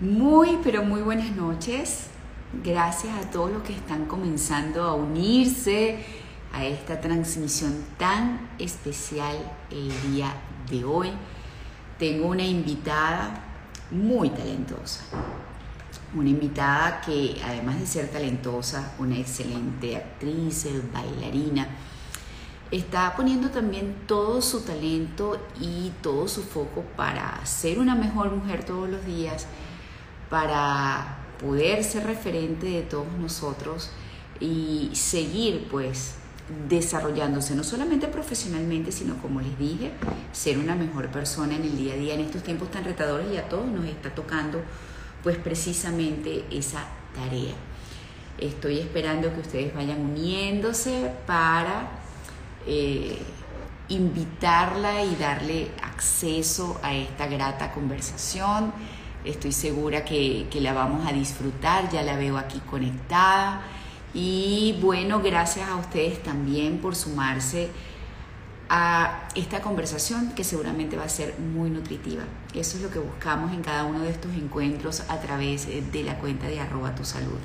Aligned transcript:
Muy, 0.00 0.58
pero 0.64 0.82
muy 0.82 1.02
buenas 1.02 1.36
noches. 1.36 2.06
Gracias 2.64 3.14
a 3.18 3.30
todos 3.30 3.50
los 3.50 3.62
que 3.62 3.74
están 3.74 4.06
comenzando 4.06 4.82
a 4.82 4.94
unirse 4.94 6.02
a 6.54 6.64
esta 6.64 7.02
transmisión 7.02 7.84
tan 7.98 8.48
especial 8.58 9.36
el 9.70 9.92
día 10.10 10.32
de 10.70 10.86
hoy. 10.86 11.10
Tengo 11.98 12.28
una 12.28 12.44
invitada 12.44 13.44
muy 13.90 14.30
talentosa. 14.30 15.04
Una 16.14 16.30
invitada 16.30 17.02
que 17.02 17.38
además 17.44 17.78
de 17.78 17.86
ser 17.86 18.08
talentosa, 18.08 18.94
una 18.98 19.18
excelente 19.18 19.98
actriz, 19.98 20.66
bailarina, 20.94 21.68
está 22.70 23.14
poniendo 23.14 23.50
también 23.50 23.94
todo 24.06 24.40
su 24.40 24.62
talento 24.62 25.46
y 25.60 25.92
todo 26.00 26.26
su 26.26 26.42
foco 26.42 26.84
para 26.96 27.44
ser 27.44 27.78
una 27.78 27.94
mejor 27.94 28.30
mujer 28.30 28.64
todos 28.64 28.88
los 28.88 29.04
días 29.04 29.46
para 30.30 31.18
poder 31.40 31.84
ser 31.84 32.06
referente 32.06 32.66
de 32.66 32.82
todos 32.82 33.12
nosotros 33.18 33.90
y 34.38 34.90
seguir 34.94 35.68
pues 35.70 36.14
desarrollándose 36.68 37.54
no 37.54 37.64
solamente 37.64 38.08
profesionalmente, 38.08 38.92
sino 38.92 39.16
como 39.18 39.40
les 39.40 39.58
dije, 39.58 39.92
ser 40.32 40.58
una 40.58 40.74
mejor 40.74 41.08
persona 41.08 41.54
en 41.54 41.62
el 41.62 41.76
día 41.76 41.94
a 41.94 41.96
día 41.96 42.14
en 42.14 42.20
estos 42.20 42.42
tiempos 42.42 42.70
tan 42.70 42.84
retadores 42.84 43.32
y 43.32 43.36
a 43.36 43.48
todos 43.48 43.66
nos 43.66 43.84
está 43.84 44.14
tocando 44.14 44.60
pues 45.22 45.36
precisamente 45.36 46.44
esa 46.50 46.84
tarea. 47.14 47.54
Estoy 48.38 48.78
esperando 48.78 49.32
que 49.34 49.40
ustedes 49.40 49.74
vayan 49.74 50.00
uniéndose 50.00 51.12
para 51.26 51.90
eh, 52.66 53.18
invitarla 53.88 55.04
y 55.04 55.16
darle 55.16 55.70
acceso 55.82 56.80
a 56.82 56.94
esta 56.94 57.26
grata 57.26 57.72
conversación 57.72 58.72
Estoy 59.24 59.52
segura 59.52 60.04
que, 60.04 60.48
la 60.60 60.72
vamos 60.72 61.06
a 61.06 61.12
disfrutar, 61.12 61.90
ya 61.90 62.02
la 62.02 62.16
veo 62.16 62.38
aquí 62.38 62.60
conectada. 62.60 63.62
Y 64.14 64.78
bueno, 64.80 65.20
gracias 65.20 65.68
a 65.68 65.76
ustedes 65.76 66.22
también 66.22 66.78
por 66.78 66.96
sumarse 66.96 67.68
a 68.68 69.28
esta 69.34 69.60
conversación 69.60 70.32
que 70.34 70.44
seguramente 70.44 70.96
va 70.96 71.04
a 71.04 71.08
ser 71.08 71.38
muy 71.38 71.70
nutritiva. 71.70 72.22
Eso 72.54 72.76
es 72.76 72.82
lo 72.82 72.90
que 72.90 72.98
buscamos 72.98 73.52
en 73.52 73.62
cada 73.62 73.84
uno 73.84 74.00
de 74.00 74.10
estos 74.10 74.32
encuentros 74.34 75.00
a 75.08 75.20
través 75.20 75.66
de 75.66 76.02
la 76.02 76.18
cuenta 76.18 76.46
de 76.46 76.60
arroba 76.60 76.94
tu 76.94 77.04
salud, 77.04 77.38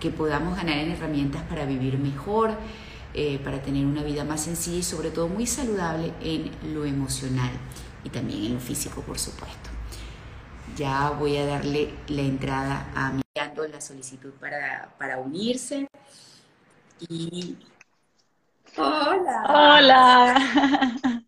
que 0.00 0.10
podamos 0.10 0.56
ganar 0.56 0.78
en 0.78 0.90
herramientas 0.90 1.42
para 1.42 1.66
vivir 1.66 1.98
mejor, 1.98 2.56
eh, 3.14 3.38
para 3.44 3.60
tener 3.62 3.84
una 3.84 4.02
vida 4.02 4.24
más 4.24 4.44
sencilla 4.44 4.78
y 4.78 4.82
sobre 4.82 5.10
todo 5.10 5.28
muy 5.28 5.46
saludable 5.46 6.12
en 6.22 6.50
lo 6.74 6.86
emocional 6.86 7.50
y 8.02 8.08
también 8.08 8.44
en 8.44 8.54
lo 8.54 8.60
físico, 8.60 9.02
por 9.02 9.18
supuesto. 9.18 9.81
Ya 10.76 11.10
voy 11.10 11.36
a 11.36 11.46
darle 11.46 11.90
la 12.08 12.22
entrada 12.22 12.90
a 12.94 13.12
mi 13.12 13.22
la 13.70 13.80
solicitud 13.80 14.32
para, 14.40 14.94
para 14.98 15.18
unirse. 15.18 15.88
Y. 17.08 17.56
¡Hola! 18.76 19.44
¡Hola! 19.48 21.24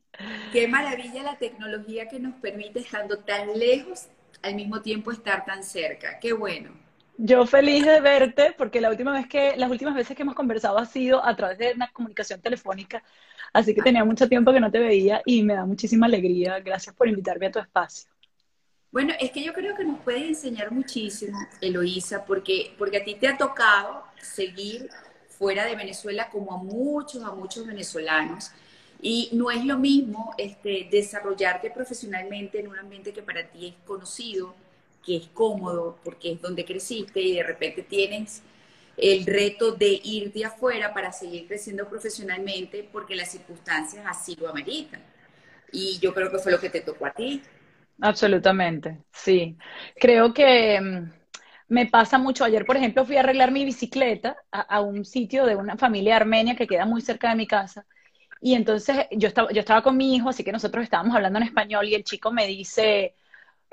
Qué 0.53 0.69
maravilla 0.69 1.23
la 1.23 1.37
tecnología 1.37 2.09
que 2.09 2.21
nos 2.21 2.35
permite, 2.35 2.81
estando 2.81 3.19
tan 3.19 3.59
lejos, 3.59 4.07
al 4.43 4.55
mismo 4.55 4.81
tiempo 4.81 5.11
estar 5.11 5.45
tan 5.45 5.63
cerca. 5.63 6.19
¡Qué 6.21 6.33
bueno! 6.33 6.71
Yo 7.17 7.47
feliz 7.47 7.85
de 7.85 8.01
verte 8.01 8.55
porque 8.57 8.81
la 8.81 8.91
última 8.91 9.13
vez 9.13 9.27
que, 9.29 9.57
las 9.57 9.71
últimas 9.71 9.95
veces 9.95 10.17
que 10.17 10.23
hemos 10.23 10.35
conversado 10.35 10.79
ha 10.79 10.87
sido 10.87 11.25
a 11.25 11.37
través 11.37 11.59
de 11.59 11.73
una 11.73 11.91
comunicación 11.93 12.41
telefónica, 12.41 13.05
así 13.53 13.75
que 13.75 13.83
tenía 13.83 14.05
mucho 14.05 14.29
tiempo 14.29 14.53
que 14.53 14.61
no 14.61 14.71
te 14.71 14.81
veía 14.81 15.23
y 15.25 15.43
me 15.43 15.55
da 15.55 15.65
muchísima 15.65 16.07
alegría. 16.07 16.59
Gracias 16.61 16.95
por 16.95 17.09
invitarme 17.09 17.47
a 17.47 17.53
tu 17.53 17.59
espacio. 17.61 18.14
Bueno, 18.95 19.13
es 19.19 19.33
que 19.33 19.43
yo 19.43 19.53
creo 19.53 19.75
que 19.75 19.85
nos 19.85 19.99
puede 20.03 20.25
enseñar 20.25 20.71
muchísimo, 20.71 21.37
Eloísa, 21.61 22.25
porque, 22.25 22.77
porque 22.79 22.99
a 22.99 23.05
ti 23.05 23.17
te 23.17 23.27
ha 23.27 23.37
tocado 23.37 24.05
seguir 24.23 24.89
fuera 25.37 25.65
de 25.65 25.75
Venezuela 25.75 26.31
como 26.31 26.55
a 26.55 26.59
muchos, 26.59 27.25
a 27.25 27.33
muchos 27.33 27.67
venezolanos. 27.67 28.53
Y 29.03 29.31
no 29.33 29.51
es 29.51 29.65
lo 29.65 29.79
mismo 29.79 30.33
este, 30.39 30.87
desarrollarte 30.93 31.73
profesionalmente 31.73 32.61
en 32.61 32.69
un 32.69 32.79
ambiente 32.79 33.13
que 33.13 33.21
para 33.21 33.49
ti 33.49 33.67
es 33.67 33.75
conocido, 33.85 34.55
que 35.05 35.17
es 35.17 35.27
cómodo, 35.27 35.99
porque 36.05 36.31
es 36.31 36.41
donde 36.41 36.65
creciste 36.65 37.21
y 37.21 37.35
de 37.35 37.43
repente 37.43 37.83
tienes 37.83 38.43
el 38.97 39.27
reto 39.27 39.73
de 39.73 40.01
ir 40.05 40.33
de 40.33 40.45
afuera 40.45 40.95
para 40.95 41.11
seguir 41.13 41.49
creciendo 41.49 41.89
profesionalmente 41.89 42.89
porque 42.93 43.17
las 43.17 43.33
circunstancias 43.33 44.07
así 44.07 44.37
lo 44.37 44.49
ameritan. 44.49 45.03
Y 45.73 45.99
yo 45.99 46.15
creo 46.15 46.31
que 46.31 46.39
fue 46.39 46.53
lo 46.53 46.61
que 46.61 46.71
te 46.71 46.81
tocó 46.81 47.07
a 47.07 47.11
ti. 47.11 47.43
Absolutamente, 48.01 49.05
sí. 49.13 49.57
Creo 49.97 50.35
que 50.35 50.81
mm, 50.81 51.13
me 51.69 51.87
pasa 51.87 52.19
mucho. 52.19 52.45
Ayer, 52.45 52.65
por 52.67 52.77
ejemplo, 52.77 53.05
fui 53.07 53.17
a 53.17 53.21
arreglar 53.21 53.51
mi 53.53 53.65
bicicleta 53.65 54.37
a, 54.51 54.81
un 54.81 55.05
sitio 55.05 55.47
de 55.47 55.57
una 55.57 55.77
familia 55.77 56.17
armenia 56.17 56.57
que 56.57 56.67
queda 56.67 56.87
muy 56.87 57.01
cerca 57.03 57.31
de 57.31 57.37
mi 57.37 57.47
casa. 57.47 57.87
Y 58.41 58.55
entonces 58.55 59.07
yo 59.13 59.29
estaba, 59.29 59.51
yo 59.53 59.61
estaba 59.61 59.83
con 59.83 59.97
mi 59.97 60.15
hijo, 60.17 60.29
así 60.31 60.45
que 60.45 60.53
nosotros 60.53 60.85
estábamos 60.85 61.17
hablando 61.17 61.39
en 61.39 61.45
español 61.47 61.89
y 61.89 61.95
el 61.95 62.05
chico 62.05 62.33
me 62.33 62.47
dice, 62.47 63.15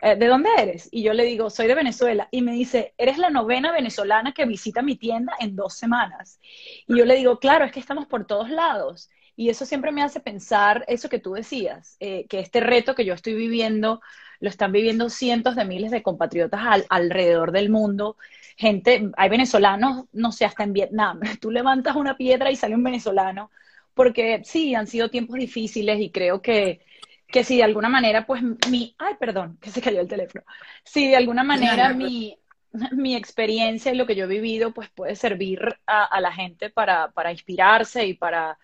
eh, 0.01 0.15
¿de 0.15 0.27
dónde 0.27 0.49
eres? 0.57 0.89
Y 0.91 1.03
yo 1.03 1.13
le 1.13 1.25
digo, 1.25 1.49
soy 1.49 1.67
de 1.67 1.75
Venezuela. 1.75 2.27
Y 2.31 2.41
me 2.41 2.53
dice, 2.53 2.93
eres 2.97 3.17
la 3.17 3.29
novena 3.29 3.71
venezolana 3.71 4.33
que 4.33 4.45
visita 4.45 4.81
mi 4.81 4.95
tienda 4.97 5.33
en 5.39 5.55
dos 5.55 5.75
semanas. 5.75 6.39
Y 6.88 6.97
yo 6.97 7.05
le 7.05 7.15
digo, 7.15 7.39
claro, 7.39 7.65
es 7.65 7.71
que 7.71 7.79
estamos 7.79 8.07
por 8.07 8.25
todos 8.25 8.49
lados. 8.49 9.09
Y 9.41 9.50
eso 9.50 9.66
siempre 9.66 9.91
me 9.91 10.03
hace 10.03 10.19
pensar 10.19 10.85
eso 10.88 11.09
que 11.09 11.18
tú 11.18 11.34
decías, 11.34 11.97
eh, 12.00 12.28
que 12.28 12.41
este 12.41 12.59
reto 12.59 12.94
que 12.94 13.06
yo 13.06 13.16
estoy 13.16 13.34
viviendo 13.34 14.00
lo 14.40 14.50
están 14.50 14.72
viviendo 14.72 15.09
cientos 15.09 15.56
de 15.56 15.66
miles 15.66 15.90
de 15.90 16.03
compatriotas 16.03 16.62
alrededor 16.88 17.51
del 17.51 17.72
mundo. 17.72 18.18
Gente, 18.56 19.09
hay 19.18 19.30
venezolanos, 19.30 20.06
no 20.12 20.31
sé, 20.31 20.46
hasta 20.46 20.62
en 20.62 20.74
Vietnam. 20.74 21.22
Tú 21.41 21.50
levantas 21.50 21.96
una 21.96 22.16
piedra 22.18 22.51
y 22.51 22.56
sale 22.56 22.75
un 22.75 22.84
venezolano, 22.84 23.50
porque 23.96 24.44
sí, 24.44 24.75
han 24.75 24.85
sido 24.85 25.09
tiempos 25.09 25.40
difíciles 25.40 26.00
y 26.00 26.12
creo 26.12 26.40
que, 26.44 26.85
que 27.25 27.44
si 27.44 27.57
de 27.57 27.63
alguna 27.63 27.90
manera, 27.90 28.28
pues 28.28 28.44
mi, 28.69 28.96
ay, 29.00 29.16
perdón, 29.19 29.57
que 29.59 29.72
se 29.72 29.81
cayó 29.81 30.01
el 30.01 30.07
teléfono. 30.07 30.46
Si 30.84 31.07
de 31.07 31.16
alguna 31.16 31.44
manera 31.44 31.96
mi, 31.96 32.38
mi 32.91 33.16
experiencia 33.16 33.91
y 33.91 33.97
lo 33.97 34.06
que 34.06 34.16
yo 34.16 34.25
he 34.25 34.28
vivido, 34.28 34.72
pues 34.72 34.91
puede 34.91 35.16
servir 35.16 35.80
a, 35.88 36.22
la 36.22 36.31
gente 36.31 36.69
para, 36.69 37.09
para 37.09 37.31
inspirarse 37.31 38.06
y 38.06 38.13
para 38.13 38.59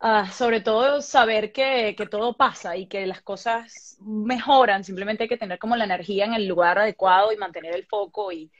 Ah, 0.00 0.30
sobre 0.30 0.60
todo 0.60 1.02
saber 1.02 1.50
que, 1.52 1.96
todo 2.08 2.36
pasa 2.36 2.76
y 2.76 2.86
que 2.86 3.04
las 3.06 3.20
cosas 3.20 3.98
mejoran, 4.00 4.84
simplemente 4.84 5.24
hay 5.24 5.28
que 5.28 5.36
tener 5.36 5.58
como 5.58 5.74
la 5.74 5.84
energía 5.84 6.24
en 6.24 6.34
el 6.34 6.46
lugar 6.46 6.78
adecuado 6.78 7.32
y 7.32 7.36
mantener 7.36 7.74
el 7.74 7.84
foco 7.86 8.30
y, 8.30 8.50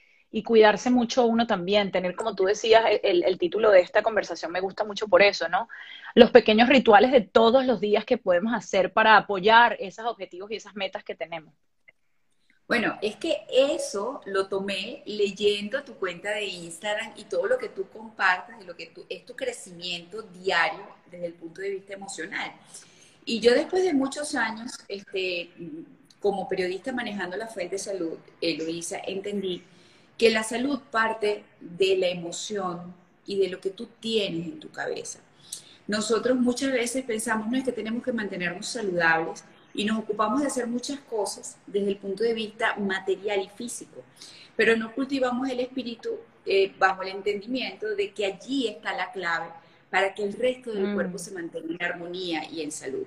cuidarse 0.45 0.89
mucho 0.91 1.25
uno 1.25 1.47
también, 1.47 1.91
tener 1.91 2.15
como 2.15 2.35
tú 2.35 2.45
decías, 2.45 2.83
el, 3.03 3.23
el, 3.23 3.37
título 3.39 3.71
de 3.71 3.81
esta 3.81 4.03
conversación 4.03 4.51
me 4.51 4.61
gusta 4.61 4.83
mucho 4.83 5.07
por 5.07 5.21
eso, 5.21 5.49
¿no? 5.49 5.67
Los 6.13 6.31
pequeños 6.31 6.69
rituales 6.69 7.11
de 7.11 7.21
todos 7.21 7.65
los 7.65 7.79
días 7.79 8.05
que 8.05 8.17
podemos 8.17 8.53
hacer 8.53 8.93
para 8.93 9.17
apoyar 9.17 9.75
esos 9.79 10.05
objetivos 10.05 10.51
y 10.51 10.55
esas 10.57 10.75
metas 10.75 11.03
que 11.03 11.15
tenemos. 11.15 11.53
Bueno, 12.69 12.99
es 13.01 13.15
que 13.15 13.47
eso 13.51 14.21
lo 14.27 14.45
tomé 14.45 15.01
leyendo 15.07 15.83
tu 15.83 15.95
cuenta 15.95 16.29
de 16.29 16.45
Instagram 16.45 17.13
y 17.17 17.23
todo 17.23 17.47
lo 17.47 17.57
que 17.57 17.67
tú 17.67 17.87
compartas 17.89 18.61
y 18.61 18.63
lo 18.63 18.75
que 18.75 18.85
tú, 18.85 19.07
es 19.09 19.25
tu 19.25 19.35
crecimiento 19.35 20.21
diario 20.21 20.85
desde 21.09 21.25
el 21.25 21.33
punto 21.33 21.61
de 21.61 21.71
vista 21.71 21.93
emocional. 21.93 22.53
Y 23.25 23.39
yo 23.39 23.55
después 23.55 23.81
de 23.81 23.95
muchos 23.95 24.35
años, 24.35 24.77
este, 24.87 25.49
como 26.19 26.47
periodista 26.47 26.91
manejando 26.91 27.37
la 27.37 27.47
fuente 27.47 27.77
de 27.77 27.79
salud, 27.79 28.19
Eloisa, 28.39 28.99
entendí 29.03 29.63
que 30.15 30.29
la 30.29 30.43
salud 30.43 30.79
parte 30.91 31.45
de 31.59 31.97
la 31.97 32.09
emoción 32.09 32.93
y 33.25 33.39
de 33.39 33.49
lo 33.49 33.59
que 33.59 33.71
tú 33.71 33.89
tienes 33.99 34.45
en 34.45 34.59
tu 34.59 34.69
cabeza. 34.69 35.21
Nosotros 35.87 36.37
muchas 36.37 36.71
veces 36.71 37.03
pensamos, 37.03 37.49
no 37.49 37.57
es 37.57 37.63
que 37.63 37.71
tenemos 37.71 38.03
que 38.03 38.13
mantenernos 38.13 38.67
saludables, 38.67 39.43
y 39.79 39.85
nos 39.85 39.99
ocupamos 39.99 40.41
de 40.41 40.47
hacer 40.47 40.67
muchas 40.67 40.99
cosas 40.99 41.55
desde 41.65 41.87
el 41.87 41.95
punto 41.95 42.21
de 42.21 42.33
vista 42.33 42.75
material 42.75 43.39
y 43.41 43.47
físico, 43.47 44.03
pero 44.57 44.75
no 44.75 44.93
cultivamos 44.93 45.47
el 45.47 45.61
espíritu 45.61 46.17
eh, 46.45 46.73
bajo 46.77 47.01
el 47.01 47.07
entendimiento 47.07 47.87
de 47.95 48.11
que 48.11 48.25
allí 48.25 48.67
está 48.67 48.93
la 48.93 49.09
clave 49.13 49.47
para 49.89 50.13
que 50.13 50.23
el 50.23 50.33
resto 50.33 50.73
del 50.73 50.93
cuerpo 50.93 51.15
mm. 51.15 51.19
se 51.19 51.31
mantenga 51.31 51.73
en 51.73 51.81
armonía 51.81 52.43
y 52.51 52.61
en 52.61 52.73
salud, 52.73 53.05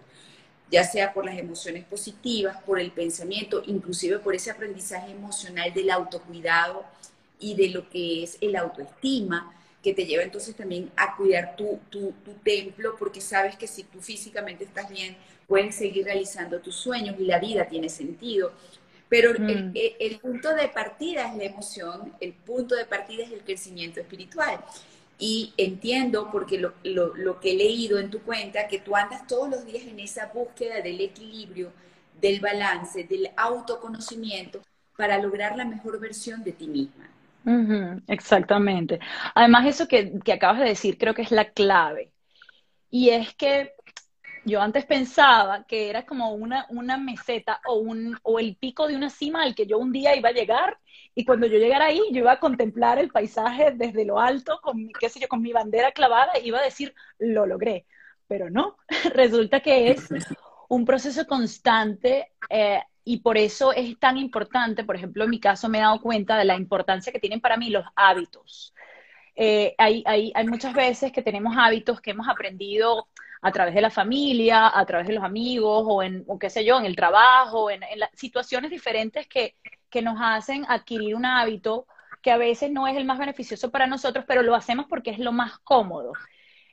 ya 0.71 0.83
sea 0.83 1.13
por 1.13 1.27
las 1.27 1.37
emociones 1.37 1.85
positivas, 1.85 2.57
por 2.63 2.81
el 2.81 2.91
pensamiento, 2.91 3.63
inclusive 3.67 4.19
por 4.19 4.35
ese 4.35 4.51
aprendizaje 4.51 5.11
emocional 5.11 5.75
del 5.75 5.91
autocuidado 5.91 6.87
y 7.39 7.55
de 7.55 7.69
lo 7.69 7.91
que 7.91 8.23
es 8.23 8.39
el 8.41 8.57
autoestima, 8.57 9.55
que 9.83 9.93
te 9.93 10.07
lleva 10.07 10.23
entonces 10.23 10.57
también 10.57 10.91
a 10.97 11.17
cuidar 11.17 11.55
tu, 11.55 11.81
tu, 11.91 12.15
tu 12.25 12.33
templo, 12.43 12.97
porque 12.99 13.21
sabes 13.21 13.57
que 13.57 13.67
si 13.67 13.83
tú 13.83 14.01
físicamente 14.01 14.65
estás 14.65 14.89
bien, 14.89 15.19
puedes 15.47 15.75
seguir 15.75 16.05
realizando 16.05 16.61
tus 16.61 16.75
sueños 16.75 17.17
y 17.19 17.25
la 17.25 17.39
vida 17.39 17.67
tiene 17.67 17.89
sentido. 17.89 18.53
Pero 19.09 19.31
el, 19.31 19.41
mm. 19.41 19.73
el, 19.75 20.19
punto 20.21 20.55
de 20.55 20.69
partida 20.69 21.29
es 21.29 21.37
la 21.37 21.45
emoción, 21.45 22.15
el 22.21 22.33
punto 22.33 22.75
de 22.75 22.87
partida 22.87 23.25
es 23.25 23.31
el 23.31 23.43
crecimiento 23.43 24.01
espiritual. 24.01 24.59
Y 25.19 25.53
entiendo, 25.59 26.31
porque 26.33 26.59
lo, 26.59 26.73
lo, 26.83 27.15
lo, 27.15 27.39
que 27.39 27.53
he 27.53 27.55
leído 27.55 27.99
en 27.99 28.11
tu 28.11 28.23
cuenta, 28.23 28.69
que 28.69 28.79
tú 28.79 28.97
andas 28.97 29.27
todos 29.27 29.51
los 29.51 29.67
días 29.67 29.85
en 29.85 30.01
esa 30.01 30.27
búsqueda 30.33 30.81
del 30.81 31.01
equilibrio, 31.01 31.73
del 32.21 32.41
balance, 32.41 33.05
del 33.05 33.31
autoconocimiento, 33.37 34.63
para 34.97 35.19
lograr 35.19 35.57
la 35.57 35.65
mejor 35.65 36.01
versión 36.01 36.43
de 36.43 36.53
ti 36.53 36.67
misma. 36.67 37.11
exactamente. 38.09 38.99
Además, 39.35 39.67
eso 39.67 39.87
que, 39.87 40.19
que 40.25 40.33
acabas 40.33 40.61
de 40.61 40.67
decir 40.67 40.97
creo 40.97 41.15
que 41.15 41.23
es 41.23 41.31
la 41.31 41.51
clave. 41.51 42.13
Y 42.91 43.11
es 43.11 43.35
que 43.35 43.75
yo 44.45 44.61
antes 44.61 44.85
pensaba 44.87 45.65
que 45.65 45.89
era 45.89 46.05
como 46.05 46.33
una, 46.35 46.67
una 46.71 46.97
meseta 46.97 47.61
o, 47.67 47.75
un, 47.75 48.19
o 48.23 48.39
el 48.39 48.57
pico 48.57 48.89
de 48.89 48.97
una 48.97 49.11
cima 49.11 49.43
al 49.43 49.55
que 49.55 49.67
yo 49.67 49.79
un 49.79 49.93
día 49.93 50.17
iba 50.17 50.31
a 50.31 50.33
llegar 50.33 50.79
y 51.15 51.25
cuando 51.25 51.47
yo 51.47 51.59
llegara 51.59 51.87
ahí 51.87 52.01
yo 52.11 52.21
iba 52.21 52.33
a 52.33 52.41
contemplar 52.41 52.99
el 52.99 53.11
paisaje 53.11 53.73
desde 53.73 54.05
lo 54.05 54.19
alto 54.19 54.59
con 54.63 54.79
mi, 54.79 54.93
qué 54.93 55.09
sé 55.09 55.21
yo, 55.21 55.29
con 55.29 55.43
mi 55.43 55.53
bandera 55.53 55.93
clavada 55.93 56.33
y 56.39 56.49
iba 56.49 56.59
a 56.59 56.65
decir, 56.65 56.95
lo 57.19 57.47
logré. 57.47 57.87
Pero 58.27 58.51
no, 58.51 58.77
resulta 59.15 59.61
que 59.61 59.91
es 59.91 60.09
un 60.69 60.85
proceso 60.85 61.27
constante 61.27 62.33
eh, 62.49 62.81
y 63.05 63.19
por 63.19 63.37
eso 63.37 63.73
es 63.73 63.99
tan 63.99 64.17
importante, 64.17 64.85
por 64.85 64.97
ejemplo, 64.97 65.25
en 65.25 65.31
mi 65.31 65.41
caso 65.41 65.69
me 65.69 65.79
he 65.79 65.83
dado 65.83 66.01
cuenta 66.01 66.37
de 66.37 66.45
la 66.45 66.57
importancia 66.57 67.13
que 67.13 67.21
tienen 67.21 67.41
para 67.41 67.57
mí 67.57 67.71
los 67.71 67.85
hábitos. 67.95 68.75
Eh, 69.35 69.75
hay, 69.79 70.03
hay, 70.07 70.33
hay 70.35 70.47
muchas 70.47 70.75
veces 70.75 71.11
que 71.11 71.23
tenemos 71.23 71.55
hábitos 71.57 72.01
que 72.01 72.11
hemos 72.11 72.29
aprendido 72.29 73.09
a 73.43 73.53
través 73.53 73.75
de 73.75 73.81
la 73.81 73.91
familia, 73.91 74.71
a 74.73 74.87
través 74.87 75.09
de 75.09 75.15
los 75.15 75.25
amigos 75.25 75.85
o 75.87 76.03
en, 76.03 76.25
qué 76.41 76.49
sé 76.49 76.65
yo, 76.65 76.79
en 76.79 76.87
el 76.87 76.97
trabajo, 76.97 77.71
en, 77.71 77.83
en 77.83 78.01
situaciones 78.15 78.71
diferentes 78.71 79.27
que, 79.27 79.57
que 79.91 80.01
nos 80.01 80.17
hacen 80.21 80.65
adquirir 80.69 81.17
un 81.17 81.27
hábito 81.27 81.87
que 82.23 82.31
a 82.31 82.37
veces 82.37 82.71
no 82.71 82.87
es 82.87 82.97
el 82.97 83.05
más 83.05 83.19
beneficioso 83.19 83.71
para 83.73 83.89
nosotros, 83.89 84.25
pero 84.29 84.43
lo 84.43 84.55
hacemos 84.55 84.87
porque 84.89 85.11
es 85.11 85.19
lo 85.19 85.33
más 85.33 85.59
cómodo. 85.59 86.13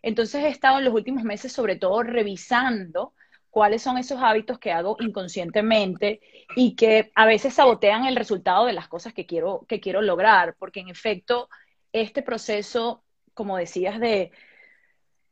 Entonces 0.04 0.44
he 0.44 0.50
estado 0.50 0.78
en 0.78 0.86
los 0.86 0.94
últimos 0.94 1.24
meses 1.24 1.52
sobre 1.52 1.76
todo 1.76 2.04
revisando 2.04 3.14
cuáles 3.50 3.82
son 3.82 3.98
esos 3.98 4.22
hábitos 4.22 4.60
que 4.60 4.72
hago 4.72 4.96
inconscientemente 5.00 6.22
y 6.56 6.76
que 6.76 7.12
a 7.16 7.26
veces 7.26 7.56
sabotean 7.56 8.06
el 8.06 8.16
resultado 8.16 8.66
de 8.66 8.74
las 8.74 8.88
cosas 8.88 9.14
que 9.14 9.26
quiero, 9.26 9.66
que 9.68 9.80
quiero 9.80 10.04
lograr, 10.04 10.56
porque 10.60 10.82
en 10.82 10.90
efecto 10.90 11.50
este 11.92 12.22
proceso, 12.22 13.04
como 13.34 13.58
decías, 13.58 14.00
de, 14.00 14.32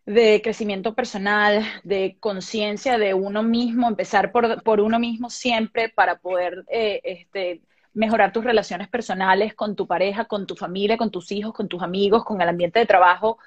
de 0.07 0.42
crecimiento 0.42 0.95
personal, 0.95 1.65
de 1.83 2.15
conciencia 2.21 2.98
de 2.98 3.13
uno 3.13 3.44
mismo, 3.44 3.89
empezar 3.89 4.31
por, 4.31 4.63
por, 4.63 4.80
uno 4.80 5.00
mismo 5.00 5.30
siempre 5.30 5.89
para 5.89 6.19
poder 6.19 6.63
eh, 6.69 7.01
este, 7.04 7.62
mejorar 7.94 8.31
tus 8.31 8.45
relaciones 8.45 8.88
personales 8.88 9.54
con 9.54 9.75
tu 9.75 9.86
pareja, 9.86 10.24
con 10.24 10.48
tu 10.48 10.56
familia, 10.56 10.98
con 10.98 11.12
tus 11.12 11.30
hijos, 11.33 11.54
con 11.54 11.68
tus 11.68 11.83
amigos, 11.83 12.24
con 12.24 12.42
el 12.42 12.48
ambiente 12.48 12.80
de 12.80 12.86
trabajo. 12.86 13.38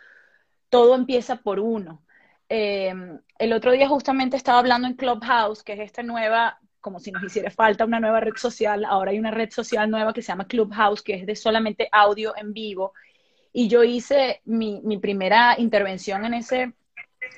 Todo 0.68 0.94
empieza 0.94 1.36
por 1.36 1.60
uno. 1.60 2.02
Eh, 2.50 2.92
el 3.38 3.52
otro 3.54 3.72
día 3.72 3.88
justamente 3.88 4.36
estaba 4.36 4.58
hablando 4.58 4.86
en 4.86 4.96
Clubhouse, 4.96 5.62
que 5.62 5.72
es 5.72 5.80
esta 5.80 6.02
nueva, 6.02 6.60
como 6.82 7.00
si 7.00 7.10
nos 7.10 7.22
hiciera 7.22 7.50
falta 7.50 7.86
una 7.86 8.00
nueva 8.00 8.20
red 8.20 8.36
social, 8.36 8.84
ahora 8.84 9.12
hay 9.12 9.18
una 9.18 9.30
red 9.30 9.50
social 9.50 9.88
nueva 9.90 10.12
que 10.12 10.20
se 10.20 10.28
llama 10.28 10.46
Clubhouse, 10.46 11.00
que 11.00 11.14
es 11.14 11.24
de 11.24 11.36
solamente 11.36 11.88
audio 11.90 12.34
en 12.36 12.52
vivo 12.52 12.92
y 13.52 13.68
yo 13.68 13.82
hice 13.82 14.40
mi, 14.44 14.98
primera 14.98 15.56
intervención 15.58 16.24
en, 16.24 16.34
ese, 16.34 16.72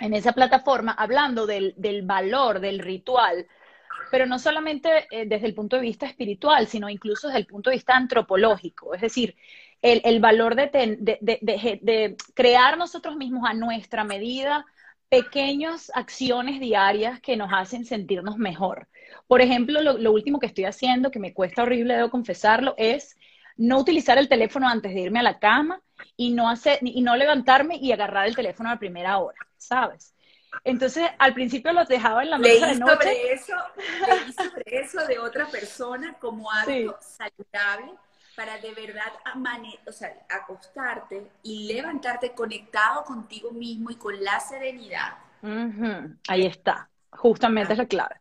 en 0.01 0.15
esa 0.15 0.33
plataforma 0.33 0.93
hablando 0.93 1.47
del, 1.47 1.75
valor 2.05 2.61
del 2.61 2.79
ritual, 2.79 3.47
pero 4.11 4.27
no 4.27 4.39
solamente 4.39 5.07
eh, 5.11 5.25
desde 5.27 5.47
el 5.47 5.55
punto 5.55 5.77
de 5.77 5.83
vista 5.83 6.07
espiritual, 6.07 6.67
sino 6.67 6.91
incluso 6.91 7.29
desde 7.29 7.41
el 7.41 7.47
punto 7.47 7.71
de 7.71 7.77
vista 7.77 7.97
antropológico. 7.97 8.95
Es 8.95 9.01
decir, 9.01 9.37
el, 9.81 10.21
valor 10.21 10.55
de, 10.55 12.17
crear 12.35 12.79
nosotros 12.79 13.17
mismos 13.17 13.49
a 13.49 13.55
nuestra 13.55 14.05
medida 14.05 14.67
pequeñas 15.09 15.91
acciones 15.95 16.61
diarias 16.61 17.21
que 17.21 17.37
nos 17.37 17.51
hacen 17.53 17.85
sentirnos 17.85 18.39
mejor. 18.39 18.89
Por 19.27 19.43
ejemplo, 19.43 19.81
lo, 19.81 19.99
lo, 19.99 20.13
último 20.13 20.39
que 20.39 20.47
estoy 20.47 20.65
haciendo, 20.65 21.11
que 21.11 21.19
me 21.19 21.35
cuesta 21.35 21.63
horrible, 21.63 21.97
debo 21.97 22.11
confesarlo, 22.11 22.75
es 22.79 23.17
no 23.57 23.79
utilizar 23.79 24.19
el 24.19 24.29
teléfono 24.29 24.69
antes 24.69 24.95
de 24.95 25.01
irme 25.01 25.21
a 25.21 25.25
la 25.25 25.39
cama 25.39 25.81
y 26.17 26.33
no, 26.33 26.49
hacer, 26.49 26.79
y 26.83 27.01
no 27.03 27.17
levantarme 27.17 27.77
y 27.77 27.93
agarrar 27.93 28.27
el 28.27 28.37
teléfono 28.37 28.71
a 28.71 28.79
primera 28.79 29.19
hora, 29.19 29.39
¿sabes? 29.57 30.15
Entonces, 30.65 31.09
al 31.19 31.35
princio 31.35 31.61
los 31.73 31.89
dejaba 31.89 32.23
en 32.23 32.31
la 32.31 32.39
mesa 32.39 32.67
de 32.69 32.77
noche. 32.77 32.95
Sobre 32.95 33.33
eso, 33.33 33.57
leí 34.07 34.33
sobre 34.33 34.81
eso 34.81 35.07
de 35.07 35.19
otra 35.19 35.47
persona 35.47 36.15
como 36.21 36.51
hábito 36.53 36.99
saludable 37.01 37.93
para 38.37 38.59
de 38.59 38.73
verdad 38.73 39.13
o 39.87 39.93
sea, 39.93 40.15
acostarte 40.29 41.31
y 41.43 41.73
levantarte 41.73 42.33
conectado 42.33 43.05
contigo 43.05 43.51
mismo 43.51 43.91
y 43.91 43.97
con 43.97 44.23
la 44.23 44.41
serenidad. 44.41 45.19
Ahí 46.29 46.47
está, 46.47 46.89
justamente 47.11 47.73
es 47.73 47.79
la 47.79 47.87
clave. 47.87 48.17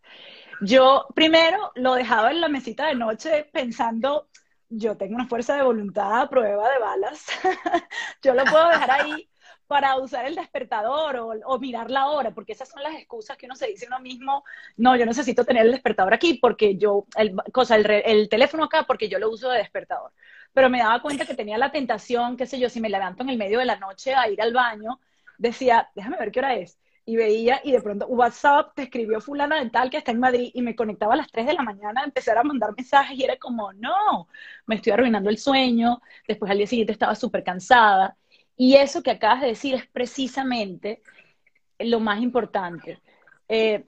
Yo 0.61 1.07
primero 1.15 1.71
lo 1.75 1.95
dejaba 1.95 2.31
en 2.31 2.41
la 2.41 2.49
mesita 2.49 2.87
de 2.87 2.95
noche 2.95 3.49
pensando 3.51 4.27
yo 4.71 4.95
tengo 4.97 5.15
una 5.15 5.27
fuerza 5.27 5.55
de 5.55 5.63
voluntad 5.63 6.21
a 6.21 6.29
prueba 6.29 6.69
de 6.71 6.79
balas. 6.79 7.25
yo 8.23 8.33
lo 8.33 8.45
puedo 8.45 8.69
dejar 8.69 8.91
ahí 8.91 9.29
para 9.67 9.97
usar 9.97 10.25
el 10.25 10.35
despertador 10.35 11.41
o, 11.45 11.59
mirar 11.59 11.91
la 11.91 12.07
hora, 12.07 12.31
porque 12.31 12.53
esas 12.53 12.69
son 12.69 12.81
las 12.81 12.95
excusas 12.95 13.37
que 13.37 13.45
uno 13.45 13.55
se 13.55 13.67
dice 13.67 13.87
uno 13.87 13.99
mismo, 13.99 14.43
no, 14.77 14.95
yo 14.95 15.05
necesito 15.05 15.45
tener 15.45 15.65
el 15.65 15.71
despertador 15.71 16.13
aquí 16.13 16.35
porque 16.35 16.77
yo, 16.77 17.05
el, 17.15 17.35
cosa, 17.53 17.75
el, 17.75 17.89
el 17.89 18.29
teléfono 18.29 18.65
acá 18.65 18.83
porque 18.87 19.09
yo 19.09 19.19
lo 19.19 19.29
uso 19.29 19.49
de 19.49 19.59
despertador. 19.59 20.11
Pero 20.53 20.69
me 20.69 20.79
daba 20.79 21.01
cuenta 21.01 21.25
que 21.25 21.35
tenía 21.35 21.57
la 21.57 21.71
tentación, 21.71 22.35
qué 22.35 22.45
sé 22.45 22.59
yo, 22.59 22.69
si 22.69 22.81
me 22.81 22.89
levanto 22.89 23.23
en 23.23 23.29
el 23.29 23.37
medio 23.37 23.59
de 23.59 23.65
la 23.65 23.77
noche 23.77 24.13
a 24.13 24.29
ir 24.29 24.41
al 24.41 24.53
baño, 24.53 24.99
decía, 25.37 25.89
déjame 25.95 26.17
ver 26.17 26.31
qué 26.31 26.39
hora 26.39 26.55
es 26.55 26.77
y 27.11 27.17
veía 27.17 27.59
y 27.65 27.73
de 27.73 27.81
pronto 27.81 28.07
WhatsApp 28.07 28.73
te 28.73 28.83
escribió 28.83 29.19
fulana 29.19 29.61
de 29.61 29.69
tal 29.69 29.89
que 29.89 29.97
está 29.97 30.11
en 30.11 30.21
Madrid 30.21 30.49
y 30.53 30.61
me 30.61 30.77
conectaba 30.77 31.13
a 31.13 31.17
las 31.17 31.29
3 31.29 31.45
de 31.45 31.53
la 31.53 31.61
mañana 31.61 31.99
a 31.99 32.05
empezar 32.05 32.37
a 32.37 32.43
mandar 32.43 32.73
mensajes 32.73 33.17
y 33.17 33.23
era 33.25 33.35
como, 33.35 33.73
no, 33.73 34.29
me 34.65 34.75
estoy 34.75 34.93
arruinando 34.93 35.29
el 35.29 35.37
sueño, 35.37 36.01
después 36.25 36.49
al 36.49 36.57
día 36.59 36.67
siguiente 36.67 36.93
estaba 36.93 37.13
súper 37.15 37.43
cansada. 37.43 38.15
Y 38.55 38.75
eso 38.75 39.03
que 39.03 39.11
acabas 39.11 39.41
de 39.41 39.47
decir 39.47 39.75
es 39.75 39.85
precisamente 39.87 41.01
lo 41.79 41.99
más 41.99 42.21
importante. 42.21 43.01
Eh, 43.49 43.83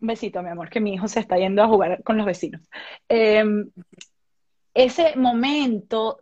un 0.00 0.08
besito, 0.08 0.42
mi 0.42 0.48
amor, 0.48 0.70
que 0.70 0.80
mi 0.80 0.94
hijo 0.94 1.06
se 1.06 1.20
está 1.20 1.36
yendo 1.36 1.62
a 1.62 1.68
jugar 1.68 2.02
con 2.02 2.16
los 2.16 2.24
vecinos. 2.24 2.62
Eh, 3.10 3.44
ese 4.74 5.14
momento 5.14 6.20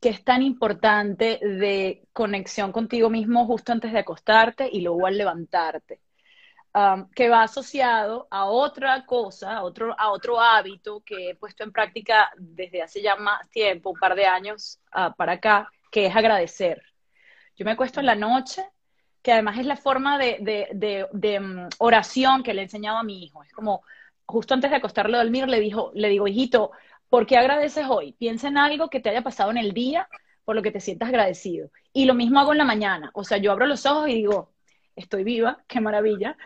que 0.00 0.08
es 0.08 0.24
tan 0.24 0.42
importante 0.42 1.38
de 1.40 2.02
conexión 2.12 2.72
contigo 2.72 3.08
mismo 3.08 3.46
justo 3.46 3.70
antes 3.70 3.92
de 3.92 4.00
acostarte 4.00 4.68
y 4.70 4.80
luego 4.80 5.06
al 5.06 5.16
levantarte, 5.16 6.00
que 7.14 7.28
va 7.28 7.44
asociado 7.44 8.26
a 8.30 8.46
otra 8.46 9.06
cosa, 9.06 9.58
a 9.58 9.62
otro, 9.62 9.94
a 9.96 10.10
otro 10.10 10.40
hábito 10.40 11.02
que 11.06 11.30
he 11.30 11.34
puesto 11.36 11.62
en 11.62 11.70
práctica 11.70 12.32
desde 12.36 12.82
hace 12.82 13.00
ya 13.00 13.14
más 13.14 13.48
tiempo, 13.50 13.90
un 13.90 13.98
par 13.98 14.16
de 14.16 14.26
años 14.26 14.80
uh, 14.92 15.14
para 15.14 15.34
acá, 15.34 15.70
que 15.92 16.06
es 16.06 16.16
agradecer. 16.16 16.82
Yo 17.56 17.64
me 17.64 17.70
acuesto 17.70 18.00
en 18.00 18.06
la 18.06 18.16
noche, 18.16 18.66
que 19.22 19.30
además 19.30 19.56
es 19.60 19.66
la 19.66 19.76
forma 19.76 20.18
de, 20.18 20.68
de, 20.72 21.38
um, 21.38 21.68
oración 21.78 22.42
que 22.42 22.52
le 22.52 22.62
he 22.62 22.64
enseñado 22.64 22.98
a 22.98 23.04
mi 23.04 23.22
hijo. 23.22 23.44
Es 23.44 23.52
como, 23.52 23.84
justo 24.26 24.54
antes 24.54 24.72
de 24.72 24.78
acostarlo 24.78 25.16
a 25.16 25.22
dormir, 25.22 25.48
le, 25.48 25.60
dijo, 25.60 25.92
le 25.94 26.08
digo, 26.08 26.26
hijito, 26.26 26.72
¿Por 27.08 27.26
qué 27.26 27.36
agradeces 27.36 27.86
hoy? 27.88 28.12
Piensa 28.12 28.48
en 28.48 28.58
algo 28.58 28.88
que 28.90 29.00
te 29.00 29.10
haya 29.10 29.22
pasado 29.22 29.50
en 29.50 29.58
el 29.58 29.72
día 29.72 30.08
por 30.44 30.54
lo 30.54 30.62
que 30.62 30.70
te 30.70 30.80
sientas 30.80 31.08
agradecido. 31.08 31.70
Y 31.92 32.04
lo 32.04 32.14
mismo 32.14 32.38
hago 32.38 32.52
en 32.52 32.58
la 32.58 32.64
mañana. 32.64 33.10
O 33.14 33.24
sea, 33.24 33.38
yo 33.38 33.52
abro 33.52 33.66
los 33.66 33.86
ojos 33.86 34.08
y 34.08 34.14
digo, 34.14 34.52
estoy 34.96 35.24
viva, 35.24 35.64
qué 35.66 35.80
maravilla. 35.80 36.36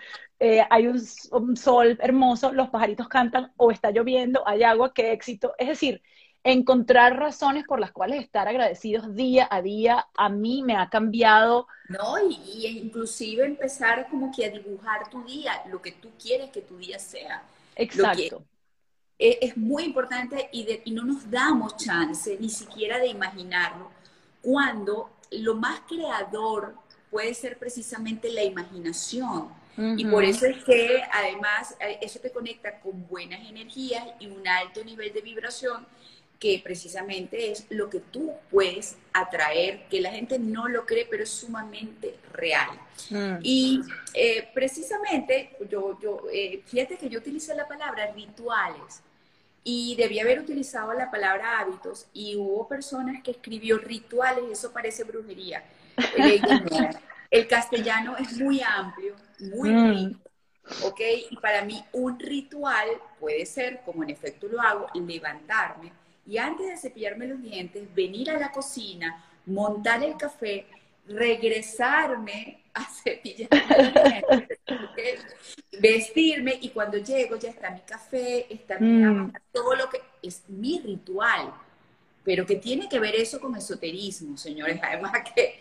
Eh, 0.41 0.65
hay 0.71 0.87
un, 0.87 1.57
sol 1.57 1.99
hermoso, 2.01 2.53
los 2.53 2.71
pajaritos 2.71 3.09
cantan, 3.09 3.53
o 3.57 3.73
está 3.73 3.91
lloviendo, 3.91 4.47
hay 4.47 4.63
agua, 4.63 4.93
qué 4.95 5.13
éxito. 5.13 5.55
Es 5.59 5.69
decir, 5.69 6.03
encontrar 6.45 7.19
razones 7.19 7.65
por 7.67 7.81
las 7.81 7.91
cuales 7.91 8.23
estar 8.23 8.47
agradecidos 8.47 9.15
día 9.15 9.49
a 9.51 9.61
día 9.63 10.07
a 10.17 10.29
mí 10.29 10.63
me 10.63 10.77
ha 10.77 10.89
cambiado. 10.89 11.67
No, 11.89 12.17
y, 12.29 12.67
inclusive 12.67 13.45
empezar 13.45 14.09
como 14.09 14.31
que 14.35 14.45
a 14.45 14.51
dibujar 14.51 15.11
tu 15.11 15.25
día, 15.25 15.63
lo 15.71 15.83
que 15.83 15.93
tú 15.93 16.11
quieres 16.23 16.51
que 16.51 16.63
tu 16.63 16.79
día 16.79 16.99
sea. 16.99 17.43
Exacto. 17.75 18.45
E, 19.19 19.39
es 19.43 19.57
muy 19.57 19.85
importante 19.85 20.49
y, 20.53 20.91
no 20.93 21.05
nos 21.05 21.31
damos 21.31 21.77
chance 21.77 22.37
ni 22.39 22.49
siquiera 22.49 22.99
de 22.99 23.09
imaginarlo 23.09 23.91
cuando 24.41 25.11
lo 25.31 25.55
más 25.55 25.81
creador 25.89 26.75
puede 27.11 27.35
ser 27.35 27.59
precisamente 27.59 28.31
la 28.31 28.45
imaginación. 28.45 29.57
Y 29.97 30.07
por 30.07 30.25
eso 30.25 30.45
es 30.45 30.65
que 30.65 31.01
además 31.13 31.77
eh, 31.79 32.01
eso 32.03 32.19
te 32.19 32.33
conecta 32.33 32.81
con 32.81 33.07
buenas 33.07 33.49
energías 33.49 34.05
y 34.19 34.27
un 34.27 34.47
alto 34.49 34.83
nivel 34.83 35.13
de 35.13 35.21
vibración 35.21 35.87
que 36.39 36.61
precisamente 36.63 37.51
es 37.51 37.67
lo 37.71 37.91
que 37.91 38.01
tú 38.01 38.33
puedes 38.51 38.97
atraer, 39.13 39.87
que 39.89 40.01
la 40.01 40.11
gente 40.11 40.39
no 40.39 40.69
lo 40.69 40.87
cree, 40.87 41.07
pero 41.11 41.25
es 41.25 41.31
sumamente 41.31 42.17
real. 42.33 42.71
Mm. 43.11 43.39
Y 43.43 43.81
eh, 44.15 44.49
precisamente, 44.55 45.57
yo, 45.69 45.99
yo 46.01 46.23
eh, 46.33 46.63
fíjate 46.67 46.97
que 46.97 47.09
yo 47.09 47.19
utilicé 47.19 47.55
la 47.55 47.67
palabra 47.67 48.13
rituales, 48.13 49.03
y 49.71 49.97
debía 49.97 50.23
haber 50.23 50.41
utilizado 50.41 50.95
la 50.95 51.11
palabra 51.11 51.61
hábitos 51.61 52.07
y 52.15 52.37
hubo 52.37 52.67
personas 52.67 53.23
que 53.23 53.33
escribió 53.33 53.77
rituales, 53.77 54.45
eso 54.51 54.73
parece 54.73 55.05
brujería. 55.05 55.63
El 57.31 57.47
castellano 57.47 58.17
es 58.17 58.33
muy 58.41 58.63
amplio, 58.63 59.15
muy 59.39 59.69
mm. 59.69 59.91
rico 59.91 60.31
¿ok? 60.85 61.01
Y 61.31 61.37
para 61.37 61.67
mí 61.67 61.85
un 61.93 62.19
ritual 62.19 62.89
puede 63.21 63.45
ser, 63.45 63.83
como 63.85 64.03
en 64.03 64.09
efecto 64.09 64.49
lo 64.49 64.59
hago, 64.59 64.87
levantarme 64.95 65.93
y 66.27 66.39
antes 66.39 66.67
de 66.67 66.77
cepillarme 66.79 67.27
los 67.27 67.43
dientes, 67.43 67.95
venir 67.95 68.31
a 68.31 68.39
la 68.39 68.51
cocina, 68.51 69.23
montar 69.45 70.03
el 70.03 70.17
café, 70.17 70.65
regresarme 71.07 72.65
a 72.73 72.85
cepillarme 73.03 73.67
los 73.69 73.93
dientes, 73.93 74.48
vestirme 75.81 76.59
y 76.61 76.71
cuando 76.71 76.99
llego 76.99 77.37
ya 77.37 77.51
está 77.51 77.71
mi 77.71 77.81
café, 77.81 78.47
está 78.53 78.79
mi 78.79 79.05
mm. 79.05 79.33
todo 79.53 79.75
lo 79.75 79.89
que 79.89 80.01
es 80.23 80.43
mi 80.49 80.81
ritual, 80.81 81.53
pero 82.25 82.45
que 82.47 82.57
tiene 82.57 82.89
que 82.89 82.99
ver 82.99 83.15
eso 83.15 83.41
con 83.41 83.57
esoterismo, 83.57 84.37
señores, 84.37 84.81
además 84.83 85.13
que 85.35 85.59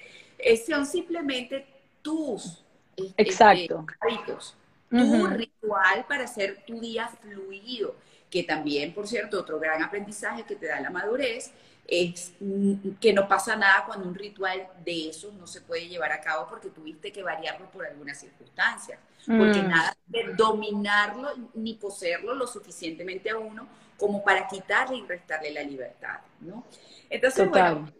son 0.65 0.86
simplemente 0.86 1.65
tus 2.01 2.63
este, 2.95 3.21
Exacto. 3.21 3.86
hábitos, 4.00 4.55
tu 4.89 5.27
ritual 5.27 6.05
para 6.07 6.24
hacer 6.24 6.63
tu 6.65 6.79
día 6.79 7.07
fluido, 7.07 7.95
que 8.29 8.43
también, 8.43 8.93
por 8.93 9.07
cierto, 9.07 9.39
otro 9.39 9.59
gran 9.59 9.83
aprendizaje 9.83 10.43
que 10.43 10.55
te 10.55 10.67
da 10.67 10.81
la 10.81 10.89
madurez 10.89 11.51
es 11.88 12.34
que 13.00 13.13
no 13.13 13.27
pasa 13.27 13.56
nada 13.56 13.86
cuando 13.86 14.10
un 14.10 14.15
ritual 14.15 14.67
de 14.84 15.10
esos 15.10 15.34
no 15.34 15.48
se 15.48 15.62
puede 15.62 15.88
llevar 15.88 16.12
a 16.12 16.20
cabo 16.20 16.48
porque 16.50 16.70
tuviste 16.70 17.13
que 17.13 17.24
variarlo 17.24 17.70
por 17.72 17.86
algunas 17.86 18.20
circunstancias. 18.20 19.00
Porque 19.25 19.62
mm. 19.62 19.67
nada 19.67 19.98
de 20.06 20.34
dominarlo 20.36 21.29
ni 21.53 21.75
poseerlo 21.75 22.34
lo 22.34 22.48
suficientemente 22.48 23.29
a 23.29 23.38
uno 23.38 23.67
como 23.98 24.24
para 24.24 24.48
quitarle 24.48 24.98
y 24.98 25.06
restarle 25.06 25.51
la 25.51 25.63
libertad, 25.63 26.20
¿no? 26.39 26.65
Entonces, 27.10 27.50
bueno, 27.50 27.91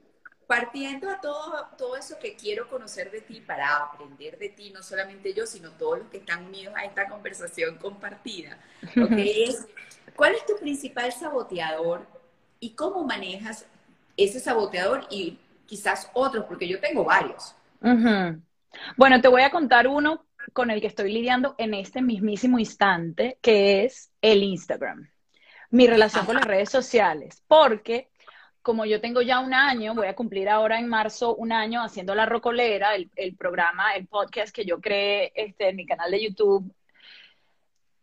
partiendo 0.46 1.10
a 1.10 1.20
todo, 1.20 1.68
todo 1.78 1.98
eso 1.98 2.18
que 2.20 2.36
quiero 2.36 2.70
conocer 2.70 3.12
de 3.12 3.22
ti 3.22 3.42
para 3.42 3.78
aprender 3.78 4.38
de 4.38 4.50
ti, 4.50 4.72
no 4.72 4.84
solamente 4.84 5.34
yo, 5.34 5.46
sino 5.46 5.72
todos 5.72 6.00
los 6.00 6.08
que 6.10 6.18
están 6.18 6.46
unidos 6.46 6.74
a 6.78 6.86
esta 6.86 7.08
conversación 7.08 7.78
compartida, 7.78 8.58
es, 9.18 9.68
¿cuál 10.16 10.36
es 10.36 10.46
tu 10.46 10.58
principal 10.58 11.12
saboteador 11.12 12.06
y 12.60 12.72
cómo 12.72 13.04
manejas 13.04 13.66
ese 14.18 14.40
saboteador 14.40 15.06
y 15.10 15.38
quizás 15.66 16.10
otros, 16.14 16.46
porque 16.46 16.68
yo 16.68 16.80
tengo 16.80 17.06
varios? 17.06 17.56
Bueno, 18.98 19.22
te 19.22 19.28
voy 19.28 19.44
a 19.44 19.52
contar 19.52 19.88
uno 19.88 20.26
con 20.54 20.72
el 20.72 20.82
que 20.82 20.88
estoy 20.88 21.12
lidiando 21.14 21.56
en 21.58 21.74
este 21.74 22.02
mismísimo 22.02 22.60
instante, 22.60 23.38
que 23.42 23.86
es 23.86 24.12
el 24.22 24.44
Instagram. 24.44 25.10
Mi 25.70 25.88
relación 25.88 26.26
con 26.26 26.36
las 26.36 26.46
redes 26.46 26.70
sociales, 26.70 27.44
porque 27.48 28.10
como 28.62 28.86
yo 28.86 29.00
tengo 29.00 29.22
ya 29.22 29.40
un 29.40 29.54
año, 29.54 29.96
voy 29.96 30.08
a 30.08 30.16
cumplir 30.16 30.50
ahora 30.50 30.78
en 30.78 30.90
marzo 30.90 31.36
un 31.36 31.54
año 31.54 31.82
haciendo 31.82 32.14
La 32.16 32.26
Rocolera, 32.26 32.96
el, 32.96 33.36
programa, 33.38 33.96
el 33.96 34.08
podcast 34.08 34.54
que 34.54 34.66
yo 34.66 34.82
creé 34.82 35.32
este, 35.36 35.70
en 35.70 35.78
mi 35.78 35.86
canal 35.86 36.12
de 36.12 36.22
YouTube. 36.22 36.74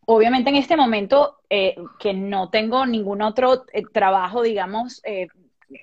Obviamente 0.06 0.48
en 0.48 0.56
este 0.56 0.76
momento 0.76 1.40
eh, 1.50 1.76
que 1.98 2.14
no 2.14 2.48
tengo 2.48 2.86
ningún 2.86 3.20
otro 3.20 3.66
eh, 3.72 3.82
trabajo, 3.92 4.40
digamos, 4.42 5.02
eh, 5.04 5.28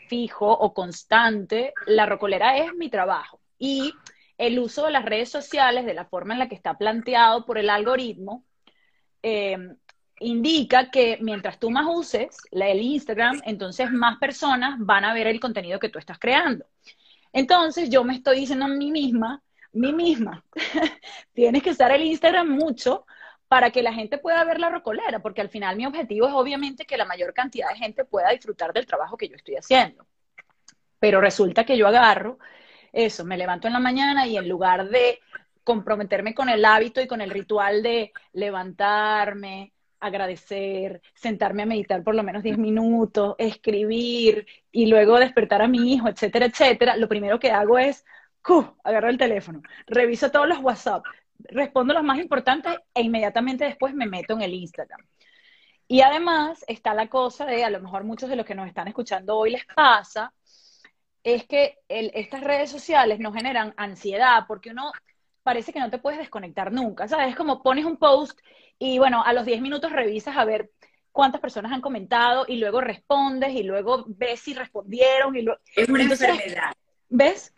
fijo 0.07 0.51
o 0.51 0.73
constante, 0.73 1.73
La 1.85 2.05
Rocolera 2.05 2.57
es 2.57 2.73
mi 2.73 2.89
trabajo. 2.89 3.39
Y 3.57 3.93
el 4.37 4.59
uso 4.59 4.85
de 4.85 4.91
las 4.91 5.05
redes 5.05 5.29
sociales, 5.29 5.85
de 5.85 5.93
la 5.93 6.05
forma 6.05 6.33
en 6.33 6.39
la 6.39 6.49
que 6.49 6.55
está 6.55 6.77
planteado 6.77 7.45
por 7.45 7.57
el 7.57 7.69
algoritmo, 7.69 8.43
indica 10.19 10.89
que 10.91 11.17
mientras 11.21 11.59
tú 11.59 11.71
más 11.71 11.85
uses 11.89 12.37
el 12.51 12.81
Instagram, 12.81 13.41
entonces 13.45 13.91
más 13.91 14.17
personas 14.19 14.75
van 14.79 15.05
a 15.05 15.13
ver 15.13 15.27
el 15.27 15.39
contenido 15.39 15.79
que 15.79 15.89
tú 15.89 15.99
estás 15.99 16.19
creando. 16.19 16.65
Entonces 17.33 17.89
yo 17.89 18.03
me 18.03 18.15
estoy 18.15 18.41
diciendo 18.41 18.65
a 18.65 18.69
mí 18.69 18.91
misma, 18.91 19.41
mí 19.73 19.93
misma, 19.93 20.43
tienes 21.33 21.63
que 21.63 21.71
usar 21.71 21.91
el 21.91 22.03
Instagram 22.03 22.49
mucho 22.49 23.05
para 23.51 23.69
que 23.69 23.83
la 23.83 23.91
gente 23.91 24.17
pueda 24.17 24.45
ver 24.45 24.61
la 24.61 24.69
rocolera, 24.69 25.19
porque 25.19 25.41
al 25.41 25.49
final 25.49 25.75
mi 25.75 25.85
objetivo 25.85 26.25
es 26.25 26.33
obviamente 26.33 26.85
que 26.85 26.95
la 26.95 27.03
mayor 27.03 27.33
cantidad 27.33 27.67
de 27.67 27.75
gente 27.75 28.05
pueda 28.05 28.29
disfrutar 28.29 28.71
del 28.71 28.85
trabajo 28.85 29.17
que 29.17 29.27
yo 29.27 29.35
estoy 29.35 29.57
haciendo. 29.57 30.07
Pero 30.99 31.19
resulta 31.19 31.65
que 31.65 31.77
yo 31.77 31.85
agarro 31.85 32.39
eso, 32.93 33.25
me 33.25 33.37
levanto 33.37 33.67
en 33.67 33.73
la 33.73 33.81
mañana 33.81 34.25
y 34.25 34.37
en 34.37 34.47
lugar 34.47 34.87
de 34.87 35.19
comprometerme 35.65 36.33
con 36.33 36.47
el 36.47 36.63
hábito 36.63 37.01
y 37.01 37.07
con 37.07 37.19
el 37.19 37.29
ritual 37.29 37.83
de 37.83 38.13
levantarme, 38.31 39.73
agradecer, 39.99 41.01
sentarme 41.13 41.63
a 41.63 41.65
meditar 41.65 42.05
por 42.05 42.15
lo 42.15 42.23
menos 42.23 42.43
10 42.43 42.57
minutos, 42.57 43.35
escribir 43.37 44.47
y 44.71 44.85
luego 44.85 45.19
despertar 45.19 45.61
a 45.61 45.67
mi 45.67 45.91
hijo, 45.93 46.07
etcétera, 46.07 46.45
etcétera, 46.45 46.95
lo 46.95 47.09
primero 47.09 47.37
que 47.37 47.51
hago 47.51 47.77
es, 47.77 48.05
agarro 48.85 49.09
el 49.09 49.17
teléfono, 49.17 49.61
reviso 49.87 50.31
todos 50.31 50.47
los 50.47 50.59
WhatsApp, 50.59 51.03
respondo 51.49 51.93
los 51.93 52.03
más 52.03 52.19
importantes 52.19 52.77
e 52.93 53.01
inmediatamente 53.01 53.65
después 53.65 53.93
me 53.93 54.05
meto 54.05 54.33
en 54.33 54.41
el 54.41 54.53
Instagram. 54.53 54.99
Y 55.87 56.01
además 56.01 56.63
está 56.67 56.93
la 56.93 57.07
cosa 57.07 57.45
de, 57.45 57.63
a 57.63 57.69
lo 57.69 57.81
mejor 57.81 58.03
muchos 58.03 58.29
de 58.29 58.35
los 58.35 58.45
que 58.45 58.55
nos 58.55 58.67
están 58.67 58.87
escuchando 58.87 59.37
hoy 59.37 59.51
les 59.51 59.65
pasa, 59.65 60.33
es 61.23 61.45
que 61.45 61.77
estas 61.87 62.41
redes 62.41 62.71
sociales 62.71 63.19
nos 63.19 63.33
generan 63.33 63.73
ansiedad 63.77 64.45
porque 64.47 64.71
uno 64.71 64.91
parece 65.43 65.73
que 65.73 65.79
no 65.79 65.89
te 65.89 65.97
puedes 65.97 66.19
desconectar 66.19 66.71
nunca, 66.71 67.07
¿sabes? 67.07 67.29
Es 67.29 67.35
como 67.35 67.61
pones 67.61 67.85
un 67.85 67.97
post 67.97 68.39
y 68.79 68.97
bueno, 68.97 69.23
a 69.23 69.33
los 69.33 69.45
10 69.45 69.61
minutos 69.61 69.91
revisas 69.91 70.37
a 70.37 70.45
ver 70.45 70.71
cuántas 71.11 71.41
personas 71.41 71.71
han 71.71 71.81
comentado 71.81 72.45
y 72.47 72.57
luego 72.57 72.81
respondes 72.81 73.53
y 73.53 73.63
luego 73.63 74.05
ves 74.07 74.39
si 74.39 74.53
respondieron. 74.53 75.35
Y 75.35 75.45
Es 75.75 75.89
una 75.89 76.03
enfermedad. 76.03 76.73
¿Ves? 77.09 77.53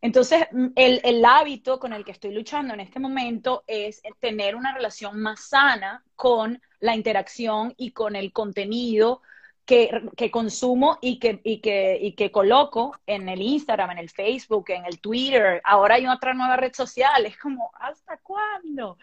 Entonces, 0.00 0.46
mm, 0.52 0.68
el, 0.76 1.00
el, 1.04 1.24
hábito 1.24 1.78
con 1.78 1.92
el 1.92 2.04
que 2.04 2.12
estoy 2.12 2.32
luchando 2.32 2.74
en 2.74 2.80
este 2.80 3.00
momento 3.00 3.64
es 3.66 4.00
tener 4.20 4.54
una 4.56 4.74
relación 4.74 5.20
más 5.20 5.48
sana 5.48 6.04
con 6.14 6.60
la 6.80 6.94
interacción 6.94 7.74
y 7.76 7.90
con 7.90 8.16
el 8.16 8.32
contenido 8.32 9.22
que, 9.68 10.30
consumo 10.30 10.98
y 11.02 11.18
que, 11.18 11.40
y, 11.44 11.60
que, 11.60 11.98
y 12.00 12.12
que 12.12 12.32
coloco 12.32 12.98
en 13.06 13.28
el 13.28 13.42
Instagram, 13.42 13.90
en 13.90 13.98
el 13.98 14.08
Facebook, 14.08 14.70
en 14.70 14.86
el 14.86 14.98
Twitter. 14.98 15.60
Ahora 15.62 15.96
hay 15.96 16.06
otra 16.06 16.32
nueva 16.32 16.56
red 16.56 16.72
social. 16.72 17.26
Es 17.26 17.36
como, 17.36 17.70
¿hasta 17.78 18.16
cuándo? 18.18 18.96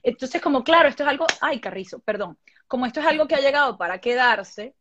Entonces, 0.00 0.40
como 0.40 0.62
claro, 0.62 0.88
esto 0.88 1.02
es 1.02 1.08
algo, 1.08 1.26
ay, 1.40 1.60
Carrizo, 1.60 1.98
perdón, 1.98 2.38
como 2.68 2.86
esto 2.86 3.00
es 3.00 3.06
algo 3.06 3.26
que 3.26 3.34
ha 3.34 3.40
llegado 3.40 3.76
para 3.76 4.00
quedarse, 4.00 4.76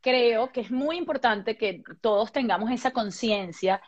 creo 0.00 0.50
que 0.52 0.62
es 0.62 0.70
muy 0.70 0.96
importante 0.96 1.58
que 1.58 1.82
todos 2.00 2.32
tengamos 2.32 2.70
esa 2.70 2.92
conciencia 2.92 3.82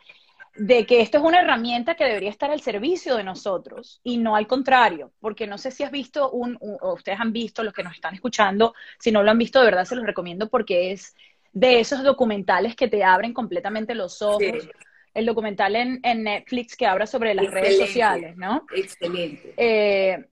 de 0.55 0.85
que 0.85 1.01
esto 1.01 1.17
es 1.17 1.23
una 1.23 1.41
herramienta 1.41 1.95
que 1.95 2.03
debería 2.03 2.29
estar 2.29 2.51
al 2.51 2.61
servicio 2.61 3.15
de 3.15 3.23
nosotros 3.23 3.99
y 4.03 4.17
no 4.17 4.35
al 4.35 4.45
contrario, 4.45 5.11
porque 5.19 5.47
no 5.47 5.57
sé 5.57 5.71
si 5.71 5.83
has 5.83 5.91
visto 5.91 6.29
un, 6.29 6.57
o 6.61 6.93
ustedes 6.93 7.19
han 7.19 7.33
visto, 7.33 7.63
los 7.63 7.73
que 7.73 7.83
nos 7.83 7.95
están 7.95 8.13
escuchando, 8.13 8.75
si 8.99 9.11
no 9.11 9.23
lo 9.23 9.31
han 9.31 9.37
visto, 9.37 9.59
de 9.59 9.65
verdad 9.65 9.85
se 9.85 9.95
los 9.95 10.05
recomiendo 10.05 10.49
porque 10.49 10.91
es 10.91 11.15
de 11.53 11.79
esos 11.79 12.03
documentales 12.03 12.75
que 12.75 12.87
te 12.87 13.03
abren 13.03 13.33
completamente 13.33 13.95
los 13.95 14.21
ojos. 14.21 14.69
El 15.13 15.27
documental 15.27 15.75
en, 15.75 16.01
Netflix 16.23 16.75
que 16.75 16.87
habla 16.87 17.05
sobre 17.05 17.35
las 17.35 17.45
redes 17.51 17.77
sociales, 17.77 18.35
¿no? 18.35 18.65
Excelente. 18.73 19.53
Eh, 19.57 20.25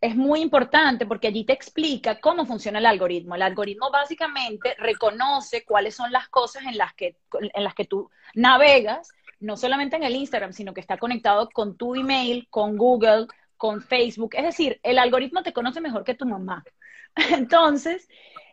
es 0.00 0.16
muy 0.16 0.40
importante 0.40 1.06
porque 1.06 1.28
allí 1.28 1.44
te 1.44 1.52
explica 1.52 2.18
cómo 2.20 2.46
funciona 2.46 2.78
el 2.78 2.86
algoritmo. 2.86 3.34
El 3.34 3.42
algoritmo 3.42 3.90
básicamente 3.90 4.74
reconoce 4.78 5.64
cuáles 5.64 5.94
son 5.94 6.10
las 6.10 6.28
cosas 6.28 6.64
en 6.64 6.78
las 6.78 6.94
que, 6.94 7.16
en 7.40 7.64
las 7.64 7.74
que 7.74 7.84
tú 7.84 8.10
navegas 8.34 9.10
no 9.40 9.56
solamente 9.56 9.96
en 9.96 10.04
el 10.04 10.14
Instagram, 10.14 10.52
sino 10.52 10.72
que 10.74 10.80
está 10.80 10.98
conectado 10.98 11.48
con 11.50 11.76
tu 11.76 11.94
email, 11.94 12.46
con 12.50 12.76
Google, 12.76 13.26
con 13.56 13.82
Facebook. 13.82 14.34
Es 14.34 14.44
decir, 14.44 14.78
el 14.82 14.98
algoritmo 14.98 15.42
te 15.42 15.52
conoce 15.52 15.80
mejor 15.80 16.04
que 16.04 16.14
tu 16.14 16.26
mamá. 16.26 16.64
Entonces, 17.32 18.08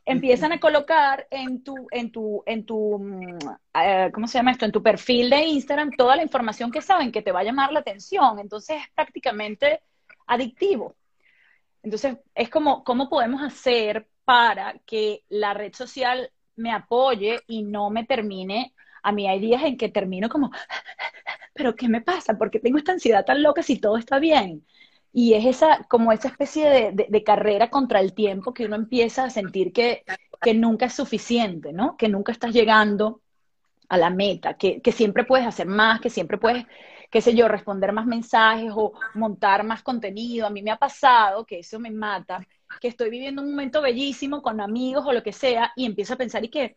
empiezan 0.05 0.53
a 0.53 0.59
colocar 0.59 1.27
en 1.29 1.63
tu, 1.63 1.87
en 1.91 2.11
tu, 2.11 2.41
en 2.45 2.65
tu, 2.65 2.99
mm, 2.99 3.37
eh, 3.81 4.09
¿cómo 4.13 4.27
se 4.27 4.37
llama 4.37 4.51
esto? 4.51 4.65
En 4.65 4.71
tu 4.71 4.81
perfil 4.81 5.29
de 5.29 5.43
Instagram 5.43 5.91
toda 5.97 6.15
la 6.15 6.23
información 6.23 6.71
que 6.71 6.81
saben 6.81 7.11
que 7.11 7.21
te 7.21 7.31
va 7.31 7.41
a 7.41 7.43
llamar 7.43 7.71
la 7.71 7.79
atención. 7.79 8.39
Entonces, 8.39 8.77
es 8.77 8.89
prácticamente 8.95 9.81
adictivo. 10.25 10.95
Entonces, 11.83 12.17
es 12.33 12.49
como, 12.49 12.83
¿cómo 12.83 13.09
podemos 13.09 13.41
hacer 13.41 14.07
para 14.25 14.77
que 14.85 15.23
la 15.29 15.53
red 15.53 15.73
social 15.73 16.31
me 16.55 16.71
apoye 16.71 17.41
y 17.47 17.63
no 17.63 17.89
me 17.89 18.05
termine 18.05 18.73
a 19.07 19.13
mí 19.13 19.25
hay 19.25 19.39
días 19.39 19.63
en 19.63 19.77
que 19.77 19.87
termino 19.87 20.27
como, 20.27 20.51
pero 21.53 21.75
¿qué 21.75 21.87
me 21.87 22.01
pasa? 22.01 22.37
Porque 22.37 22.59
tengo 22.59 22.77
esta 22.77 22.91
ansiedad 22.91 23.23
tan 23.23 23.41
loca 23.41 23.63
si 23.63 23.79
todo 23.79 23.95
está 23.95 24.19
bien. 24.19 24.65
Y 25.13 25.33
es 25.33 25.45
esa, 25.45 25.85
como 25.89 26.11
esa 26.11 26.27
especie 26.27 26.91
de, 26.91 27.23
carrera 27.23 27.69
contra 27.69 28.01
el 28.01 28.13
tiempo 28.13 28.53
que 28.53 28.65
uno 28.65 28.75
empieza 28.75 29.23
a 29.23 29.29
sentir 29.29 29.71
que, 29.71 30.03
que, 30.41 30.53
nunca 30.53 30.87
es 30.87 30.93
suficiente, 30.93 31.71
¿no? 31.71 31.95
Que 31.95 32.09
nunca 32.09 32.33
estás 32.33 32.53
llegando 32.53 33.21
a 33.87 33.97
la 33.97 34.09
meta, 34.09 34.55
que, 34.55 34.81
que 34.81 34.91
siempre 34.91 35.23
puedes 35.23 35.47
hacer 35.47 35.67
más, 35.67 36.01
que 36.01 36.09
siempre 36.09 36.37
puedes, 36.37 36.65
qué 37.09 37.21
sé 37.21 37.33
yo, 37.33 37.47
responder 37.47 37.93
más 37.93 38.05
mensajes 38.05 38.73
o 38.75 38.91
montar 39.13 39.63
más 39.63 39.83
contenido. 39.83 40.45
A 40.45 40.49
mí 40.49 40.61
me 40.61 40.71
ha 40.71 40.77
pasado, 40.77 41.45
que 41.45 41.59
eso 41.59 41.79
me 41.79 41.91
mata, 41.91 42.45
que 42.81 42.89
estoy 42.89 43.09
viviendo 43.09 43.41
un 43.41 43.51
momento 43.51 43.81
bellísimo 43.81 44.41
con 44.41 44.59
amigos 44.59 45.05
o 45.07 45.13
lo 45.13 45.23
que 45.23 45.31
sea 45.31 45.71
y 45.77 45.85
empiezo 45.85 46.15
a 46.15 46.17
pensar 46.17 46.43
y 46.43 46.49
que, 46.49 46.75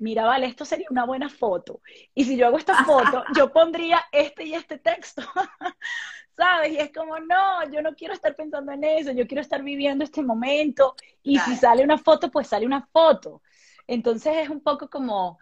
mira, 0.00 0.24
vale, 0.24 0.46
esto 0.46 0.64
sería 0.64 0.86
una 0.90 1.04
buena 1.04 1.28
foto. 1.28 1.80
Y 2.14 2.24
si 2.24 2.36
yo 2.36 2.46
hago 2.46 2.58
esta 2.58 2.84
foto, 2.84 3.22
yo 3.36 3.52
pondría 3.52 4.02
este 4.10 4.44
y 4.44 4.54
este 4.54 4.78
texto. 4.78 5.22
¿Sabes? 6.36 6.72
Y 6.72 6.78
es 6.78 6.92
como, 6.92 7.18
no, 7.18 7.70
yo 7.70 7.82
no 7.82 7.94
quiero 7.94 8.14
estar 8.14 8.34
pensando 8.34 8.72
en 8.72 8.82
eso, 8.82 9.12
yo 9.12 9.26
quiero 9.26 9.42
estar 9.42 9.62
viviendo 9.62 10.02
este 10.04 10.22
momento. 10.22 10.94
Y 11.22 11.38
si 11.38 11.54
sale 11.56 11.84
una 11.84 11.98
foto, 11.98 12.30
pues 12.30 12.48
sale 12.48 12.66
una 12.66 12.86
foto. 12.86 13.42
Entonces 13.86 14.36
es 14.38 14.48
un 14.48 14.60
poco 14.60 14.88
como 14.88 15.38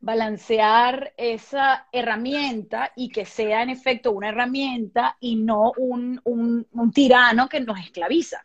balancear 0.00 1.14
esa 1.16 1.86
herramienta 1.92 2.92
y 2.96 3.08
que 3.08 3.24
sea 3.24 3.62
en 3.62 3.70
efecto 3.70 4.10
una 4.10 4.30
herramienta 4.30 5.16
y 5.20 5.36
no 5.36 5.72
un, 5.76 6.20
un, 6.24 6.92
tirano 6.92 7.48
que 7.48 7.60
nos 7.60 7.78
esclaviza. 7.78 8.44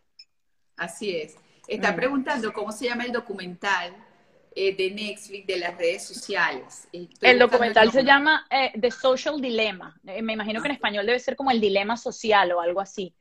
Así 0.78 1.18
es. 1.18 1.36
Está 1.68 1.92
mm. 1.92 1.96
preguntando 1.96 2.54
cómo 2.54 2.72
se 2.72 2.86
llama 2.86 3.06
el 3.06 3.12
documental 3.12 3.94
eh, 4.60 4.76
de 4.76 4.90
Netflix 4.90 5.46
de 5.46 5.58
las 5.58 5.78
redes 5.78 6.04
sociales. 6.04 6.88
el 6.92 7.38
documental 7.38 7.92
se 7.92 8.04
llama 8.04 8.48
eh, 8.50 8.72
The 8.80 8.90
Social 8.90 9.40
Dilemma. 9.40 9.96
Eh, 10.08 10.24
me 10.24 10.34
imagino 10.34 10.64
que 10.64 10.68
en 10.70 10.74
español 10.74 11.06
debe 11.06 11.20
ser 11.20 11.36
como 11.36 11.52
el 11.52 11.62
dilema 11.62 11.96
social 11.96 12.52
o 12.54 12.60
algo 12.60 12.82
así. 12.82 13.14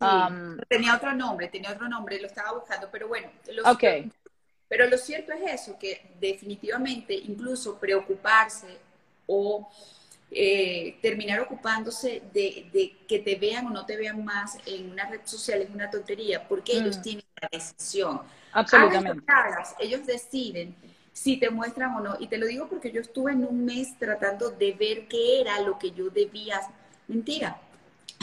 Um, 0.00 0.58
tenía 0.68 0.94
otro 0.94 1.14
nombre, 1.14 1.48
tenía 1.48 1.70
otro 1.70 1.88
nombre, 1.88 2.20
lo 2.20 2.26
estaba 2.26 2.52
buscando, 2.52 2.90
pero 2.92 3.08
bueno. 3.08 3.30
okay. 3.64 4.12
Pero 4.68 4.86
lo 4.86 4.98
cierto 4.98 5.32
es 5.32 5.62
eso, 5.62 5.78
que 5.78 6.14
definitivamente 6.20 7.14
incluso 7.14 7.78
preocuparse 7.78 8.78
o 9.26 9.70
eh, 10.34 10.98
terminar 11.02 11.40
ocupándose 11.40 12.22
de, 12.32 12.96
que 13.06 13.18
te 13.18 13.36
vean 13.36 13.66
o 13.66 13.70
no 13.70 13.84
te 13.84 13.96
vean 13.96 14.24
más 14.24 14.56
en 14.64 14.90
una 14.90 15.06
red 15.06 15.20
social 15.24 15.60
es 15.60 15.68
una 15.68 15.90
tontería, 15.90 16.48
porque 16.48 16.72
ellos 16.72 16.98
mm. 16.98 17.02
tienen 17.02 17.24
la 17.40 17.48
decisión. 17.52 18.20
Absolutamente. 18.52 19.22
ellos 19.78 20.06
deciden 20.06 20.74
si 21.12 21.36
te 21.36 21.50
muestran 21.50 21.94
o 21.96 22.00
no. 22.00 22.16
Y 22.18 22.28
te 22.28 22.38
lo 22.38 22.46
digo 22.46 22.66
porque 22.66 22.90
yo 22.90 23.02
estuve 23.02 23.32
en 23.32 23.44
un 23.44 23.64
mes 23.64 23.98
tratando 23.98 24.50
de 24.50 24.72
ver 24.72 25.06
qué 25.06 25.42
era 25.42 25.60
lo 25.60 25.78
que 25.78 25.90
yo 25.90 26.08
debía. 26.08 26.60
Mentira. 27.08 27.58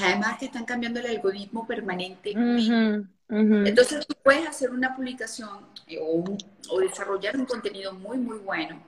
Además 0.02 0.40
que 0.40 0.46
están 0.46 0.66
cambiando 0.66 1.00
el 1.00 1.06
algoritmo 1.08 1.68
permanentemente. 1.68 3.06
Entonces 3.30 4.08
tú 4.08 4.16
puedes 4.24 4.48
hacer 4.48 4.72
una 4.72 4.96
publicación 4.96 5.68
eh, 5.86 6.00
o, 6.02 6.80
desarrollar 6.80 7.38
un 7.38 7.46
contenido 7.46 7.94
muy, 7.94 8.18
muy 8.18 8.40
bueno 8.40 8.82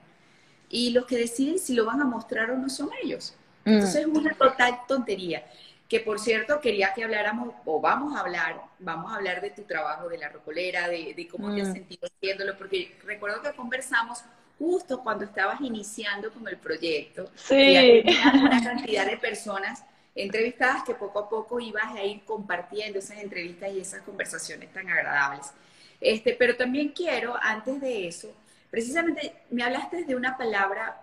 y 0.72 0.90
los 0.90 1.04
que 1.04 1.18
deciden 1.18 1.58
si 1.58 1.74
lo 1.74 1.84
van 1.84 2.00
a 2.00 2.04
mostrar 2.04 2.50
o 2.50 2.56
no 2.56 2.68
son 2.68 2.88
ellos. 3.04 3.34
Mm. 3.64 3.74
Entonces 3.74 4.00
es 4.00 4.06
una 4.06 4.34
total 4.34 4.80
tontería. 4.88 5.46
Que 5.86 6.00
por 6.00 6.18
cierto, 6.18 6.58
quería 6.62 6.94
que 6.94 7.04
habláramos, 7.04 7.54
o 7.66 7.78
vamos 7.78 8.16
a 8.16 8.20
hablar, 8.20 8.62
vamos 8.78 9.12
a 9.12 9.16
hablar 9.16 9.42
de 9.42 9.50
tu 9.50 9.62
trabajo, 9.64 10.08
de 10.08 10.16
la 10.16 10.30
rocolera, 10.30 10.88
de, 10.88 11.28
cómo 11.30 11.54
te 11.54 11.60
has 11.60 11.68
mm. 11.68 11.72
sentido 11.74 12.08
haciéndolo, 12.08 12.56
porque 12.56 12.96
recuerdo 13.04 13.42
que 13.42 13.52
conversamos 13.52 14.24
justo 14.58 15.02
cuando 15.02 15.26
estabas 15.26 15.60
iniciando 15.60 16.32
con 16.32 16.48
el 16.48 16.56
proyecto. 16.56 17.30
Sí. 17.34 17.54
Y 17.54 18.38
una 18.38 18.64
cantidad 18.64 19.04
de 19.04 19.18
personas 19.18 19.84
entrevistadas 20.14 20.84
que 20.84 20.94
poco 20.94 21.18
a 21.18 21.28
poco 21.28 21.60
ibas 21.60 21.94
a 21.94 22.02
ir 22.02 22.24
compartiendo 22.24 22.98
esas 22.98 23.18
entrevistas 23.18 23.70
y 23.72 23.80
esas 23.80 24.00
conversaciones 24.00 24.72
tan 24.72 24.88
agradables. 24.88 25.52
Este, 26.00 26.34
pero 26.34 26.56
también 26.56 26.88
quiero, 26.88 27.34
antes 27.42 27.78
de 27.82 28.08
eso, 28.08 28.34
precisamente 28.72 29.34
me 29.50 29.62
hablaste 29.62 30.04
de 30.04 30.16
una 30.16 30.38
palabra 30.38 30.98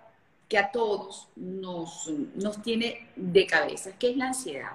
que 0.49 0.57
a 0.57 0.71
todos 0.71 1.29
nos, 1.35 2.11
nos 2.33 2.63
tiene 2.63 3.09
de 3.15 3.45
cabeza, 3.45 3.91
que 3.99 4.09
es 4.09 4.17
la 4.17 4.29
ansiedad. 4.29 4.71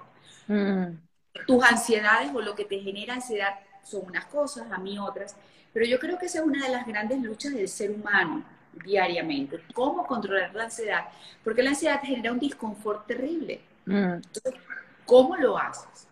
Mm. 0.47 0.97
Tus 1.45 1.65
ansiedades 1.65 2.31
o 2.33 2.41
lo 2.41 2.55
que 2.55 2.65
te 2.65 2.79
genera 2.79 3.15
ansiedad 3.15 3.59
son 3.83 4.07
unas 4.07 4.27
cosas, 4.27 4.71
a 4.71 4.79
mí 4.79 4.97
otras, 4.97 5.35
pero 5.73 5.85
yo 5.85 5.99
creo 5.99 6.17
que 6.17 6.27
esa 6.27 6.39
es 6.39 6.45
una 6.45 6.65
de 6.65 6.73
las 6.73 6.87
grandes 6.87 7.21
luchas 7.21 7.53
del 7.53 7.69
ser 7.69 7.91
humano 7.91 8.45
diariamente, 8.85 9.59
cómo 9.73 10.07
controlar 10.07 10.55
la 10.55 10.65
ansiedad, 10.65 11.07
porque 11.43 11.65
la 11.65 11.71
ansiedad 11.71 12.01
genera 12.01 12.31
un 12.31 12.39
disconfort 12.39 13.09
terrible. 13.09 13.61
Mm. 13.87 14.19
¿Cómo 15.05 15.37
lo 15.37 15.59
haces? 15.59 16.07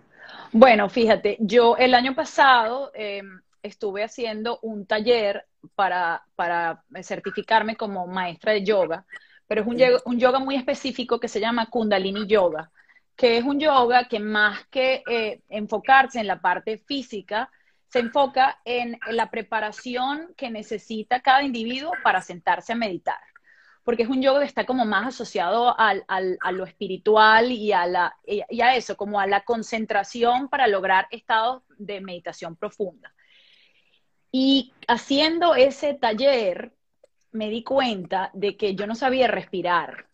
Bueno, 0.51 0.89
fíjate, 0.89 1.37
yo 1.39 1.77
el 1.77 1.95
año 1.95 2.17
pasado 2.17 2.91
em, 2.93 3.41
estuve 3.63 4.03
haciendo 4.03 4.59
un 4.63 4.85
taller 4.85 5.47
para, 5.75 6.25
para, 6.35 6.83
certificarme 7.03 7.77
como 7.77 8.07
maestra 8.07 8.53
de 8.53 8.65
yoga, 8.65 9.05
pero 9.47 9.63
es 9.63 9.67
un, 9.67 9.79
un, 10.05 10.19
yoga 10.19 10.39
muy 10.39 10.57
específico 10.57 11.21
que 11.21 11.29
se 11.29 11.41
llama 11.41 11.71
Kundalini 11.71 12.27
Yoga, 12.27 12.71
que 13.17 13.39
es 13.39 13.45
un 13.45 13.61
yoga 13.61 14.09
que 14.09 14.19
más 14.21 14.67
que 14.69 15.03
eh, 15.09 15.43
enfocarse 15.49 16.21
en 16.21 16.27
la 16.27 16.41
parte 16.41 16.79
física, 16.79 17.51
se 17.89 17.99
enfoca 17.99 18.61
en 18.65 18.99
la 19.11 19.31
preparación 19.31 20.33
que 20.37 20.51
necesita 20.51 21.21
cada 21.21 21.43
individuo 21.43 21.93
para 22.03 22.23
sentarse 22.23 22.73
a 22.73 22.77
meditar 22.77 23.19
porque 23.85 24.05
es 24.05 24.09
un 24.09 24.23
yoga 24.23 24.41
que 24.41 24.47
está 24.47 24.65
como 24.65 24.85
más 24.85 25.09
asociado 25.09 25.79
al, 25.79 26.05
a 26.09 26.53
lo 26.53 26.65
espiritual 26.65 27.51
y 27.51 27.73
a, 27.73 27.87
la, 27.87 28.17
y 28.25 28.61
a 28.61 28.77
eso, 28.77 28.97
como 28.97 29.19
a 29.19 29.27
la 29.27 29.43
concentración 29.43 30.49
para 30.49 30.69
lograr 30.69 31.09
estados 31.11 31.63
de 31.79 32.01
meditación 32.01 32.57
profunda. 32.57 33.13
Y 34.33 34.73
haciendo 34.89 35.55
ese 35.55 35.95
taller, 35.95 36.73
me 37.31 37.49
di 37.49 37.63
cuenta 37.63 38.31
de 38.33 38.57
que 38.57 38.75
yo 38.75 38.89
no 38.89 38.95
sabía 38.97 39.29
respirar, 39.29 40.07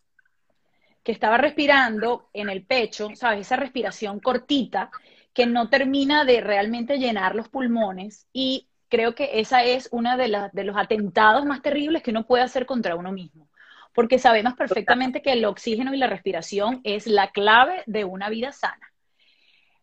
que 1.03 1.11
estaba 1.11 1.37
respirando 1.37 2.29
en 2.33 2.49
el 2.49 2.63
pecho, 2.63 3.09
¿sabes? 3.15 3.41
Esa 3.41 3.55
respiración 3.55 4.19
cortita 4.19 4.91
que 5.33 5.47
no 5.47 5.69
termina 5.69 6.25
de 6.25 6.41
realmente 6.41 6.99
llenar 6.99 7.33
los 7.33 7.49
pulmones 7.49 8.27
y 8.33 8.67
creo 8.89 9.15
que 9.15 9.39
esa 9.39 9.63
es 9.63 9.89
una 9.91 10.17
de, 10.17 10.49
de 10.51 10.63
los 10.63 10.77
atentados 10.77 11.45
más 11.45 11.61
terribles 11.61 12.03
que 12.03 12.11
uno 12.11 12.27
puede 12.27 12.43
hacer 12.43 12.65
contra 12.65 12.95
uno 12.95 13.11
mismo 13.11 13.49
porque 13.93 14.19
sabemos 14.19 14.53
perfectamente 14.53 15.21
que 15.21 15.33
el 15.33 15.45
oxígeno 15.45 15.93
y 15.93 15.97
la 15.97 16.07
respiración 16.07 16.81
es 16.83 17.07
la 17.07 17.31
clave 17.31 17.83
de 17.85 18.05
una 18.05 18.29
vida 18.29 18.51
sana. 18.51 18.93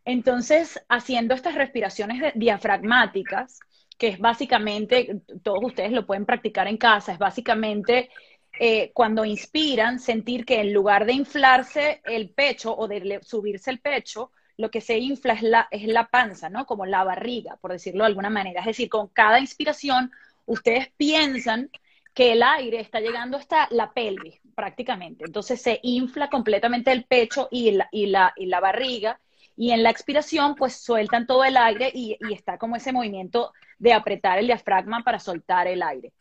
Entonces, 0.05 0.83
haciendo 0.89 1.35
estas 1.35 1.55
respiraciones 1.55 2.33
diafragmáticas, 2.35 3.61
que 3.99 4.09
es 4.09 4.19
básicamente, 4.19 5.21
todos 5.43 5.61
ustedes 5.63 5.93
lo 5.93 6.07
pueden 6.07 6.27
practicar 6.27 6.69
en 6.69 6.77
casa, 6.77 7.13
es 7.13 7.19
básicamente 7.19 8.11
eh, 8.59 8.91
cuando 8.95 9.25
inspiran, 9.25 9.99
sentir 9.99 10.45
que 10.45 10.61
en 10.61 10.73
lugar 10.73 11.07
de 11.07 11.13
inflarse 11.13 12.01
el 12.05 12.31
pecho 12.31 12.75
o 12.77 12.89
de 12.89 13.21
subirse 13.23 13.71
el 13.71 13.81
pecho, 13.81 14.33
lo 14.57 14.71
que 14.71 14.81
se 14.81 14.99
infla 14.99 15.35
es 15.35 15.43
la, 15.43 15.69
es 15.71 15.87
la 15.87 16.09
panza, 16.09 16.49
¿no? 16.49 16.65
Como 16.65 16.87
la 16.87 17.05
barriga, 17.05 17.57
por 17.57 17.73
decirlo 17.73 18.05
de 18.05 18.09
alguna 18.09 18.31
manera. 18.31 18.61
Es 18.61 18.67
decir, 18.67 18.89
con 18.89 19.09
cada 19.09 19.39
inspiración, 19.41 20.11
ustedes 20.47 20.91
piensan 20.97 21.71
que 22.15 22.33
el 22.33 22.43
aire 22.43 22.81
está 22.81 23.01
llegando 23.01 23.37
hasta 23.37 23.69
la 23.71 23.93
pelvis 23.93 24.41
prácticamente. 24.55 25.25
Entonces 25.27 25.61
se 25.61 25.79
infla 25.83 26.31
completamente 26.31 26.91
el 26.91 27.05
pecho 27.05 27.49
y 27.51 27.73
la, 27.73 27.89
y 27.93 28.07
la, 28.07 28.33
y 28.37 28.47
la 28.47 28.61
barriga 28.61 29.21
y 29.55 29.73
en 29.73 29.83
la 29.83 29.91
expiración 29.91 30.55
pues 30.55 30.77
sueltan 30.77 31.27
todo 31.27 31.45
el 31.45 31.59
aire 31.59 31.91
y, 31.93 32.17
y, 32.21 32.33
está 32.33 32.57
como 32.57 32.77
ese 32.77 32.93
movimiento 32.93 33.53
de 33.79 33.93
apretar 33.93 34.39
el 34.39 34.47
diafragma 34.47 35.03
para 35.03 35.19
soltar 35.19 35.67
el 35.67 35.83
aire. 35.83 36.13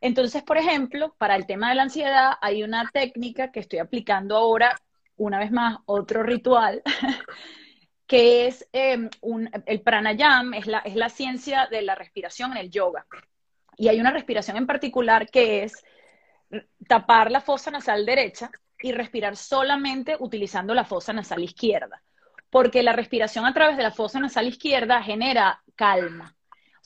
Entonces, 0.00 0.42
por 0.42 0.58
ejemplo, 0.58 1.14
para 1.18 1.36
el 1.36 1.46
tema 1.46 1.70
de 1.70 1.74
la 1.74 1.82
ansiedad 1.82 2.32
hay 2.40 2.62
una 2.62 2.88
técnica 2.92 3.50
que 3.50 3.60
estoy 3.60 3.80
aplicando 3.80 4.36
ahora, 4.36 4.76
una 5.16 5.38
vez 5.38 5.50
más, 5.50 5.78
otro 5.86 6.22
ritual, 6.22 6.82
que 8.06 8.46
es 8.46 8.66
em, 8.72 9.10
el 9.66 9.82
pranayam, 9.82 10.54
es 10.54 10.66
la, 10.66 10.78
es 10.78 10.94
la 10.94 11.08
ciencia 11.08 11.66
de 11.66 11.82
la 11.82 11.94
respiración 11.94 12.52
en 12.52 12.58
el 12.58 12.70
yoga. 12.70 13.06
Y 13.76 13.88
hay 13.88 14.00
una 14.00 14.12
respiración 14.12 14.56
en 14.56 14.66
particular 14.66 15.28
que 15.28 15.64
es 15.64 15.84
tapar 16.86 17.30
la 17.30 17.40
fosa 17.40 17.70
nasal 17.70 18.06
derecha 18.06 18.50
y 18.80 18.92
respirar 18.92 19.36
solamente 19.36 20.16
utilizando 20.18 20.74
la 20.74 20.84
fosa 20.84 21.12
nasal 21.12 21.42
izquierda. 21.42 22.02
Porque 22.50 22.82
la 22.82 22.92
respiración 22.92 23.44
a 23.44 23.52
través 23.52 23.76
de 23.76 23.82
la 23.82 23.90
fosa 23.90 24.20
nasal 24.20 24.46
izquierda 24.46 25.02
genera 25.02 25.62
calma. 25.74 26.34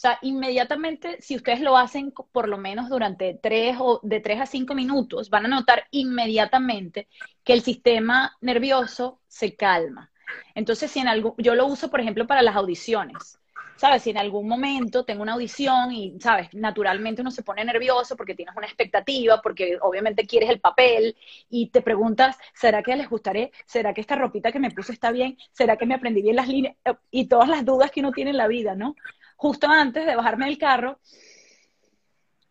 Sea, 0.03 0.19
inmediatamente, 0.23 1.19
si 1.21 1.37
ustedes 1.37 1.61
lo 1.61 1.77
hacen 1.77 2.11
por 2.11 2.49
lo 2.49 2.59
menos 2.59 2.89
durante 2.89 3.39
tres 3.41 3.77
o 3.79 4.01
de 4.03 4.19
tres 4.19 4.41
a 4.41 4.47
cinco 4.47 4.75
minutos, 4.75 5.31
van 5.31 5.47
a 5.47 5.49
notar 5.49 5.85
inmediatamente 5.93 7.07
que 7.45 7.53
el 7.53 7.63
sistema 7.63 8.37
nervioso 8.41 9.21
se 9.29 9.55
calma. 9.55 10.11
Entonces, 10.57 10.91
si 10.91 10.99
en 10.99 11.07
algo, 11.07 11.37
yo 11.39 11.55
lo 11.55 11.67
uso, 11.67 11.89
por 11.89 12.01
ejemplo, 12.01 12.27
para 12.27 12.43
las 12.43 12.57
audiciones. 12.57 13.39
¿sabes? 13.77 14.03
Si 14.03 14.11
en 14.11 14.19
algún 14.19 14.49
momento 14.49 15.05
tengo 15.05 15.23
una 15.23 15.35
audición 15.35 15.93
y, 15.93 16.19
¿sabes? 16.21 16.49
Naturalmente 16.53 17.21
uno 17.23 17.31
se 17.31 17.45
pone 17.45 17.65
nervioso 17.65 18.17
porque 18.17 18.35
tienes 18.35 18.57
una 18.57 18.67
expectativa, 18.67 19.41
porque 19.41 19.79
obviamente 19.81 20.27
quieres 20.27 20.51
el 20.51 20.61
papel 20.61 21.17
y 21.49 21.71
te 21.71 21.81
preguntas, 21.81 22.37
¿será 22.55 22.83
que 22.83 22.97
les 22.97 23.09
gustaré? 23.09 23.53
¿Será 23.67 23.95
que 23.95 24.01
esta 24.01 24.17
ropita 24.17 24.51
que 24.51 24.59
me 24.61 24.71
puse 24.73 24.93
está 24.93 25.13
bien? 25.13 25.37
¿Será 25.53 25.77
que 25.77 25.87
me 25.87 25.95
aprendí 25.95 26.23
bien 26.23 26.37
las 26.37 26.49
líneas? 26.49 26.77
Y 27.11 27.27
todas 27.29 27.49
las 27.49 27.65
dudas 27.65 27.93
que 27.93 28.01
uno 28.01 28.11
tiene 28.11 28.31
en 28.31 28.37
la 28.37 28.49
vida, 28.49 28.75
¿no? 28.75 28.97
Justo 29.43 29.67
antes 29.67 30.07
de 30.07 30.15
bajarme 30.15 30.47
del 30.47 30.57
carro, 30.57 31.01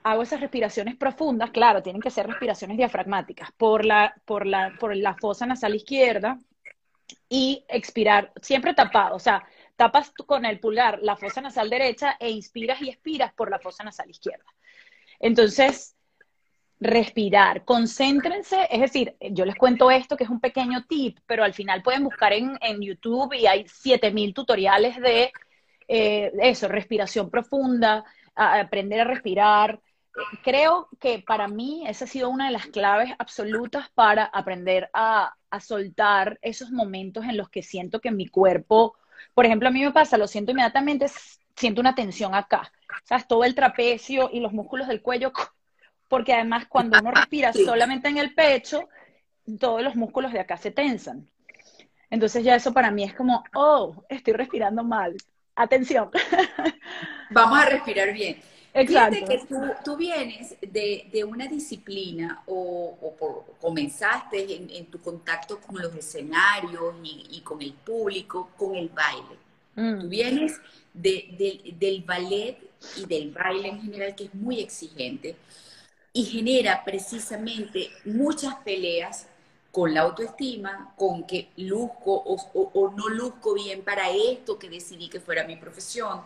hago 0.04 0.24
esas 0.24 0.42
respiraciones 0.42 0.98
profundas, 0.98 1.52
claro, 1.52 1.82
tienen 1.82 2.02
que 2.02 2.10
ser 2.10 2.28
respiraciones 2.28 2.76
diafragmáticas, 2.76 3.50
por 3.54 3.86
la, 3.86 4.14
por 4.26 4.46
la, 4.46 4.76
por 4.78 4.94
la 4.98 5.16
fosa 5.16 5.46
nasal 5.46 5.74
izquierda 5.74 6.38
y 7.30 7.64
expirar, 7.70 8.34
siempre 8.42 8.74
tapado, 8.74 9.16
o 9.16 9.20
sea, 9.20 9.42
tapas 9.78 10.12
con 10.26 10.44
el 10.44 10.60
pulgar 10.60 11.00
la 11.02 11.16
fosa 11.16 11.40
nasal 11.40 11.70
derecha 11.70 12.18
e 12.20 12.30
inspiras 12.30 12.82
y 12.82 12.90
expiras 12.90 13.32
por 13.36 13.50
la 13.50 13.60
fosa 13.60 13.86
nasal 13.86 14.10
izquierda. 14.10 14.44
Entonces, 15.22 15.96
respirar, 16.82 17.64
concéntrense, 17.64 18.68
es 18.70 18.82
decir, 18.82 19.16
yo 19.32 19.46
les 19.46 19.56
cuento 19.56 19.90
esto 19.92 20.18
que 20.18 20.26
es 20.26 20.30
un 20.30 20.42
pequeño 20.42 20.84
tip, 20.90 21.20
pero 21.26 21.46
al 21.46 21.54
final 21.54 21.84
pueden 21.84 22.04
buscar 22.04 22.34
en, 22.34 22.82
YouTube 22.82 23.34
y 23.34 23.48
hay 23.48 23.66
7000 23.66 24.34
tutoriales 24.34 25.00
de 25.00 25.32
eh, 25.94 26.32
eso, 26.42 26.70
respiración 26.70 27.30
profunda, 27.30 28.06
aprender 28.34 29.02
a 29.02 29.04
respirar. 29.04 29.82
Creo 30.44 30.88
que 31.00 31.20
para 31.20 31.48
mí 31.48 31.84
esa 31.88 32.06
ha 32.06 32.08
sido 32.08 32.30
una 32.30 32.46
de 32.46 32.52
las 32.52 32.68
claves 32.68 33.14
absolutas 33.20 33.90
para 33.94 34.24
aprender 34.24 34.90
a, 34.94 35.34
a 35.50 35.60
soltar 35.60 36.40
esos 36.42 36.72
momentos 36.72 37.26
en 37.26 37.36
los 37.36 37.50
que 37.50 37.62
siento 37.62 38.00
que 38.00 38.12
mi 38.12 38.28
cuerpo, 38.28 38.96
por 39.34 39.46
ejemplo, 39.46 39.68
a 39.68 39.72
mí 39.72 39.84
me 39.84 39.92
pasa, 39.92 40.18
lo 40.18 40.28
siento 40.28 40.52
inmediatamente, 40.52 41.08
siento 41.56 41.82
una 41.82 41.94
tensión 41.94 42.36
acá, 42.36 42.72
¿sabes? 43.04 43.28
Todo 43.28 43.44
el 43.44 43.54
trapecio 43.54 44.30
y 44.32 44.40
los 44.40 44.54
músculos 44.54 44.88
del 44.88 45.02
cuello, 45.02 45.32
porque 46.08 46.34
además 46.34 46.68
cuando 46.68 47.00
uno 47.00 47.12
respira 47.12 47.52
solamente 47.54 48.08
en 48.08 48.18
el 48.18 48.34
pecho, 48.34 48.88
todos 49.60 49.82
los 49.82 49.96
músculos 49.96 50.32
de 50.32 50.40
acá 50.40 50.58
se 50.58 50.72
tensan. 50.72 51.28
Entonces 52.10 52.44
ya 52.44 52.56
eso 52.56 52.74
para 52.74 52.92
mí 52.92 53.04
es 53.04 53.14
como, 53.14 53.44
oh, 53.54 54.06
estoy 54.10 54.34
respirando 54.34 54.84
mal. 54.84 55.16
Atención. 55.62 56.10
Vamos 57.30 57.60
a 57.60 57.66
respirar 57.66 58.12
bien. 58.14 58.42
Exacto. 58.74 59.26
que 59.28 59.42
tú, 59.84 59.96
vienes 59.96 60.56
de, 60.62 61.24
una 61.28 61.46
disciplina 61.46 62.42
o, 62.48 62.98
comenzaste 63.60 64.56
en, 64.76 64.86
tu 64.88 65.00
contacto 65.00 65.60
con 65.60 65.80
los 65.80 65.94
escenarios 65.94 66.96
y, 67.04 67.42
con 67.42 67.62
el 67.62 67.74
público, 67.74 68.50
con 68.58 68.76
el 68.76 68.90
baile. 68.90 69.38
Mm. 69.76 70.02
Tú 70.02 70.10
vienes 70.10 70.60
del 70.94 72.04
ballet 72.08 72.58
y 72.98 73.06
del 73.06 73.30
baile 73.32 73.70
en 73.70 73.82
general, 73.82 74.16
que 74.16 74.26
es 74.26 74.34
muy 74.34 74.60
exigente 74.60 75.36
y 76.12 76.26
genera 76.26 76.84
precisamente 76.84 77.92
muchas 78.04 78.56
peleas 78.56 79.28
con 79.72 79.94
la 79.94 80.02
autoestima, 80.02 80.94
con 80.98 81.26
que 81.26 81.50
luzco 81.58 82.14
o, 82.14 82.94
no 82.96 83.10
luzco 83.10 83.54
bien 83.54 83.84
para 83.84 84.10
esto 84.10 84.60
que 84.60 84.70
decidí 84.70 85.10
que 85.10 85.20
fuera 85.20 85.46
mi 85.46 85.56
profesión. 85.56 86.22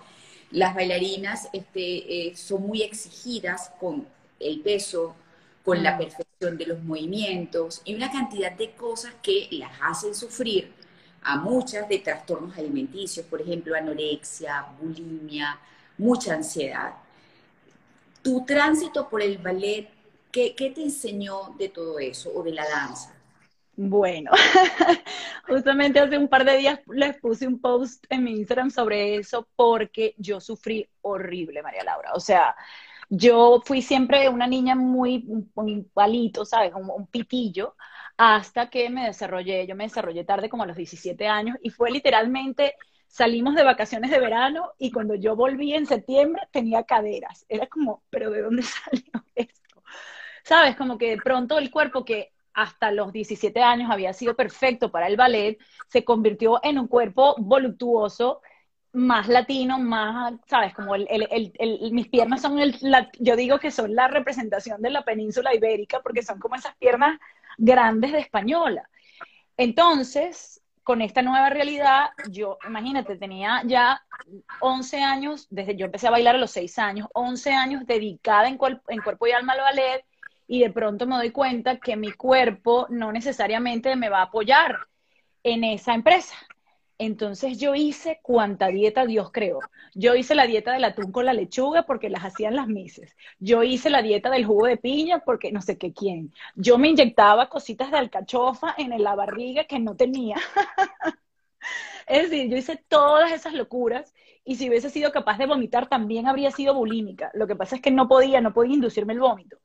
Las 0.51 0.73
bailarinas 0.73 1.49
este, 1.53 2.29
eh, 2.29 2.35
son 2.35 2.63
muy 2.63 2.81
exigidas 2.81 3.71
con 3.79 4.07
el 4.39 4.61
peso, 4.61 5.15
con 5.63 5.83
la 5.83 5.95
mm. 5.95 5.97
perfección 5.97 6.57
de 6.57 6.65
los 6.65 6.83
movimientos 6.83 7.81
y 7.85 7.95
una 7.95 8.11
cantidad 8.11 8.51
de 8.51 8.71
cosas 8.71 9.13
que 9.21 9.47
las 9.51 9.71
hacen 9.81 10.13
sufrir 10.15 10.71
a 11.25 11.37
muchas 11.37 11.89
de 11.89 11.99
trastornos 11.99 12.55
alimenticios, 12.55 13.25
por 13.25 13.41
ejemplo, 13.41 13.75
anorexia, 13.75 14.67
bulimia, 14.79 15.59
mucha 15.97 16.35
ansiedad. 16.35 16.93
Tu 18.21 18.45
tránsito 18.45 19.09
por 19.09 19.23
el 19.23 19.39
ballet, 19.39 19.89
¿qué, 20.31 20.53
te 20.55 20.83
enseñó 20.83 21.55
de 21.57 21.69
todo 21.69 21.97
eso 21.97 22.31
o 22.33 22.43
de 22.43 22.51
la 22.51 22.67
danza? 22.69 23.14
Bueno, 23.77 24.31
justamente 25.47 25.99
hace 25.99 26.17
un 26.17 26.29
par 26.29 26.45
de 26.45 26.57
días 26.57 26.79
les 26.87 27.17
puse 27.17 27.45
un 27.45 27.59
post 27.59 28.05
en 28.09 28.23
mi 28.23 28.31
Instagram 28.31 28.71
sobre 28.71 29.17
eso 29.17 29.49
porque 29.55 30.15
yo 30.17 30.39
sufrí 30.39 30.87
horrible, 31.01 31.61
María 31.61 31.83
Laura. 31.83 32.13
O 32.13 32.19
sea, 32.21 32.55
yo 33.09 33.61
fui 33.65 33.81
siempre 33.81 34.29
una 34.29 34.47
niña 34.47 34.75
muy, 34.75 35.25
un, 35.55 35.89
palito, 35.93 36.45
¿sabes? 36.45 36.71
un 36.73 37.07
pitillo 37.07 37.75
hasta 38.17 38.69
que 38.69 38.89
me 38.89 39.05
desarrollé, 39.07 39.67
yo 39.67 39.75
me 39.75 39.85
desarrollé 39.85 40.23
tarde 40.23 40.49
como 40.49 40.63
a 40.63 40.67
los 40.67 40.77
17 40.77 41.27
años 41.27 41.57
y 41.61 41.69
fue 41.69 41.91
literalmente, 41.91 42.75
salimos 43.07 43.55
de 43.55 43.63
vacaciones 43.63 44.11
de 44.11 44.19
verano 44.19 44.71
y 44.77 44.91
cuando 44.91 45.15
yo 45.15 45.35
volví 45.35 45.73
en 45.73 45.85
septiembre 45.85 46.43
tenía 46.51 46.83
caderas. 46.83 47.45
Era 47.49 47.67
como, 47.67 48.03
pero 48.09 48.31
¿de 48.31 48.41
dónde 48.41 48.63
salió 48.63 49.25
esto? 49.35 49.83
¿Sabes? 50.43 50.75
Como 50.75 50.97
que 50.97 51.09
de 51.09 51.17
pronto 51.17 51.57
el 51.57 51.71
cuerpo 51.71 52.05
que 52.05 52.34
hasta 52.55 52.91
los 52.91 53.11
17 53.11 53.61
años 53.61 53.91
había 53.91 54.13
sido 54.13 54.35
perfecto 54.35 54.89
para 54.89 55.07
el 55.07 55.17
ballet, 55.17 55.59
se 55.87 56.03
convirtió 56.03 56.59
en 56.63 56.79
un 56.79 56.87
cuerpo 56.87 57.35
voluptuoso, 57.37 58.41
más 58.93 59.27
latino, 59.27 59.77
más, 59.77 60.33
¿sabes? 60.47 60.73
Como 60.73 60.93
mis 60.95 62.07
piernas 62.07 62.41
son 62.41 62.59
el, 62.59 62.77
yo 63.19 63.35
digo 63.35 63.59
que 63.59 63.71
son 63.71 63.93
la 63.93 64.07
representación 64.07 64.81
de 64.81 64.89
la 64.89 65.03
península 65.03 65.53
ibérica, 65.53 66.01
porque 66.01 66.23
son 66.23 66.39
como 66.39 66.55
esas 66.55 66.75
piernas 66.77 67.19
grandes 67.57 68.13
de 68.13 68.19
española. 68.19 68.89
Entonces, 69.57 70.61
con 70.81 71.01
esta 71.01 71.21
nueva 71.21 71.49
realidad, 71.49 72.11
yo, 72.29 72.57
imagínate, 72.65 73.17
tenía 73.17 73.63
ya 73.65 74.01
11 74.61 75.03
años, 75.03 75.47
desde 75.49 75.75
yo 75.75 75.87
empecé 75.87 76.07
a 76.07 76.11
bailar 76.11 76.35
a 76.35 76.39
los 76.39 76.51
6 76.51 76.79
años, 76.79 77.09
11 77.13 77.53
años 77.53 77.85
dedicada 77.85 78.47
en, 78.47 78.57
en 78.87 79.01
cuerpo 79.01 79.27
y 79.27 79.31
alma 79.31 79.53
al 79.53 79.59
ballet, 79.59 80.05
y 80.47 80.59
de 80.59 80.71
pronto 80.71 81.07
me 81.07 81.15
doy 81.15 81.31
cuenta 81.31 81.79
que 81.79 81.95
mi 81.95 82.11
cuerpo 82.11 82.87
no 82.89 83.11
necesariamente 83.11 83.95
me 83.95 84.09
va 84.09 84.19
a 84.19 84.23
apoyar 84.23 84.87
en 85.43 85.63
esa 85.63 85.93
empresa. 85.93 86.35
Entonces 86.97 87.59
yo 87.59 87.75
hice 87.75 88.19
cuanta 88.21 88.67
dieta 88.67 89.05
Dios 89.05 89.31
creó. 89.31 89.59
Yo 89.93 90.15
hice 90.15 90.33
la 90.33 90.47
dieta 90.47 90.71
del 90.71 90.85
atún 90.85 91.11
con 91.11 91.25
la 91.25 91.33
lechuga 91.33 91.83
porque 91.85 92.09
las 92.09 92.23
hacían 92.23 92.55
las 92.55 92.67
mises. 92.67 93.15
Yo 93.39 93.63
hice 93.63 93.89
la 93.89 94.01
dieta 94.01 94.29
del 94.29 94.45
jugo 94.45 94.65
de 94.67 94.77
piña 94.77 95.19
porque 95.19 95.51
no 95.51 95.61
sé 95.61 95.77
qué 95.77 95.91
quién. 95.93 96.33
Yo 96.55 96.77
me 96.77 96.89
inyectaba 96.89 97.49
cositas 97.49 97.91
de 97.91 97.97
alcachofa 97.97 98.75
en 98.77 99.01
la 99.03 99.15
barriga 99.15 99.65
que 99.65 99.79
no 99.79 99.95
tenía. 99.97 100.37
es 102.07 102.29
decir, 102.29 102.49
yo 102.49 102.57
hice 102.57 102.77
todas 102.87 103.31
esas 103.33 103.53
locuras 103.53 104.13
y 104.45 104.55
si 104.55 104.69
hubiese 104.69 104.89
sido 104.89 105.11
capaz 105.11 105.37
de 105.37 105.47
vomitar 105.47 105.89
también 105.89 106.27
habría 106.27 106.51
sido 106.51 106.75
bulímica. 106.75 107.29
Lo 107.33 107.45
que 107.45 107.57
pasa 107.57 107.75
es 107.75 107.81
que 107.81 107.91
no 107.91 108.07
podía, 108.07 108.39
no 108.39 108.53
podía 108.53 108.75
inducirme 108.75 109.13
el 109.13 109.19
vómito 109.19 109.57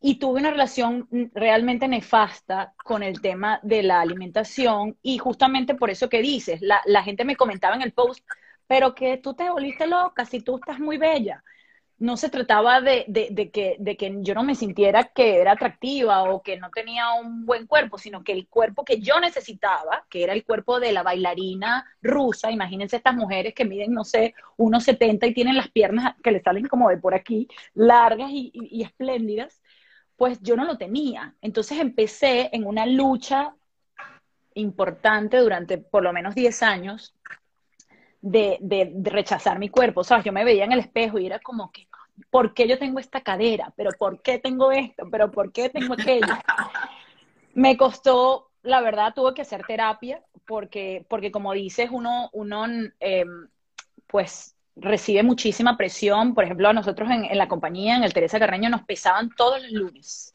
y 0.00 0.18
tuve 0.18 0.40
una 0.40 0.50
relación 0.50 1.08
realmente 1.34 1.88
nefasta 1.88 2.74
con 2.84 3.02
el 3.02 3.20
tema 3.20 3.60
de 3.62 3.82
la 3.82 4.00
alimentación 4.00 4.96
y 5.02 5.18
justamente 5.18 5.74
por 5.74 5.90
eso 5.90 6.08
que 6.08 6.20
dices, 6.22 6.60
la, 6.60 6.80
la, 6.84 7.02
gente 7.02 7.24
me 7.24 7.36
comentaba 7.36 7.74
en 7.76 7.82
el 7.82 7.92
post, 7.92 8.24
pero 8.66 8.94
que 8.94 9.18
tú 9.18 9.34
te 9.34 9.48
volviste 9.48 9.86
loca, 9.86 10.24
si 10.24 10.40
tú 10.40 10.56
estás 10.56 10.78
muy 10.78 10.98
bella. 10.98 11.42
No 11.98 12.18
se 12.18 12.28
trataba 12.28 12.82
de, 12.82 13.06
de, 13.08 13.28
de, 13.30 13.50
que, 13.50 13.76
de 13.78 13.96
que 13.96 14.14
yo 14.20 14.34
no 14.34 14.42
me 14.42 14.54
sintiera 14.54 15.04
que 15.04 15.38
era 15.40 15.52
atractiva 15.52 16.24
o 16.24 16.42
que 16.42 16.58
no 16.58 16.68
tenía 16.68 17.12
un 17.14 17.46
buen 17.46 17.66
cuerpo, 17.66 17.96
sino 17.96 18.22
que 18.22 18.32
el 18.32 18.48
cuerpo 18.48 18.84
que 18.84 19.00
yo 19.00 19.18
necesitaba, 19.18 20.04
que 20.10 20.22
era 20.22 20.34
el 20.34 20.44
cuerpo 20.44 20.78
de 20.78 20.92
la 20.92 21.02
bailarina 21.02 21.86
rusa, 22.02 22.50
imagínense 22.50 22.96
estas 22.96 23.14
mujeres 23.14 23.54
que 23.54 23.64
miden, 23.64 23.94
no 23.94 24.04
sé, 24.04 24.34
unos 24.58 24.84
70 24.84 25.26
y 25.26 25.32
tienen 25.32 25.56
las 25.56 25.70
piernas 25.70 26.14
que 26.22 26.32
le 26.32 26.42
salen 26.42 26.68
como 26.68 26.90
de 26.90 26.98
por 26.98 27.14
aquí, 27.14 27.48
largas 27.72 28.30
y, 28.30 28.50
y 28.52 28.82
espléndidas, 28.82 29.62
pues 30.16 30.40
yo 30.40 30.56
no 30.56 30.64
lo 30.64 30.78
tenía. 30.78 31.34
Entonces 31.40 31.78
empecé 31.78 32.48
en 32.52 32.66
una 32.66 32.86
lucha 32.86 33.54
importante 34.54 35.38
durante 35.38 35.78
por 35.78 36.02
lo 36.02 36.12
menos 36.12 36.34
10 36.34 36.62
años 36.62 37.14
de, 38.20 38.94
rechazar 39.02 39.58
mi 39.58 39.68
cuerpo. 39.68 40.02
¿Sabes? 40.02 40.24
Yo 40.24 40.32
me 40.32 40.44
veía 40.44 40.64
en 40.64 40.72
el 40.72 40.80
espejo 40.80 41.18
y 41.18 41.26
era 41.26 41.38
como 41.38 41.70
que, 41.70 41.86
¿por 42.30 42.54
qué 42.54 42.66
yo 42.66 42.78
tengo 42.78 42.98
esta 42.98 43.20
cadera? 43.20 43.72
¿Pero 43.76 43.90
por 43.98 44.22
qué 44.22 44.38
tengo 44.38 44.72
esto? 44.72 45.08
¿Pero 45.10 45.30
por 45.30 45.52
qué 45.52 45.68
tengo 45.68 45.94
aquello? 45.94 46.34
Me 47.54 47.76
costó, 47.76 48.50
la 48.62 48.80
verdad, 48.80 49.14
tuve 49.14 49.34
que 49.34 49.42
hacer 49.42 49.64
terapia 49.66 50.22
porque, 50.46 51.04
porque 51.08 51.30
como 51.30 51.52
dices, 51.52 51.90
uno, 51.92 52.30
uno 52.32 52.66
em, 53.00 53.48
pues 54.06 54.55
recibe 54.76 55.22
muchísima 55.22 55.76
presión. 55.76 56.34
Por 56.34 56.44
ejemplo, 56.44 56.68
a 56.68 56.72
nosotros 56.72 57.10
en, 57.10 57.36
la 57.36 57.48
compañía, 57.48 57.96
en 57.96 58.04
el 58.04 58.12
Teresa 58.12 58.38
Carreño, 58.38 58.68
nos 58.70 58.82
pesaban 58.82 59.30
todos 59.36 59.62
los 59.62 59.72
lunes. 59.72 60.34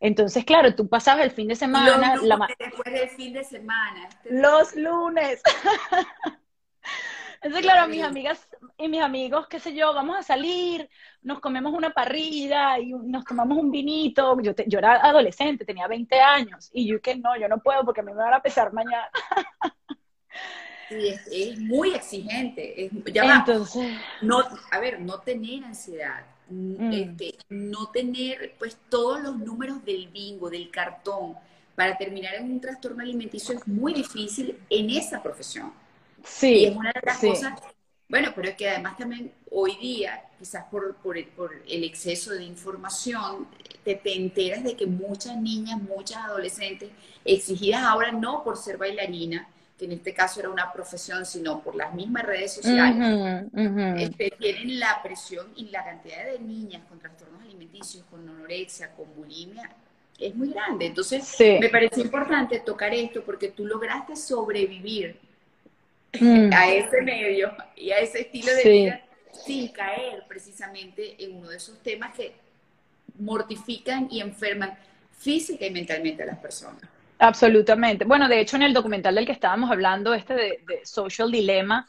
Entonces, 0.00 0.44
claro, 0.44 0.74
tú 0.74 0.88
pasabas 0.88 1.24
el 1.24 1.30
fin 1.30 1.48
de 1.48 1.54
semana. 1.54 2.16
Los 2.16 2.24
la 2.24 2.48
después 2.58 2.92
del 2.92 3.08
fin 3.10 3.32
de 3.32 3.44
semana. 3.44 4.08
Los 4.24 4.74
lunes. 4.74 5.40
Entonces, 7.40 7.62
claro, 7.62 7.88
mis 7.88 8.02
amigas 8.04 8.48
y 8.78 8.88
mis 8.88 9.00
amigos, 9.00 9.48
qué 9.48 9.58
sé 9.58 9.74
yo, 9.74 9.92
vamos 9.92 10.16
a 10.16 10.22
salir, 10.22 10.88
nos 11.22 11.40
comemos 11.40 11.72
una 11.72 11.90
parrilla 11.90 12.78
y 12.78 12.92
nos 12.92 13.24
tomamos 13.24 13.58
un 13.58 13.70
vinito. 13.70 14.40
Yo, 14.40 14.52
yo 14.66 14.78
era 14.78 15.04
adolescente, 15.04 15.64
tenía 15.64 15.88
20 15.88 16.20
años, 16.20 16.70
y 16.72 16.86
yo 16.86 17.00
que 17.00 17.16
no, 17.16 17.36
yo 17.36 17.48
no 17.48 17.58
puedo 17.58 17.84
porque 17.84 18.02
me 18.02 18.14
van 18.14 18.34
a 18.34 18.42
pesar 18.42 18.72
mañana. 18.72 19.10
es, 20.92 21.58
muy 21.58 21.94
exigente. 21.94 22.90
ya 23.12 23.44
no, 24.22 24.42
a 24.70 24.78
ver, 24.80 25.00
no 25.00 25.20
tener 25.20 25.64
ansiedad, 25.64 26.24
mm. 26.48 26.92
este, 26.92 27.34
no 27.48 27.90
tener 27.90 28.54
pues 28.58 28.76
todos 28.88 29.22
los 29.22 29.38
números 29.38 29.84
del 29.84 30.08
bingo, 30.08 30.50
del 30.50 30.70
cartón, 30.70 31.36
para 31.74 31.96
terminar 31.96 32.34
en 32.34 32.50
un 32.50 32.60
trastorno 32.60 33.02
alimenticio 33.02 33.54
es 33.56 33.66
muy 33.66 33.94
difícil 33.94 34.58
en 34.68 34.90
esa 34.90 35.22
profesión. 35.22 35.72
Sí. 36.24 36.66
es 36.66 36.76
una 36.76 36.92
de 36.92 37.00
las 37.02 37.18
cosas, 37.18 37.60
bueno, 38.08 38.32
pero 38.36 38.50
es 38.50 38.56
que 38.56 38.68
además 38.68 38.96
también 38.96 39.32
hoy 39.50 39.76
día, 39.80 40.22
quizás 40.38 40.66
por, 40.70 40.96
por, 40.96 41.16
el 41.16 41.84
exceso 41.84 42.32
de 42.32 42.44
información, 42.44 43.48
te, 43.84 43.94
te 43.96 44.14
enteras 44.14 44.62
de 44.62 44.76
que 44.76 44.86
muchas 44.86 45.36
niñas, 45.36 45.80
muchas 45.80 46.18
adolescentes, 46.18 46.90
exigidas 47.24 47.82
ahora 47.82 48.12
no 48.12 48.44
por 48.44 48.56
ser 48.56 48.76
bailarina, 48.76 49.48
que 49.82 49.86
en 49.86 49.92
este 49.98 50.14
caso 50.14 50.38
era 50.38 50.48
una 50.48 50.72
profesión, 50.72 51.26
sino 51.26 51.60
por 51.60 51.74
las 51.74 51.92
mismas 51.92 52.24
redes 52.24 52.52
sociales, 52.52 53.46
Este, 53.98 54.30
tienen 54.38 54.78
la 54.78 55.02
presión 55.02 55.48
y 55.56 55.70
la 55.70 55.82
cantidad 55.84 56.24
de 56.24 56.38
niñas 56.38 56.82
con 56.88 57.00
trastornos 57.00 57.42
alimenticios, 57.42 58.04
con 58.08 58.28
anorexia, 58.28 58.92
con 58.92 59.12
bulimia, 59.16 59.68
es 60.20 60.36
muy 60.36 60.50
grande. 60.50 60.86
Entonces, 60.86 61.36
me 61.40 61.68
parece 61.68 62.00
importante 62.00 62.60
tocar 62.60 62.94
esto 62.94 63.24
porque 63.24 63.48
tú 63.48 63.66
lograste 63.66 64.14
sobrevivir 64.14 65.16
mm. 66.20 66.52
a 66.54 66.72
ese 66.72 67.02
medio 67.02 67.52
y 67.74 67.90
a 67.90 67.98
ese 67.98 68.20
estilo 68.20 68.54
de 68.54 68.70
vida 68.70 69.02
sin 69.32 69.66
caer 69.72 70.22
precisamente 70.28 71.16
en 71.24 71.38
uno 71.38 71.48
de 71.48 71.56
esos 71.56 71.82
temas 71.82 72.14
que 72.14 72.34
mortifican 73.18 74.06
y 74.12 74.20
enferman 74.20 74.78
física 75.18 75.66
y 75.66 75.72
mentalmente 75.72 76.22
a 76.22 76.26
las 76.26 76.38
personas. 76.38 76.82
Absolutamente. 77.22 78.04
Bueno, 78.04 78.28
de 78.28 78.40
hecho, 78.40 78.56
en 78.56 78.62
el 78.62 78.74
documental 78.74 79.14
del 79.14 79.26
que 79.26 79.30
estábamos 79.30 79.70
hablando, 79.70 80.12
este 80.12 80.34
de, 80.34 80.80
Social 80.82 81.30
Dilemma, 81.30 81.86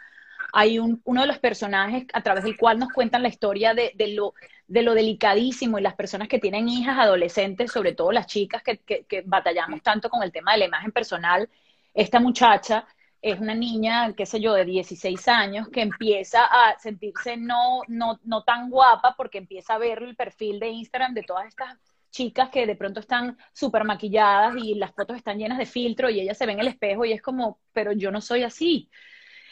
hay 0.53 0.77
uno 0.77 1.21
de 1.21 1.27
los 1.27 1.39
personajes 1.39 2.05
a 2.13 2.21
través 2.21 2.43
del 2.43 2.55
cual 2.55 2.77
nos 2.77 2.93
cuentan 2.93 3.23
la 3.23 3.29
historia 3.29 3.73
de, 3.73 3.93
lo, 4.13 4.35
de 4.67 4.83
lo 4.83 4.93
delicadísimo 4.93 5.79
y 5.79 5.81
las 5.81 5.95
personas 5.95 6.27
que 6.27 6.37
tienen 6.37 6.69
hijas 6.69 6.99
adolescentes, 6.99 7.71
sobre 7.71 7.93
todo 7.93 8.11
las 8.11 8.27
chicas 8.27 8.61
que, 8.61 8.77
que, 8.77 9.23
batallamos 9.25 9.81
tanto 9.81 10.07
con 10.07 10.21
el 10.21 10.31
tema 10.31 10.51
de 10.51 10.59
la 10.59 10.65
imagen 10.65 10.91
personal. 10.91 11.49
Esta 11.95 12.19
muchacha 12.19 12.85
es 13.19 13.39
una 13.39 13.55
niña, 13.55 14.13
qué 14.13 14.27
sé 14.27 14.39
yo, 14.39 14.53
de 14.53 14.65
16 14.65 15.27
años 15.29 15.67
que 15.69 15.81
empieza 15.81 16.45
a 16.45 16.77
sentirse 16.77 17.37
no, 17.37 17.81
no, 17.87 18.19
no 18.23 18.43
tan 18.43 18.69
guapa 18.69 19.15
porque 19.17 19.39
empieza 19.39 19.73
a 19.73 19.79
ver 19.79 20.03
el 20.03 20.15
perfil 20.15 20.59
de 20.59 20.67
Instagram 20.69 21.15
de 21.15 21.23
todas 21.23 21.47
estas 21.47 21.75
chicas 22.13 22.49
que 22.49 22.67
de 22.67 22.75
pronto 22.75 22.99
están 22.99 23.37
súper 23.51 23.83
maquilladas 23.83 24.55
y 24.57 24.75
las 24.75 24.93
fotos 24.93 25.17
están 25.17 25.39
llenas 25.39 25.57
de 25.57 25.65
filtro 25.65 26.09
y 26.09 26.21
ella 26.21 26.35
se 26.35 26.45
ve 26.45 26.53
en 26.53 26.59
el 26.59 26.67
espejo 26.67 27.03
y 27.05 27.11
es 27.11 27.21
como, 27.21 27.59
pero 27.73 27.91
yo 27.91 28.11
no 28.11 28.21
soy 28.21 28.43
así. 28.43 28.89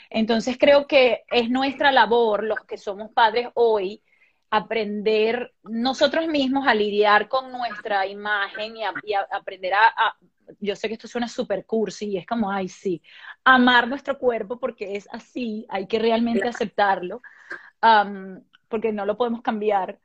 Entonces 0.10 0.58
creo 0.60 0.88
que 0.88 1.24
es 1.32 1.50
nuestra 1.50 1.92
labor, 1.92 2.44
los 2.44 2.60
que 2.62 2.78
somos 2.78 3.12
padres 3.12 3.50
hoy, 3.56 4.04
aprender 4.52 5.54
nosotros 5.64 6.28
mismos 6.28 6.68
a 6.68 6.76
lidiar 6.76 7.28
con 7.28 7.52
nuestra 7.52 8.06
imagen 8.06 8.78
y, 8.78 8.84
a, 8.84 9.22
aprender 9.32 9.74
a, 9.74 10.16
yo 10.60 10.76
sé 10.76 10.88
que 10.88 10.94
esto 10.96 11.08
suena 11.08 11.28
súper 11.28 11.66
cursi 11.66 12.10
y 12.10 12.18
es 12.18 12.28
como, 12.28 12.52
ay, 12.52 12.68
sí, 12.68 13.02
amar 13.44 13.88
nuestro 13.88 14.20
cuerpo 14.20 14.60
porque 14.60 14.96
es 14.98 15.08
así, 15.12 15.66
hay 15.68 15.88
que 15.88 15.98
realmente 15.98 16.48
aceptarlo, 16.48 17.22
porque 18.68 18.92
no 18.92 19.06
lo 19.06 19.18
podemos 19.18 19.42
cambiar. 19.42 19.98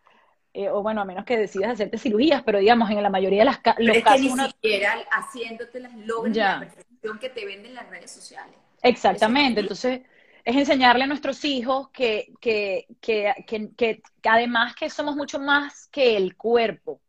Eh, 0.59 0.71
o 0.71 0.83
bueno, 0.83 1.03
a 1.03 1.05
menos 1.05 1.27
que 1.27 1.37
decidas 1.37 1.73
hacerte 1.73 1.99
cirugías, 1.99 2.43
pero 2.43 2.59
digamos, 2.59 2.89
en 2.89 3.03
la 3.03 3.11
mayoría 3.11 3.41
de 3.41 3.45
las 3.45 3.61
los 3.77 3.95
es 3.95 4.03
casos... 4.03 4.21
Que 4.23 4.43
ni 4.43 4.47
siquiera 4.47 4.95
haciéndote 5.11 5.81
las 5.81 5.95
logras 5.95 6.35
la 6.35 6.61
perfección 6.61 7.19
que 7.19 7.29
te 7.29 7.45
venden 7.45 7.75
las 7.75 7.91
redes 7.91 8.11
sociales. 8.11 8.55
Exactamente, 8.81 9.61
entonces 9.61 10.01
es 10.43 10.57
enseñarle 10.57 11.05
a 11.05 11.09
nuestros 11.09 11.45
hijos 11.45 11.91
que, 11.91 12.33
que, 12.41 12.87
que, 13.03 13.35
que, 13.77 14.03
además 14.25 14.75
que 14.75 14.89
somos 14.89 15.15
mucho 15.15 15.39
más 15.39 15.89
que 15.89 16.17
el 16.17 16.37
cuerpo, 16.37 17.03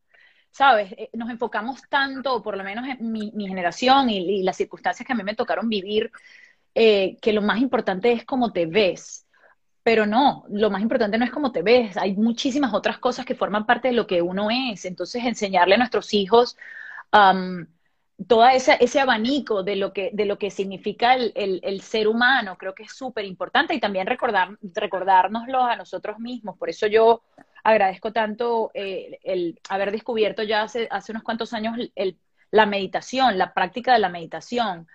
¿sabes? 0.51 0.91
Eh, 0.91 1.09
nos 1.13 1.29
enfocamos 1.29 1.81
tanto, 1.87 2.43
por 2.43 2.57
lo 2.57 2.65
menos 2.65 2.85
en 2.85 3.13
mi, 3.13 3.31
generación 3.47 4.09
y, 4.09 4.43
las 4.43 4.57
circunstancias 4.57 5.07
que 5.07 5.13
a 5.13 5.15
mí 5.15 5.23
me 5.23 5.35
tocaron 5.35 5.69
vivir, 5.69 6.11
eh, 6.75 7.15
que 7.21 7.31
lo 7.31 7.41
más 7.41 7.61
importante 7.61 8.11
es 8.11 8.25
cómo 8.25 8.51
te 8.51 8.65
ves 8.65 9.25
pero 9.87 10.05
no, 10.05 10.43
lo 10.49 10.69
más 10.69 10.81
importante 10.81 11.17
no 11.17 11.23
es 11.23 11.31
cómo 11.31 11.53
te 11.53 11.61
ves, 11.61 11.95
hay 11.95 12.13
muchísimas 12.13 12.73
otras 12.73 12.97
cosas 12.97 13.25
que 13.25 13.35
forman 13.35 13.65
parte 13.65 13.87
de 13.87 13.93
lo 13.93 14.05
que 14.05 14.21
uno 14.21 14.49
es. 14.51 14.83
Entonces, 14.83 15.23
enseñarle 15.23 15.75
a 15.75 15.77
nuestros 15.77 16.13
hijos 16.13 16.57
um, 17.13 17.65
todo 18.27 18.45
ese 18.49 18.99
abanico 18.99 19.63
de 19.63 19.77
lo 19.77 19.93
que, 19.93 20.09
de 20.11 20.25
lo 20.25 20.37
que 20.37 20.51
significa 20.51 21.15
el, 21.15 21.81
ser 21.81 22.09
humano, 22.09 22.57
creo 22.57 22.75
que 22.75 22.83
es 22.83 22.91
súper 22.91 23.23
importante 23.23 23.75
y 23.75 23.79
también 23.79 24.07
recordar, 24.07 24.57
recordárnoslo 24.61 25.63
a 25.63 25.77
nosotros 25.77 26.19
mismos. 26.19 26.57
Por 26.57 26.69
eso 26.69 26.87
yo 26.87 27.23
agradezco 27.63 28.11
tanto 28.11 28.71
eh, 28.73 29.19
el 29.23 29.57
haber 29.69 29.91
descubierto 29.93 30.43
ya 30.43 30.63
hace, 30.63 30.89
hace 30.91 31.13
unos 31.13 31.23
cuantos 31.23 31.53
años 31.53 31.77
la 32.51 32.65
meditación, 32.65 33.37
la 33.37 33.53
práctica 33.53 33.93
de 33.93 33.99
la 33.99 34.09
meditación 34.09 34.85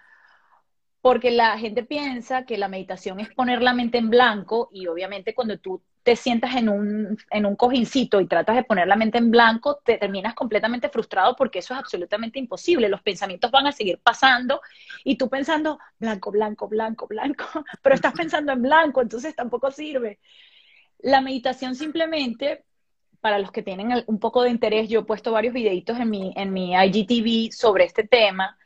porque 1.03 1.33
la 1.33 1.59
gente 1.59 1.83
piensa 1.83 2.47
que 2.47 2.57
la 2.57 2.69
meditación 2.69 3.19
es 3.19 3.29
poner 3.35 3.61
la 3.61 3.75
mente 3.75 3.99
en 3.99 4.09
blanco 4.09 4.71
y 4.73 4.87
obviamente 4.87 5.35
cuando 5.35 5.59
tú 5.59 5.83
te 6.05 6.15
sientas 6.15 6.55
en 6.55 6.69
un, 6.69 7.19
en 7.31 7.45
un 7.45 7.57
cojincito 7.57 8.21
y 8.21 8.27
tratas 8.27 8.55
de 8.55 8.62
poner 8.62 8.87
la 8.87 8.97
mente 8.97 9.19
en 9.19 9.31
blanco, 9.31 9.81
te 9.85 9.99
terminas 9.99 10.35
completamente 10.35 10.88
frustrado 10.88 11.35
porque 11.37 11.59
eso 11.59 11.75
es 11.75 11.81
absolutamente 11.81 12.38
imposible. 12.38 12.88
Los 12.88 13.03
pensamientos 13.03 13.51
van 13.51 13.67
a 13.67 13.73
seguir 13.73 14.01
pasando 14.01 14.61
y 15.05 15.17
tú 15.17 15.29
pensando 15.29 15.79
blanco, 15.99 16.31
blanco, 16.31 16.69
blanco, 16.69 17.07
blanco, 17.09 17.45
pero 17.83 17.95
estás 17.97 18.12
pensando 18.15 18.53
en 18.53 18.62
blanco, 18.62 19.03
entonces 19.03 19.35
tampoco 19.35 19.73
sirve. 19.73 20.21
La 20.99 21.21
meditación 21.21 21.75
simplemente, 21.75 22.65
para 23.21 23.41
los 23.41 23.51
que 23.51 23.62
tienen 23.62 24.05
un 24.07 24.21
poco 24.21 24.43
de 24.43 24.51
interés, 24.51 24.88
yo 24.88 25.01
he 25.01 25.05
puesto 25.05 25.33
varios 25.33 25.53
videitos 25.53 25.99
en 25.99 26.11
mi, 26.11 26.33
en 26.37 26.53
mi 26.53 26.75
IGTV 26.75 27.53
sobre 27.53 27.85
este 27.85 28.07
tema, 28.07 28.57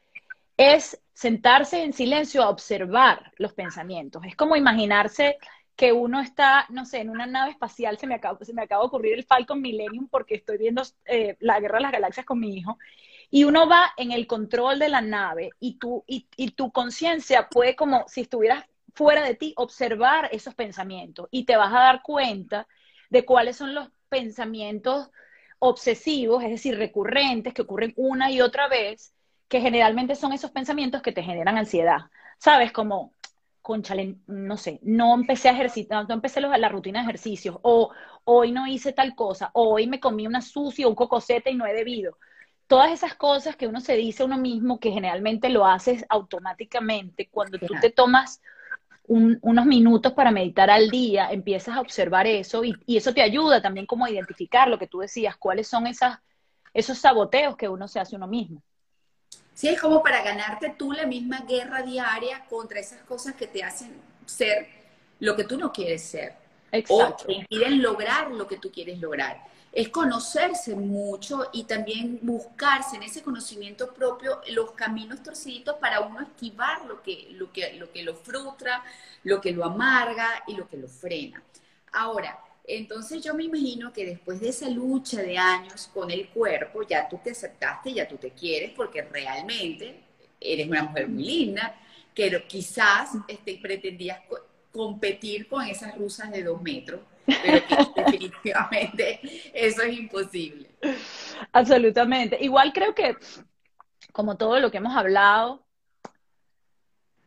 es 0.57 1.01
sentarse 1.13 1.83
en 1.83 1.93
silencio 1.93 2.43
a 2.43 2.51
observar 2.51 3.33
los 3.37 3.53
pensamientos. 3.55 4.23
Es 4.25 4.37
como 4.37 4.57
imaginarse 4.57 5.39
que 5.77 5.93
uno 5.93 6.21
está, 6.21 6.67
no 6.71 6.87
sé, 6.87 7.01
en 7.01 7.11
una 7.11 7.27
nave 7.27 7.51
espacial, 7.51 7.99
se 7.99 8.07
me 8.07 8.15
acaba, 8.15 8.39
se 8.43 8.55
me 8.55 8.63
acaba 8.63 8.83
de 8.83 8.87
ocurrir 8.87 9.15
el 9.15 9.25
Falcon 9.25 9.61
Millennium 9.61 10.09
porque 10.09 10.37
estoy 10.37 10.57
viendo 10.57 10.83
eh, 11.05 11.37
la 11.41 11.61
Guerra 11.61 11.79
de 11.79 11.83
las 11.83 11.93
Galaxias 11.93 12.27
con 12.27 12.41
mi 12.41 12.57
hijo, 12.57 12.79
y 13.31 13.45
uno 13.45 13.69
va 13.69 13.93
en 13.97 14.13
el 14.13 14.27
control 14.27 14.79
de 14.79 14.89
la 14.89 15.01
nave 15.03 15.51
y 15.61 15.79
tu, 15.79 16.05
y, 16.07 16.29
y 16.37 16.53
tu 16.53 16.73
conciencia 16.73 17.49
puede 17.49 17.77
como 17.77 18.05
si 18.09 18.23
estuvieras 18.23 18.65
fuera 18.95 19.23
de 19.23 19.35
ti 19.35 19.53
observar 19.57 20.31
esos 20.33 20.55
pensamientos 20.55 21.29
y 21.31 21.45
te 21.45 21.57
vas 21.57 21.73
a 21.73 21.81
dar 21.81 22.03
cuenta 22.03 22.67
de 23.11 23.25
cuáles 23.27 23.57
son 23.57 23.75
los 23.75 23.91
pensamientos 24.09 25.11
obsesivos, 25.59 26.43
es 26.45 26.51
decir, 26.51 26.79
recurrentes, 26.79 27.53
que 27.53 27.63
ocurren 27.63 27.93
una 27.97 28.31
y 28.31 28.41
otra 28.41 28.69
vez, 28.69 29.13
que 29.49 29.61
generalmente 29.61 30.15
son 30.15 30.33
esos 30.33 30.51
pensamientos 30.51 31.03
que 31.03 31.13
te 31.13 31.23
generan 31.23 31.59
ansiedad. 31.59 32.11
¿Sabes? 32.39 32.73
Como, 32.73 33.13
conchale, 33.67 34.17
no 34.29 34.57
sé, 34.57 34.79
no 34.83 35.13
empecé 35.15 35.49
a 35.49 35.53
ejercitar, 35.53 36.07
no 36.09 36.15
empecé 36.15 36.41
la 36.41 36.69
rutina 36.69 37.01
de 37.01 37.05
ejercicios, 37.05 37.59
o 37.63 37.91
hoy 38.25 38.53
no 38.53 38.69
hice 38.69 38.93
tal 38.93 39.17
cosa, 39.17 39.51
o 39.55 39.75
hoy 39.75 39.89
me 39.89 39.99
comí 39.99 40.25
una 40.25 40.41
sucia, 40.41 40.87
un 40.87 40.95
cocosete 40.95 41.51
y 41.51 41.57
no 41.57 41.67
he 41.67 41.75
debido. 41.75 42.17
Todas 42.69 42.93
esas 42.93 43.15
cosas 43.15 43.57
que 43.57 43.67
uno 43.67 43.81
se 43.81 43.97
dice 43.97 44.23
a 44.23 44.27
uno 44.27 44.39
mismo, 44.39 44.79
que 44.79 44.93
generalmente 44.93 45.49
lo 45.49 45.67
haces 45.67 46.05
automáticamente, 46.09 47.29
cuando 47.29 47.59
tú 47.59 47.75
te 47.81 47.91
tomas 47.91 48.41
unos 49.09 49.67
minutos 49.67 50.13
para 50.13 50.31
meditar 50.31 50.71
al 50.71 50.89
día, 50.89 51.29
empiezas 51.33 51.77
a 51.77 51.81
observar 51.81 52.29
eso 52.29 52.63
y, 52.65 52.73
y, 52.87 52.97
eso 52.97 53.15
te 53.15 53.23
ayuda 53.23 53.63
también 53.63 53.87
como 53.87 54.05
a 54.05 54.11
identificar 54.11 54.69
lo 54.69 54.79
que 54.79 54.89
tú 54.89 54.99
decías, 54.99 55.37
cuáles 55.37 55.67
son 55.67 55.89
esas, 55.89 56.19
esos 56.73 56.99
saboteos 56.99 57.57
que 57.57 57.69
uno 57.69 57.89
se 57.89 57.99
hace 57.99 58.15
uno 58.15 58.29
mismo. 58.29 58.63
Sí, 59.57 59.69
es 59.69 59.81
como 59.81 60.03
para 60.03 60.23
ganarte 60.23 60.75
tú 60.77 60.93
la 60.93 61.07
misma 61.07 61.41
guerra 61.49 61.81
diaria 61.81 62.45
contra 62.45 62.79
esas 62.79 63.01
cosas 63.05 63.37
que 63.37 63.47
te 63.47 63.65
hacen 63.65 63.91
ser 64.27 64.69
lo 65.19 65.35
que 65.35 65.45
tú 65.45 65.57
no 65.57 65.73
quieres 65.73 66.03
ser. 66.03 66.35
Exacto. 66.71 67.25
O 67.25 67.27
te 67.27 67.33
impiden 67.33 67.81
lograr 67.81 68.31
lo 68.33 68.47
que 68.47 68.59
tú 68.59 68.71
quieres 68.71 69.01
lograr. 69.01 69.43
Es 69.73 69.89
conocerse 69.89 70.75
mucho 70.75 71.49
y 71.55 71.65
también 71.65 72.19
buscarse 72.21 72.97
en 72.97 73.05
ese 73.05 73.23
conocimiento 73.23 73.95
propio 73.95 74.43
los 74.51 74.73
caminos 74.73 75.23
torcidos 75.23 75.77
para 75.77 76.01
uno 76.01 76.21
esquivar 76.21 76.85
lo 76.85 77.03
que, 77.03 77.29
lo 77.31 77.51
que, 77.51 77.73
lo 77.79 77.91
que 77.91 78.03
lo 78.03 78.15
frustra, 78.15 78.85
lo 79.25 79.41
que 79.41 79.53
lo 79.53 79.65
amarga 79.65 80.45
y 80.47 80.55
lo 80.55 80.69
que 80.69 80.77
lo 80.77 80.87
frena. 80.87 81.43
Ahora, 81.93 82.39
entonces 82.67 83.23
yo 83.23 83.35
me 83.35 83.45
imagino 83.45 83.93
que 83.93 84.05
después 84.05 84.41
de 84.41 84.49
esa 84.49 84.69
lucha 84.69 85.23
de 85.23 85.39
años 85.39 85.89
con 85.95 86.11
el 86.11 86.29
cuerpo, 86.29 86.83
ya 86.83 87.09
tú 87.09 87.21
te 87.23 87.31
aceptaste, 87.31 87.93
ya 87.93 88.09
tú 88.09 88.17
te 88.17 88.31
quieres, 88.31 88.73
porque 88.73 89.03
realmente 89.03 90.01
eres 90.41 90.69
una 90.69 90.83
mujer 90.85 91.09
muy 91.09 91.25
linda, 91.25 91.79
pero 92.15 92.47
quizás 92.47 93.11
este, 93.29 93.59
pretendías 93.59 94.21
competir 94.73 95.49
con 95.49 95.65
esas 95.65 95.97
rusas 95.97 96.31
de 96.31 96.43
dos 96.43 96.61
metros, 96.61 97.01
pero 97.25 97.63
definitivamente 97.97 99.21
eso 99.55 99.83
es 99.83 99.99
imposible. 99.99 100.69
Absolutamente. 101.53 102.39
Igual 102.41 102.73
creo 102.73 102.95
que, 102.95 103.17
como 104.13 104.37
todo 104.37 104.59
lo 104.61 104.71
que 104.71 104.79
hemos 104.79 104.97
hablado, 104.97 105.66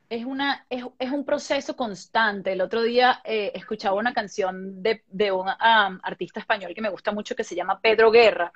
es, 0.09 0.25
una, 0.25 0.65
es, 0.69 0.83
es, 0.97 1.11
un 1.11 1.23
proceso 1.25 1.75
constante. 1.75 2.53
El 2.53 2.61
otro 2.61 2.81
día 2.83 3.21
eh, 3.23 3.51
escuchaba 3.53 3.95
una 3.95 4.13
canción 4.13 4.81
de, 4.81 5.03
de 5.07 5.31
un 5.31 5.47
artista 5.47 6.39
español 6.39 6.73
que 6.73 6.81
me 6.81 6.89
gusta 6.89 7.11
mucho 7.11 7.35
que 7.35 7.43
se 7.43 7.55
llama 7.55 7.79
Pedro 7.79 8.11
Guerra 8.11 8.51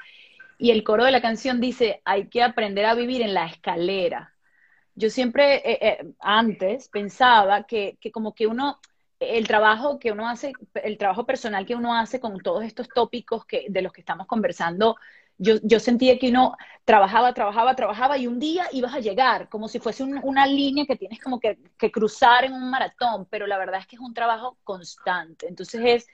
y 0.58 0.72
el 0.72 0.84
coro 0.84 1.06
de 1.06 1.12
la 1.12 1.22
canción 1.22 1.60
dice, 1.60 2.02
hay 2.06 2.30
que 2.30 2.42
aprender 2.44 2.86
a 2.86 2.96
vivir 2.96 3.22
en 3.22 3.34
la 3.34 3.46
escalera. 3.46 4.34
Yo 4.96 5.10
siempre 5.10 5.56
eh, 5.56 5.80
eh, 5.82 6.14
antes 6.20 6.90
pensaba 6.90 7.64
que, 7.64 7.98
que 8.00 8.12
como 8.12 8.34
que 8.34 8.48
uno, 8.48 8.80
el 9.20 9.48
trabajo 9.48 10.00
que 10.00 10.12
uno 10.12 10.30
hace, 10.30 10.54
el 10.76 10.98
trabajo 10.98 11.26
personal 11.26 11.66
que 11.66 11.76
uno 11.76 11.96
hace 11.98 12.20
con 12.20 12.40
todos 12.40 12.64
estos 12.64 12.88
tópicos 12.90 13.46
que, 13.46 13.66
de 13.70 13.82
los 13.82 13.92
que 13.92 14.02
estamos 14.02 14.28
conversando 14.28 14.96
yo, 15.44 15.56
yo 15.64 15.80
sentía 15.80 16.18
que 16.18 16.30
uno 16.30 16.56
trabajaba, 16.86 17.34
trabajaba, 17.34 17.76
trabajaba 17.76 18.18
y 18.18 18.28
un 18.28 18.40
día 18.40 18.68
ibas 18.72 18.94
a 18.94 19.00
llegar, 19.00 19.50
como 19.50 19.68
si 19.68 19.80
fuese 19.80 20.04
una 20.04 20.48
línea 20.48 20.86
que 20.86 20.96
tienes 20.96 21.20
como 21.20 21.40
que, 21.40 21.58
que 21.78 21.92
cruzar 21.92 22.46
en 22.46 22.54
un 22.54 22.70
maratón, 22.70 23.28
pero 23.30 23.48
la 23.48 23.58
verdad 23.58 23.80
es 23.82 23.88
que 23.88 23.96
es 23.96 24.02
un 24.02 24.14
trabajo 24.14 24.58
constante. 24.64 25.48
Entonces 25.48 25.82
es 25.84 26.08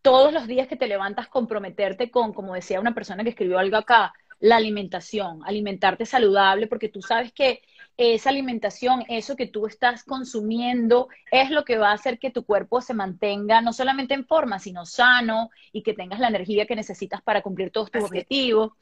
todos 0.00 0.32
los 0.32 0.46
días 0.46 0.68
que 0.68 0.76
te 0.76 0.86
levantas 0.88 1.28
comprometerte 1.28 2.10
con, 2.10 2.32
como 2.32 2.54
decía 2.54 2.80
una 2.80 2.94
persona 2.94 3.22
que 3.22 3.30
escribió 3.30 3.58
algo 3.58 3.76
acá, 3.76 4.12
la 4.40 4.56
alimentación, 4.56 5.40
alimentarte 5.44 6.06
saludable, 6.06 6.66
porque 6.66 6.88
tú 6.88 7.02
sabes 7.02 7.32
que 7.32 7.62
esa 8.02 8.30
alimentación, 8.30 9.04
eso 9.08 9.36
que 9.36 9.46
tú 9.46 9.66
estás 9.66 10.04
consumiendo, 10.04 11.08
es 11.30 11.50
lo 11.50 11.64
que 11.64 11.78
va 11.78 11.90
a 11.90 11.94
hacer 11.94 12.18
que 12.18 12.30
tu 12.30 12.44
cuerpo 12.44 12.80
se 12.80 12.94
mantenga 12.94 13.60
no 13.60 13.72
solamente 13.72 14.14
en 14.14 14.26
forma, 14.26 14.58
sino 14.58 14.86
sano 14.86 15.50
y 15.72 15.82
que 15.82 15.94
tengas 15.94 16.20
la 16.20 16.28
energía 16.28 16.66
que 16.66 16.76
necesitas 16.76 17.22
para 17.22 17.42
cumplir 17.42 17.70
todos 17.70 17.90
tus 17.90 18.04
objetivos. 18.04 18.72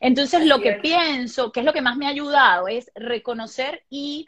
Entonces, 0.00 0.46
lo 0.46 0.60
que 0.60 0.74
pienso, 0.74 1.52
que 1.52 1.60
es 1.60 1.66
lo 1.66 1.72
que 1.72 1.82
más 1.82 1.96
me 1.96 2.06
ha 2.06 2.10
ayudado, 2.10 2.68
es 2.68 2.90
reconocer 2.94 3.84
y 3.90 4.26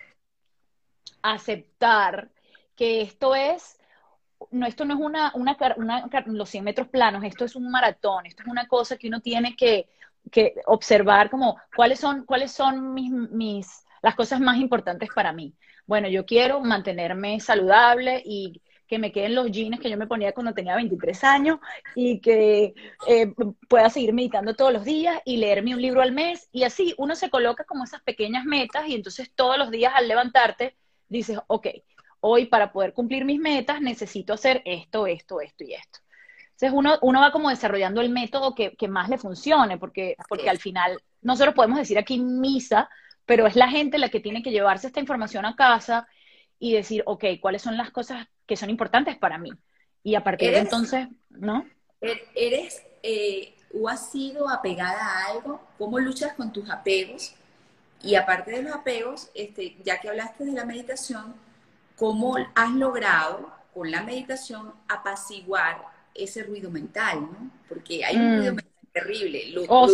aceptar 1.23 2.31
que 2.77 3.03
esto 3.03 3.35
es, 3.35 3.79
no, 4.51 4.67
esto 4.67 4.85
no 4.85 4.95
es 4.95 5.01
una, 5.01 5.33
una, 5.35 5.57
una, 5.77 6.09
los 6.27 6.51
100 6.51 6.65
metros 6.65 6.89
planos, 6.89 7.25
esto 7.25 7.45
es 7.45 7.57
un 7.57 7.71
maratón, 7.71 8.27
esto 8.27 8.43
es 8.43 8.49
una 8.49 8.69
cosa 8.69 8.97
que 8.97 9.09
uno 9.09 9.21
tiene 9.21 9.57
que, 9.57 9.89
que 10.31 10.55
observar 10.67 11.31
como 11.31 11.57
cuáles 11.75 12.01
son, 12.01 12.25
cuáles 12.25 12.53
son 12.53 12.93
mis, 12.95 13.11
mis, 13.11 13.86
las 14.03 14.15
cosas 14.15 14.41
más 14.41 14.59
importantes 14.59 15.09
para 15.15 15.33
mí. 15.33 15.55
Bueno, 15.87 16.09
yo 16.09 16.27
quiero 16.27 16.61
mantenerme 16.61 17.41
saludable 17.41 18.23
y 18.25 18.61
que 18.87 18.99
me 18.99 19.13
queden 19.13 19.35
los 19.35 19.51
jeans 19.51 19.81
que 19.81 19.91
yo 19.91 19.97
me 19.97 20.07
ponía 20.07 20.33
cuando 20.33 20.55
tenía 20.55 20.77
23 20.77 21.25
años 21.25 21.59
y 21.95 22.21
que 22.21 22.75
eh, 23.09 23.33
pueda 23.69 23.91
seguir 23.91 24.13
meditando 24.13 24.55
todos 24.55 24.73
los 24.73 24.85
días 24.85 25.21
y 25.25 25.39
leerme 25.39 25.75
un 25.75 25.83
libro 25.83 26.03
al 26.03 26.13
mes. 26.13 26.49
Y 26.53 26.63
así 26.63 26.95
uno 26.99 27.17
se 27.17 27.31
coloca 27.31 27.65
como 27.65 27.85
esas 27.85 28.03
pequeñas 28.03 28.45
metas 28.45 28.87
y 28.89 28.95
entonces 28.95 29.31
todos 29.35 29.59
los 29.59 29.71
días 29.71 29.93
al 29.95 30.09
levantarte 30.09 30.77
dices, 31.09 31.39
ok, 31.49 31.69
hoy 32.21 32.47
para 32.47 32.73
poder 32.73 32.93
cumplir 32.93 33.25
mis 33.25 33.41
metas 33.41 33.81
necesito 33.81 34.33
hacer 34.33 34.63
esto, 34.65 35.07
esto, 35.07 35.41
esto 35.41 35.65
y 35.65 35.75
esto. 35.75 36.01
Entonces 36.53 36.73
uno, 36.73 36.99
uno 37.03 37.21
va 37.21 37.33
como 37.33 37.51
desarrollando 37.51 38.01
el 38.01 38.09
método 38.09 38.55
que, 38.55 38.77
que 38.77 38.89
más 38.89 39.11
le 39.11 39.19
funcione, 39.19 39.77
porque, 39.77 40.17
porque 40.29 40.49
al 40.49 40.59
final 40.59 40.99
nosotros 41.21 41.55
podemos 41.55 41.79
decir 41.79 41.99
aquí 41.99 42.19
misa, 42.19 42.89
pero 43.27 43.47
es 43.47 43.57
la 43.57 43.69
gente 43.69 43.99
la 43.99 44.09
que 44.09 44.21
tiene 44.21 44.43
que 44.43 44.53
llevarse 44.53 44.87
esta 44.87 45.01
información 45.01 45.45
a 45.45 45.57
casa 45.57 46.09
y 46.59 46.73
decir, 46.73 47.03
ok, 47.07 47.25
¿cuáles 47.41 47.61
son 47.61 47.77
las 47.77 47.91
cosas 47.91 48.27
que 48.47 48.57
son 48.57 48.71
importantes 48.71 49.17
para 49.19 49.37
mí? 49.37 49.51
Y 50.03 50.15
a 50.15 50.23
partir 50.25 50.53
de 50.53 50.59
entonces, 50.59 51.09
¿no? 51.31 51.67
Er, 52.01 52.23
¿Eres 52.35 52.83
eh, 53.03 53.55
o 53.75 53.89
has 53.89 54.11
sido 54.11 54.49
apegada 54.49 55.01
a 55.01 55.27
algo? 55.33 55.61
¿Cómo 55.77 55.99
luchas 55.99 56.35
con 56.35 56.53
tus 56.53 56.71
apegos? 56.71 57.35
Y 58.03 58.15
aparte 58.15 58.53
de 58.53 58.63
los 58.63 58.73
apegos, 58.73 59.31
este, 59.35 59.77
ya 59.85 60.01
que 60.01 60.09
hablaste 60.09 60.45
de 60.45 60.53
la 60.53 60.65
meditación, 60.65 61.35
¿cómo 61.97 62.37
has 62.55 62.71
logrado 62.73 63.53
con 63.75 63.91
la 63.91 64.03
meditación 64.03 64.73
apaciguar 64.89 65.83
ese 66.15 66.45
ruido 66.45 66.71
mental, 66.71 67.21
¿no? 67.23 67.51
Porque 67.69 68.05
hay 68.05 68.17
un 68.17 68.37
ruido 68.39 68.53
mm. 68.53 68.57
mental 68.57 68.73
terrible, 68.93 69.51
lo, 69.51 69.65
oh, 69.69 69.89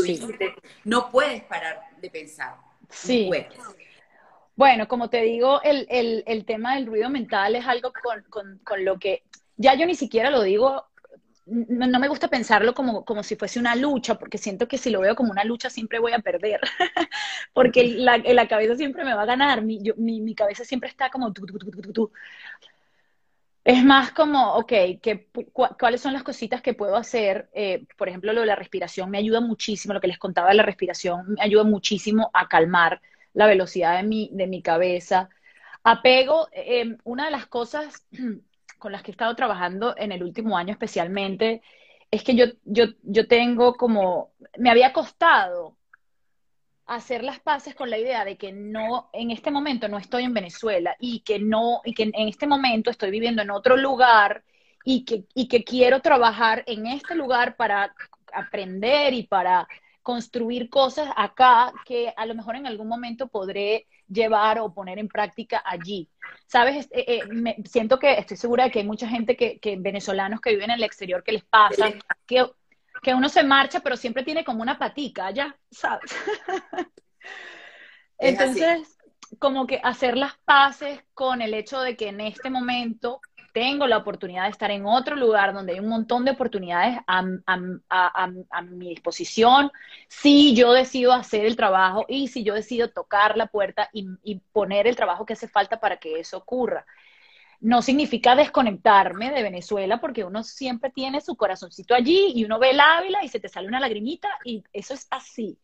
no 0.84 1.10
puedes 1.10 1.42
parar 1.44 1.80
de 2.00 2.08
pensar. 2.08 2.54
Sí. 2.92 3.30
Bueno, 4.54 4.86
como 4.86 5.08
te 5.08 5.22
digo, 5.22 5.62
el, 5.62 5.86
el, 5.90 6.22
el, 6.26 6.44
tema 6.44 6.74
del 6.74 6.86
ruido 6.86 7.08
mental 7.08 7.56
es 7.56 7.66
algo 7.66 7.92
con, 7.92 8.22
con, 8.28 8.58
con, 8.58 8.84
lo 8.84 8.98
que 8.98 9.22
ya 9.56 9.74
yo 9.74 9.86
ni 9.86 9.94
siquiera 9.94 10.30
lo 10.30 10.42
digo, 10.42 10.86
no, 11.46 11.98
me 11.98 12.08
gusta 12.08 12.28
pensarlo 12.28 12.74
como, 12.74 13.04
como, 13.04 13.22
si 13.22 13.34
fuese 13.34 13.58
una 13.58 13.74
lucha, 13.74 14.18
porque 14.18 14.38
siento 14.38 14.68
que 14.68 14.78
si 14.78 14.90
lo 14.90 15.00
veo 15.00 15.16
como 15.16 15.32
una 15.32 15.44
lucha 15.44 15.70
siempre 15.70 15.98
voy 15.98 16.12
a 16.12 16.20
perder, 16.20 16.60
porque 17.52 17.88
la, 17.88 18.18
la, 18.18 18.46
cabeza 18.46 18.76
siempre 18.76 19.04
me 19.04 19.14
va 19.14 19.22
a 19.22 19.26
ganar, 19.26 19.62
mi, 19.62 19.82
yo, 19.82 19.94
mi, 19.96 20.20
mi 20.20 20.34
cabeza 20.34 20.64
siempre 20.64 20.88
está 20.88 21.10
como 21.10 21.32
tú, 21.32 21.46
tú, 21.46 21.58
tú, 21.58 21.92
tú, 21.92 22.12
es 23.64 23.84
más 23.84 24.12
como, 24.12 24.54
ok, 24.54 24.72
que, 25.00 25.28
¿cuáles 25.78 26.00
son 26.00 26.12
las 26.12 26.24
cositas 26.24 26.62
que 26.62 26.74
puedo 26.74 26.96
hacer? 26.96 27.48
Eh, 27.54 27.86
por 27.96 28.08
ejemplo, 28.08 28.32
lo 28.32 28.40
de 28.40 28.46
la 28.48 28.56
respiración 28.56 29.10
me 29.10 29.18
ayuda 29.18 29.40
muchísimo, 29.40 29.94
lo 29.94 30.00
que 30.00 30.08
les 30.08 30.18
contaba 30.18 30.48
de 30.48 30.54
la 30.56 30.64
respiración 30.64 31.34
me 31.34 31.42
ayuda 31.42 31.64
muchísimo 31.64 32.30
a 32.34 32.48
calmar 32.48 33.00
la 33.34 33.46
velocidad 33.46 33.96
de 33.98 34.02
mi, 34.02 34.30
de 34.32 34.46
mi 34.48 34.62
cabeza. 34.62 35.28
Apego, 35.84 36.48
eh, 36.52 36.96
una 37.04 37.26
de 37.26 37.30
las 37.32 37.46
cosas 37.46 38.06
con 38.78 38.92
las 38.92 39.02
que 39.02 39.12
he 39.12 39.14
estado 39.14 39.36
trabajando 39.36 39.94
en 39.96 40.12
el 40.12 40.22
último 40.24 40.56
año 40.58 40.72
especialmente, 40.72 41.62
es 42.10 42.24
que 42.24 42.34
yo, 42.34 42.46
yo, 42.64 42.86
yo 43.02 43.28
tengo 43.28 43.74
como, 43.74 44.32
me 44.58 44.70
había 44.70 44.92
costado 44.92 45.76
hacer 46.94 47.24
las 47.24 47.40
paces 47.40 47.74
con 47.74 47.90
la 47.90 47.98
idea 47.98 48.24
de 48.24 48.36
que 48.36 48.52
no, 48.52 49.10
en 49.12 49.30
este 49.30 49.50
momento 49.50 49.88
no 49.88 49.98
estoy 49.98 50.24
en 50.24 50.34
Venezuela 50.34 50.96
y 50.98 51.20
que 51.20 51.38
no, 51.38 51.80
y 51.84 51.94
que 51.94 52.04
en 52.04 52.28
este 52.28 52.46
momento 52.46 52.90
estoy 52.90 53.10
viviendo 53.10 53.42
en 53.42 53.50
otro 53.50 53.76
lugar 53.76 54.44
y 54.84 55.04
que, 55.04 55.24
y 55.34 55.48
que 55.48 55.64
quiero 55.64 56.00
trabajar 56.00 56.64
en 56.66 56.86
este 56.86 57.14
lugar 57.14 57.56
para 57.56 57.94
aprender 58.32 59.14
y 59.14 59.24
para 59.24 59.66
construir 60.02 60.68
cosas 60.68 61.08
acá 61.16 61.72
que 61.84 62.12
a 62.16 62.26
lo 62.26 62.34
mejor 62.34 62.56
en 62.56 62.66
algún 62.66 62.88
momento 62.88 63.28
podré 63.28 63.86
llevar 64.08 64.58
o 64.58 64.74
poner 64.74 64.98
en 64.98 65.08
práctica 65.08 65.62
allí. 65.64 66.08
Sabes, 66.46 66.88
eh, 66.90 67.04
eh, 67.06 67.26
me, 67.28 67.56
siento 67.64 67.98
que 67.98 68.12
estoy 68.14 68.36
segura 68.36 68.64
de 68.64 68.70
que 68.70 68.80
hay 68.80 68.86
mucha 68.86 69.08
gente 69.08 69.36
que, 69.36 69.58
que 69.58 69.76
venezolanos 69.76 70.40
que 70.40 70.50
viven 70.50 70.70
en 70.70 70.76
el 70.76 70.82
exterior 70.82 71.22
que 71.22 71.32
les 71.32 71.44
pasa, 71.44 71.90
que 72.26 72.44
que 73.02 73.14
uno 73.14 73.28
se 73.28 73.42
marcha, 73.42 73.80
pero 73.80 73.96
siempre 73.96 74.22
tiene 74.22 74.44
como 74.44 74.62
una 74.62 74.78
patica, 74.78 75.30
ya, 75.32 75.56
¿sabes? 75.70 76.14
Entonces, 78.18 78.96
como 79.38 79.66
que 79.66 79.80
hacer 79.82 80.16
las 80.16 80.34
paces 80.44 81.02
con 81.12 81.42
el 81.42 81.52
hecho 81.54 81.80
de 81.80 81.96
que 81.96 82.08
en 82.08 82.20
este 82.20 82.48
momento 82.48 83.20
tengo 83.52 83.86
la 83.86 83.98
oportunidad 83.98 84.44
de 84.44 84.50
estar 84.50 84.70
en 84.70 84.86
otro 84.86 85.16
lugar 85.16 85.52
donde 85.52 85.72
hay 85.72 85.80
un 85.80 85.88
montón 85.88 86.24
de 86.24 86.30
oportunidades 86.30 86.98
a, 87.06 87.24
a, 87.48 88.62
mi 88.62 88.88
disposición, 88.90 89.70
si 90.08 90.54
yo 90.54 90.72
decido 90.72 91.12
hacer 91.12 91.44
el 91.44 91.56
trabajo 91.56 92.06
y 92.08 92.28
si 92.28 92.44
yo 92.44 92.54
decido 92.54 92.88
tocar 92.88 93.36
la 93.36 93.48
puerta 93.48 93.90
y, 93.92 94.06
y 94.22 94.40
poner 94.52 94.86
el 94.86 94.96
trabajo 94.96 95.26
que 95.26 95.34
hace 95.34 95.48
falta 95.48 95.80
para 95.80 95.98
que 95.98 96.20
eso 96.20 96.38
ocurra 96.38 96.86
no 97.62 97.80
significa 97.80 98.34
desconectarme 98.34 99.30
de 99.30 99.42
Venezuela 99.42 100.00
porque 100.00 100.24
uno 100.24 100.42
siempre 100.42 100.90
tiene 100.90 101.20
su 101.20 101.36
corazoncito 101.36 101.94
allí 101.94 102.32
y 102.34 102.44
uno 102.44 102.58
ve 102.58 102.70
el 102.70 102.80
Ávila 102.80 103.24
y 103.24 103.28
se 103.28 103.40
te 103.40 103.48
sale 103.48 103.68
una 103.68 103.80
lagrimita 103.80 104.28
y 104.44 104.62
eso 104.72 104.94
es 104.94 105.06
así. 105.10 105.58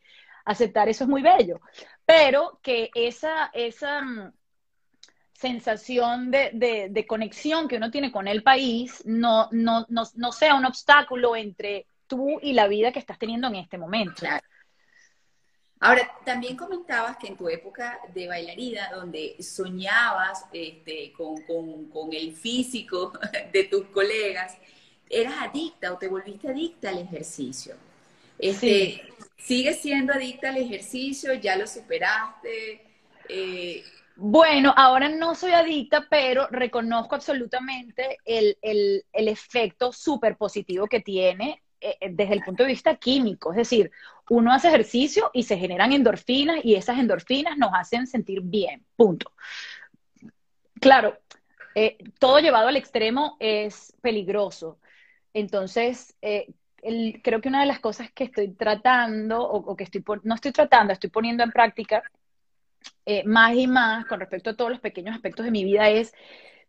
Aceptar 0.45 0.89
eso 0.89 1.05
es 1.05 1.11
muy 1.11 1.23
bello. 1.23 1.61
Pero 2.07 2.61
que 2.63 2.91
esa, 2.95 3.51
esa 3.53 4.01
mm, 4.01 4.33
sensación 5.33 6.31
de, 6.31 6.89
de, 6.91 7.07
conexión 7.07 7.67
que 7.67 7.77
uno 7.77 7.91
tiene 7.91 8.13
con 8.13 8.29
el 8.29 8.43
país 8.43 9.03
no, 9.05 9.49
no, 9.51 9.85
no, 9.89 10.05
no, 10.15 10.33
sea 10.33 10.55
un 10.55 10.65
obstáculo 10.65 11.35
entre 11.35 11.87
tú 12.07 12.39
y 12.41 12.53
la 12.53 12.69
vida 12.69 12.93
que 12.93 13.01
estás 13.01 13.19
teniendo 13.19 13.49
en 13.49 13.57
este 13.57 13.77
momento. 13.77 14.25
Ahora, 15.81 16.11
también 16.25 16.57
comentabas 16.57 17.17
que 17.19 17.29
en 17.29 17.37
tu 17.37 17.49
época 17.49 18.01
de 18.13 18.27
bailarina, 18.27 18.91
donde 18.93 19.37
soñabas 19.41 20.45
este, 20.53 21.13
con, 21.13 22.13
el 22.13 22.33
físico 22.35 23.13
de 23.53 23.65
tus 23.65 23.87
colegas, 23.87 24.57
eras 25.09 25.35
adicta 25.39 25.93
o 25.93 25.99
te 25.99 26.09
volviste 26.09 26.49
adicta 26.49 26.91
al 26.91 26.99
ejercicio. 26.99 27.77
Este, 28.39 29.03
¿Sigues 29.37 29.81
siendo 29.81 30.13
adicta 30.13 30.49
al 30.51 30.57
ejercicio? 30.57 31.35
¿Ya 31.35 31.57
lo 31.57 31.67
superaste? 31.67 32.83
Eh, 33.29 33.85
bueno, 34.17 34.75
ahora 34.77 35.09
no 35.09 35.37
soy 35.37 35.53
adicta, 35.53 36.07
pero 36.11 36.49
reconozco 36.51 37.15
absolutamente 37.15 38.19
el, 38.25 38.59
el, 38.63 39.05
el 39.13 39.29
efecto 39.29 39.93
súper 39.93 40.37
positivo 40.37 40.89
que 40.89 41.01
tiene 41.01 41.63
eh, 41.81 41.97
eh, 42.01 42.09
desde 42.11 42.35
el 42.35 42.43
punto 42.43 42.65
de 42.65 42.71
vista 42.71 42.97
químico, 42.97 43.53
es 43.53 43.59
decir, 43.59 43.93
uno 44.31 44.53
hace 44.53 44.69
ejercicio 44.69 45.31
y 45.33 45.43
se 45.45 45.57
generan 45.57 45.93
endorfinas 45.93 46.61
y 46.65 46.75
esas 46.75 46.99
endorfinas 46.99 47.57
nos 47.57 47.71
hacen 47.75 48.07
sentir 48.07 48.41
bien, 48.43 48.85
punto. 48.97 49.33
Claro, 50.81 51.19
eh, 51.75 51.99
todo 52.19 52.39
llevado 52.39 52.69
al 52.69 52.77
extremo 52.77 53.37
es 53.41 53.95
peligroso. 54.01 54.79
Entonces, 55.35 56.17
creo 56.21 57.41
que 57.41 57.49
una 57.49 57.61
de 57.61 57.67
las 57.67 57.81
cosas 57.81 58.11
que 58.13 58.25
estoy 58.25 58.55
tratando, 58.55 59.43
o, 59.43 59.77
que 59.77 59.85
estoy, 59.85 60.03
no 60.23 60.35
estoy 60.35 60.53
tratando, 60.53 60.93
estoy 60.93 61.11
poniendo 61.11 61.43
en 61.45 61.53
práctica 61.53 62.03
más 63.25 63.55
y 63.55 63.67
más 63.67 64.07
con 64.07 64.21
respecto 64.21 64.51
a 64.51 64.57
todos 64.57 64.71
los 64.71 64.81
pequeños 64.81 65.15
aspectos 65.15 65.45
de 65.45 65.51
mi 65.51 65.65
vida 65.65 65.89
es 65.89 66.13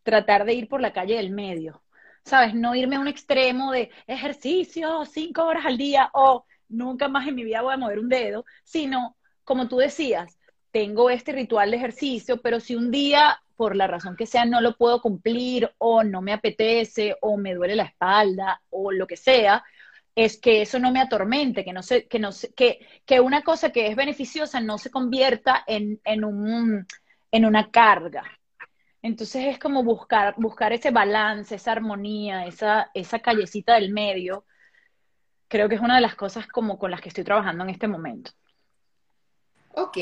tratar 0.03 0.45
de 0.45 0.53
ir 0.53 0.67
por 0.67 0.81
la 0.81 0.93
calle 0.93 1.15
del 1.15 1.31
medio. 1.31 1.83
¿sabes? 2.23 2.53
No 2.53 2.75
irme 2.75 2.95
a 2.95 2.99
un 2.99 3.07
extremo 3.07 3.71
de 3.71 3.89
ejercicio 4.07 5.05
cinco 5.05 5.45
horas 5.45 5.65
al 5.65 5.77
día 5.77 6.09
o 6.13 6.45
nunca 6.69 7.07
más 7.07 7.27
en 7.27 7.35
mi 7.35 7.43
vida 7.43 7.61
voy 7.61 7.73
a 7.73 7.77
mover 7.77 7.99
un 7.99 8.09
dedo, 8.09 8.45
sino, 8.63 9.17
como 9.43 9.67
tú 9.67 9.77
decías, 9.77 10.39
tengo 10.71 11.09
este 11.09 11.31
ritual 11.31 11.71
de 11.71 11.77
ejercicio, 11.77 12.41
pero 12.41 12.59
si 12.59 12.75
un 12.75 12.91
día, 12.91 13.41
por 13.55 13.75
la 13.75 13.87
razón 13.87 14.15
que 14.15 14.25
sea, 14.25 14.45
no 14.45 14.61
lo 14.61 14.77
puedo 14.77 15.01
cumplir 15.01 15.71
o 15.79 16.03
no 16.03 16.21
me 16.21 16.33
apetece 16.33 17.15
o 17.21 17.37
me 17.37 17.55
duele 17.55 17.75
la 17.75 17.83
espalda 17.83 18.61
o 18.69 18.91
lo 18.91 19.07
que 19.07 19.17
sea, 19.17 19.63
es 20.15 20.39
que 20.39 20.61
eso 20.61 20.79
no 20.79 20.91
me 20.91 21.01
atormente, 21.01 21.63
que, 21.63 21.73
no 21.73 21.81
se, 21.81 22.07
que, 22.07 22.19
no 22.19 22.29
que, 22.55 22.79
que 23.05 23.19
una 23.19 23.41
cosa 23.43 23.71
que 23.71 23.87
es 23.87 23.95
beneficiosa 23.95 24.59
no 24.59 24.77
se 24.77 24.91
convierta 24.91 25.63
en, 25.67 25.99
en, 26.03 26.25
un, 26.25 26.85
en 27.31 27.45
una 27.45 27.71
carga. 27.71 28.23
Entonces 29.01 29.45
es 29.45 29.59
como 29.59 29.83
buscar, 29.83 30.35
buscar 30.37 30.73
ese 30.73 30.91
balance, 30.91 31.55
esa 31.55 31.71
armonía, 31.71 32.45
esa, 32.45 32.91
esa 32.93 33.19
callecita 33.19 33.75
del 33.75 33.93
medio. 33.93 34.45
Creo 35.49 35.67
que 35.67 35.75
es 35.75 35.81
una 35.81 35.95
de 35.95 36.01
las 36.01 36.15
cosas 36.15 36.47
como 36.47 36.77
con 36.77 36.91
las 36.91 37.01
que 37.01 37.09
estoy 37.09 37.23
trabajando 37.23 37.63
en 37.63 37.71
este 37.71 37.87
momento. 37.87 38.31
Ok, 39.73 39.97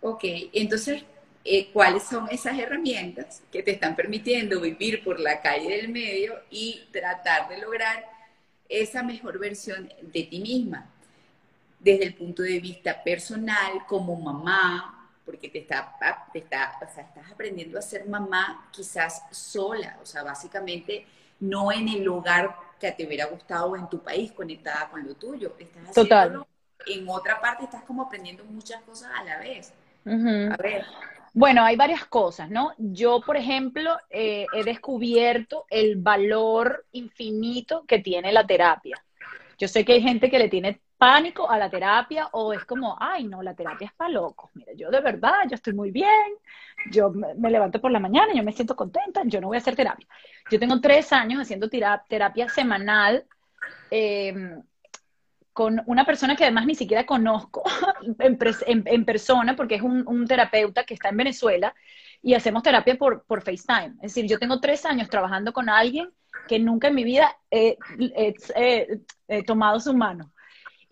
ok. 0.00 0.24
Entonces, 0.52 1.04
eh, 1.44 1.70
¿cuáles 1.72 2.02
son 2.02 2.28
esas 2.28 2.58
herramientas 2.58 3.42
que 3.52 3.62
te 3.62 3.70
están 3.70 3.94
permitiendo 3.94 4.60
vivir 4.60 5.04
por 5.04 5.20
la 5.20 5.40
calle 5.40 5.76
del 5.76 5.90
medio 5.90 6.34
y 6.50 6.82
tratar 6.92 7.48
de 7.48 7.58
lograr 7.58 8.04
esa 8.68 9.04
mejor 9.04 9.38
versión 9.38 9.88
de 10.02 10.24
ti 10.24 10.40
misma? 10.40 10.90
Desde 11.78 12.04
el 12.04 12.14
punto 12.14 12.42
de 12.42 12.58
vista 12.58 13.02
personal, 13.02 13.86
como 13.86 14.16
mamá, 14.16 15.08
porque 15.24 15.48
te 15.48 15.60
está, 15.60 15.96
te 16.32 16.40
está, 16.40 16.78
o 16.82 16.92
sea, 16.92 17.04
estás 17.04 17.30
aprendiendo 17.30 17.78
a 17.78 17.82
ser 17.82 18.08
mamá 18.08 18.68
quizás 18.72 19.22
sola, 19.30 19.98
o 20.02 20.06
sea, 20.06 20.24
básicamente 20.24 21.06
no 21.38 21.70
en 21.70 21.88
el 21.88 22.08
hogar 22.08 22.56
que 22.80 22.90
te 22.92 23.06
hubiera 23.06 23.26
gustado 23.26 23.76
en 23.76 23.88
tu 23.88 24.02
país, 24.02 24.32
conectada 24.32 24.88
con 24.90 25.06
lo 25.06 25.14
tuyo. 25.14 25.54
Estás 25.58 25.94
Total. 25.94 26.44
En 26.86 27.08
otra 27.08 27.40
parte 27.40 27.64
estás 27.64 27.84
como 27.84 28.02
aprendiendo 28.02 28.42
muchas 28.44 28.82
cosas 28.82 29.10
a 29.14 29.22
la 29.22 29.38
vez. 29.38 29.72
A 30.06 30.56
ver. 30.56 30.84
Bueno, 31.32 31.62
hay 31.62 31.76
varias 31.76 32.06
cosas, 32.06 32.50
¿no? 32.50 32.72
Yo, 32.78 33.20
por 33.20 33.36
ejemplo, 33.36 33.96
eh, 34.08 34.46
he 34.52 34.64
descubierto 34.64 35.66
el 35.68 35.96
valor 35.96 36.86
infinito 36.92 37.84
que 37.86 38.00
tiene 38.00 38.32
la 38.32 38.46
terapia. 38.46 38.96
Yo 39.58 39.68
sé 39.68 39.84
que 39.84 39.92
hay 39.92 40.02
gente 40.02 40.30
que 40.30 40.38
le 40.38 40.48
tiene 40.48 40.80
pánico 41.00 41.50
a 41.50 41.56
la 41.56 41.70
terapia 41.70 42.28
o 42.32 42.52
es 42.52 42.66
como, 42.66 42.94
ay, 43.00 43.26
no, 43.26 43.42
la 43.42 43.54
terapia 43.54 43.86
es 43.86 43.92
para 43.94 44.10
locos. 44.10 44.50
Mira, 44.52 44.74
yo 44.76 44.90
de 44.90 45.00
verdad, 45.00 45.48
yo 45.48 45.54
estoy 45.54 45.72
muy 45.72 45.90
bien, 45.90 46.34
yo 46.90 47.10
me, 47.10 47.50
levanto 47.50 47.80
por 47.80 47.90
la 47.90 47.98
mañana, 47.98 48.34
yo 48.34 48.42
me 48.42 48.52
siento 48.52 48.76
contenta, 48.76 49.22
yo 49.24 49.40
no 49.40 49.46
voy 49.46 49.56
a 49.56 49.60
hacer 49.60 49.74
terapia. 49.74 50.06
Yo 50.50 50.58
tengo 50.58 50.78
tres 50.78 51.10
años 51.14 51.40
haciendo 51.40 51.70
terapia 51.70 52.50
semanal 52.50 53.24
em, 53.90 54.62
con 55.54 55.82
una 55.86 56.04
persona 56.04 56.36
que 56.36 56.44
además 56.44 56.66
ni 56.66 56.74
siquiera 56.74 57.06
conozco 57.06 57.62
en, 58.18 59.04
persona, 59.06 59.56
porque 59.56 59.76
es 59.76 59.82
un, 59.82 60.26
terapeuta 60.26 60.84
que 60.84 60.92
está 60.92 61.08
en 61.08 61.16
Venezuela 61.16 61.74
y 62.20 62.34
hacemos 62.34 62.62
terapia 62.62 62.96
por, 62.98 63.24
por 63.24 63.40
FaceTime. 63.40 63.94
Es 64.02 64.14
decir, 64.14 64.26
yo 64.26 64.38
tengo 64.38 64.60
tres 64.60 64.84
años 64.84 65.08
trabajando 65.08 65.54
con 65.54 65.70
alguien 65.70 66.10
que 66.46 66.58
nunca 66.58 66.88
en 66.88 66.94
mi 66.94 67.04
vida 67.04 67.34
he 67.50 67.78
tomado 69.46 69.80
su 69.80 69.94
mano. 69.94 70.30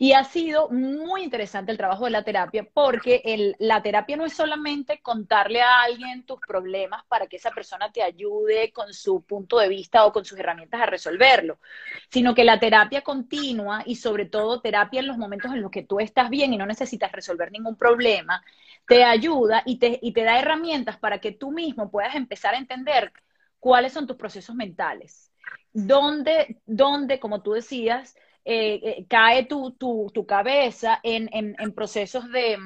Y 0.00 0.12
ha 0.12 0.22
sido 0.22 0.68
muy 0.70 1.24
interesante 1.24 1.72
el 1.72 1.76
trabajo 1.76 2.04
de 2.04 2.12
la 2.12 2.22
terapia 2.22 2.64
porque 2.72 3.20
la 3.58 3.82
terapia 3.82 4.16
no 4.16 4.24
es 4.24 4.32
solamente 4.32 5.00
contarle 5.02 5.60
a 5.60 5.82
alguien 5.82 6.22
tus 6.22 6.38
problemas 6.38 7.04
para 7.06 7.26
que 7.26 7.36
esa 7.36 7.50
persona 7.50 7.90
te 7.90 8.04
ayude 8.04 8.72
con 8.72 8.94
su 8.94 9.22
punto 9.22 9.58
de 9.58 9.68
vista 9.68 10.06
o 10.06 10.12
con 10.12 10.24
sus 10.24 10.38
herramientas 10.38 10.80
a 10.80 10.86
resolverlo, 10.86 11.58
sino 12.10 12.32
que 12.32 12.44
la 12.44 12.60
terapia 12.60 13.02
continua 13.02 13.82
y 13.84 13.96
sobre 13.96 14.26
todo 14.26 14.60
terapia 14.60 15.00
en 15.00 15.08
los 15.08 15.18
momentos 15.18 15.52
en 15.52 15.62
los 15.62 15.70
que 15.72 15.82
tú 15.82 15.98
estás 15.98 16.30
bien 16.30 16.54
y 16.54 16.58
no 16.58 16.66
necesitas 16.66 17.10
resolver 17.10 17.50
ningún 17.50 17.74
problema, 17.74 18.40
te 18.86 19.02
ayuda 19.02 19.64
y 19.66 19.78
te, 19.78 20.00
da 20.22 20.38
herramientas 20.38 20.96
para 20.96 21.18
que 21.18 21.32
tú 21.32 21.50
mismo 21.50 21.90
puedas 21.90 22.14
empezar 22.14 22.54
a 22.54 22.58
entender 22.58 23.12
cuáles 23.58 23.92
son 23.92 24.06
tus 24.06 24.16
procesos 24.16 24.54
mentales. 24.54 25.32
Dónde, 25.72 26.60
dónde 26.66 27.18
como 27.18 27.42
tú 27.42 27.52
decías, 27.52 28.16
eh, 28.50 28.80
eh, 28.82 29.06
cae 29.06 29.44
tu, 29.44 29.72
tu, 29.72 30.24
cabeza 30.26 31.00
en, 31.02 31.28
en, 31.32 31.72
procesos 31.74 32.32
de, 32.32 32.56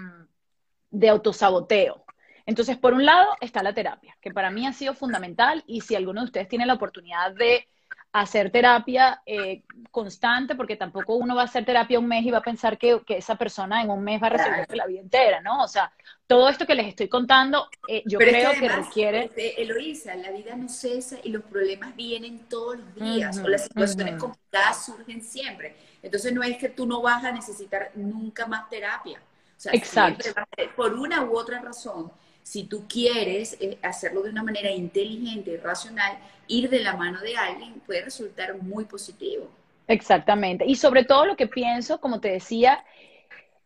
de 0.91 1.09
autosaboteo. 1.09 2.05
Entonces, 2.47 2.77
por 2.79 2.95
un 2.95 3.05
lado 3.05 3.27
está 3.41 3.65
la 3.65 3.75
terapia, 3.75 4.17
que 4.21 4.31
para 4.31 4.53
mí 4.53 4.65
ha 4.65 4.73
sido 4.73 4.95
fundamental 4.95 5.65
y 5.67 5.81
si 5.81 5.97
alguno 5.97 6.21
de 6.21 6.27
ustedes 6.27 6.47
tiene 6.47 6.67
la 6.67 6.75
oportunidad 6.75 7.35
de 7.35 7.67
hacer 8.13 8.51
terapia 8.51 9.23
eh, 9.25 9.63
constante, 9.91 10.55
porque 10.55 10.77
tampoco 10.77 11.17
uno 11.17 11.35
va 11.35 11.43
a 11.43 11.45
hacer 11.47 11.65
terapia 11.65 11.99
un 11.99 12.07
mes 12.07 12.25
y 12.25 12.31
va 12.31 12.39
a 12.39 12.43
pensar 12.43 12.77
que, 12.77 13.03
esa 13.09 13.37
persona 13.37 13.83
en 13.83 13.91
un 13.91 14.03
mes 14.05 14.23
va 14.23 14.27
a 14.27 14.31
resolver 14.31 14.77
la 14.77 14.87
vida 14.87 15.01
entera, 15.01 15.41
¿no? 15.41 15.63
O 15.63 15.69
sea, 15.69 15.91
todo 16.27 16.49
esto 16.49 16.67
que 16.67 16.75
les 16.75 16.89
estoy 16.89 17.09
contando, 17.09 17.69
eh, 17.89 18.03
yo 18.05 18.19
creo 18.19 18.53
que, 18.53 18.69
requiere... 18.69 19.25
Este, 19.25 19.63
Eloisa, 19.63 20.15
la 20.15 20.31
vida 20.31 20.55
no 20.55 20.69
cesa 20.69 21.17
y 21.23 21.31
los 21.31 21.43
problemas 21.43 21.97
vienen 21.97 22.47
todos 22.49 22.79
los 22.79 22.95
días, 22.95 23.39
o 23.39 23.49
las 23.49 23.65
situaciones 23.65 24.21
complicadas 24.21 24.85
surgen 24.85 25.23
siempre. 25.23 25.77
Entonces 26.03 26.33
no 26.35 26.43
es 26.43 26.59
que 26.59 26.69
tú 26.69 26.87
no 26.87 27.01
vas 27.01 27.25
a 27.25 27.33
necesitar 27.33 27.93
nunca 27.95 28.47
más 28.47 28.69
terapia. 28.69 29.21
O 29.57 29.61
sea, 29.63 29.73
Exacto. 29.73 30.31
por 30.77 30.95
una 30.95 31.23
u 31.23 31.37
otra 31.37 31.61
razón, 31.61 32.11
si 32.43 32.65
tú 32.65 32.87
quieres 32.89 33.57
eh, 33.61 33.79
hacerlo 33.83 34.23
de 34.23 34.31
una 34.31 34.43
manera 34.43 34.71
inteligente 34.71 35.53
y 35.53 35.57
racional, 35.57 36.19
ir 36.49 36.69
de 36.69 36.81
la 36.81 36.97
mano 36.97 37.21
de 37.21 37.37
alguien 37.37 37.81
puede 37.87 38.03
resultar 38.03 38.57
muy 38.57 38.85
positivo. 38.85 39.49
Exactamente. 39.87 40.65
Y 40.67 40.77
sobre 40.77 41.05
todo 41.05 41.27
lo 41.27 41.37
que 41.37 41.47
pienso, 41.47 42.01
como 42.01 42.21
te 42.21 42.31
decía, 42.31 42.85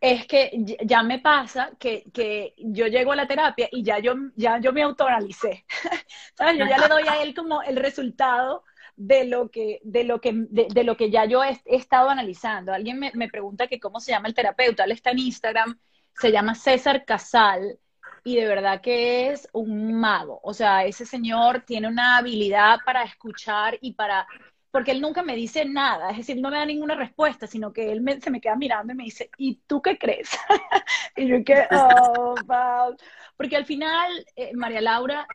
es 0.01 0.27
que 0.27 0.51
ya 0.85 1.03
me 1.03 1.19
pasa 1.19 1.71
que, 1.79 2.05
que, 2.13 2.55
yo 2.59 2.87
llego 2.87 3.13
a 3.13 3.17
la 3.17 3.27
terapia 3.27 3.69
y 3.73 3.83
ya 3.83 3.99
yo, 3.99 4.15
ya 4.37 4.59
yo 4.59 4.73
me 4.73 4.83
autoanalicé. 4.83 5.65
¿Sabes? 6.35 6.59
Yo 6.59 6.67
ya 6.67 6.79
le 6.79 6.89
doy 6.89 7.05
a 7.09 7.23
él 7.23 7.35
como 7.35 7.63
el 7.63 7.77
resultado 7.77 8.65
de 8.97 9.25
lo 9.25 9.51
que, 9.51 9.81
de 9.85 10.05
lo 10.05 10.21
que, 10.21 10.33
de, 10.35 10.85
lo 10.85 10.97
que 10.97 11.11
ya 11.11 11.25
yo 11.25 11.43
he, 11.45 11.61
estado 11.65 12.09
analizando. 12.09 12.73
Alguien 12.73 12.99
me, 12.99 13.13
me, 13.15 13.29
pregunta 13.29 13.69
que 13.69 13.81
cómo 13.81 14.01
se 14.01 14.13
llama 14.13 14.29
el 14.29 14.35
terapeuta. 14.35 14.85
Él 14.85 14.93
está 14.93 15.11
en 15.11 15.19
Instagram, 15.19 15.79
se 16.15 16.31
llama 16.33 16.55
César 16.55 17.05
Casal 17.05 17.79
y 18.27 18.35
de 18.35 18.49
verdad 18.49 18.81
que 18.81 19.31
es 19.31 19.49
un 19.53 19.95
mago. 19.95 20.41
O 20.43 20.53
sea, 20.53 20.85
ese 20.85 21.07
señor 21.07 21.61
tiene 21.61 21.87
una 21.87 22.17
habilidad 22.17 22.79
para 22.85 23.05
escuchar 23.05 23.79
y 23.81 23.93
para 23.93 24.27
porque 24.73 24.91
él 24.91 25.01
nunca 25.01 25.23
me 25.23 25.37
dice 25.37 25.65
nada, 25.65 26.11
es 26.11 26.19
decir, 26.19 26.39
no 26.41 26.51
me 26.51 26.59
da 26.59 26.67
ninguna 26.67 26.97
respuesta, 26.97 27.47
sino 27.47 27.73
que 27.73 27.93
él 27.93 28.05
se 28.21 28.31
me 28.33 28.41
queda 28.41 28.57
mirando 28.57 28.93
y 28.93 28.97
me 28.97 29.05
dice, 29.05 29.31
¿y 29.39 29.61
tú 29.69 29.81
qué 29.81 29.97
crees? 29.97 30.37
y 31.17 31.29
yo 31.29 31.45
que, 31.45 31.69
oh. 31.71 32.35
Porque 33.37 33.57
al 33.57 33.65
final, 33.65 34.27
eh, 34.35 34.51
María 34.55 34.81
Laura, 34.81 35.27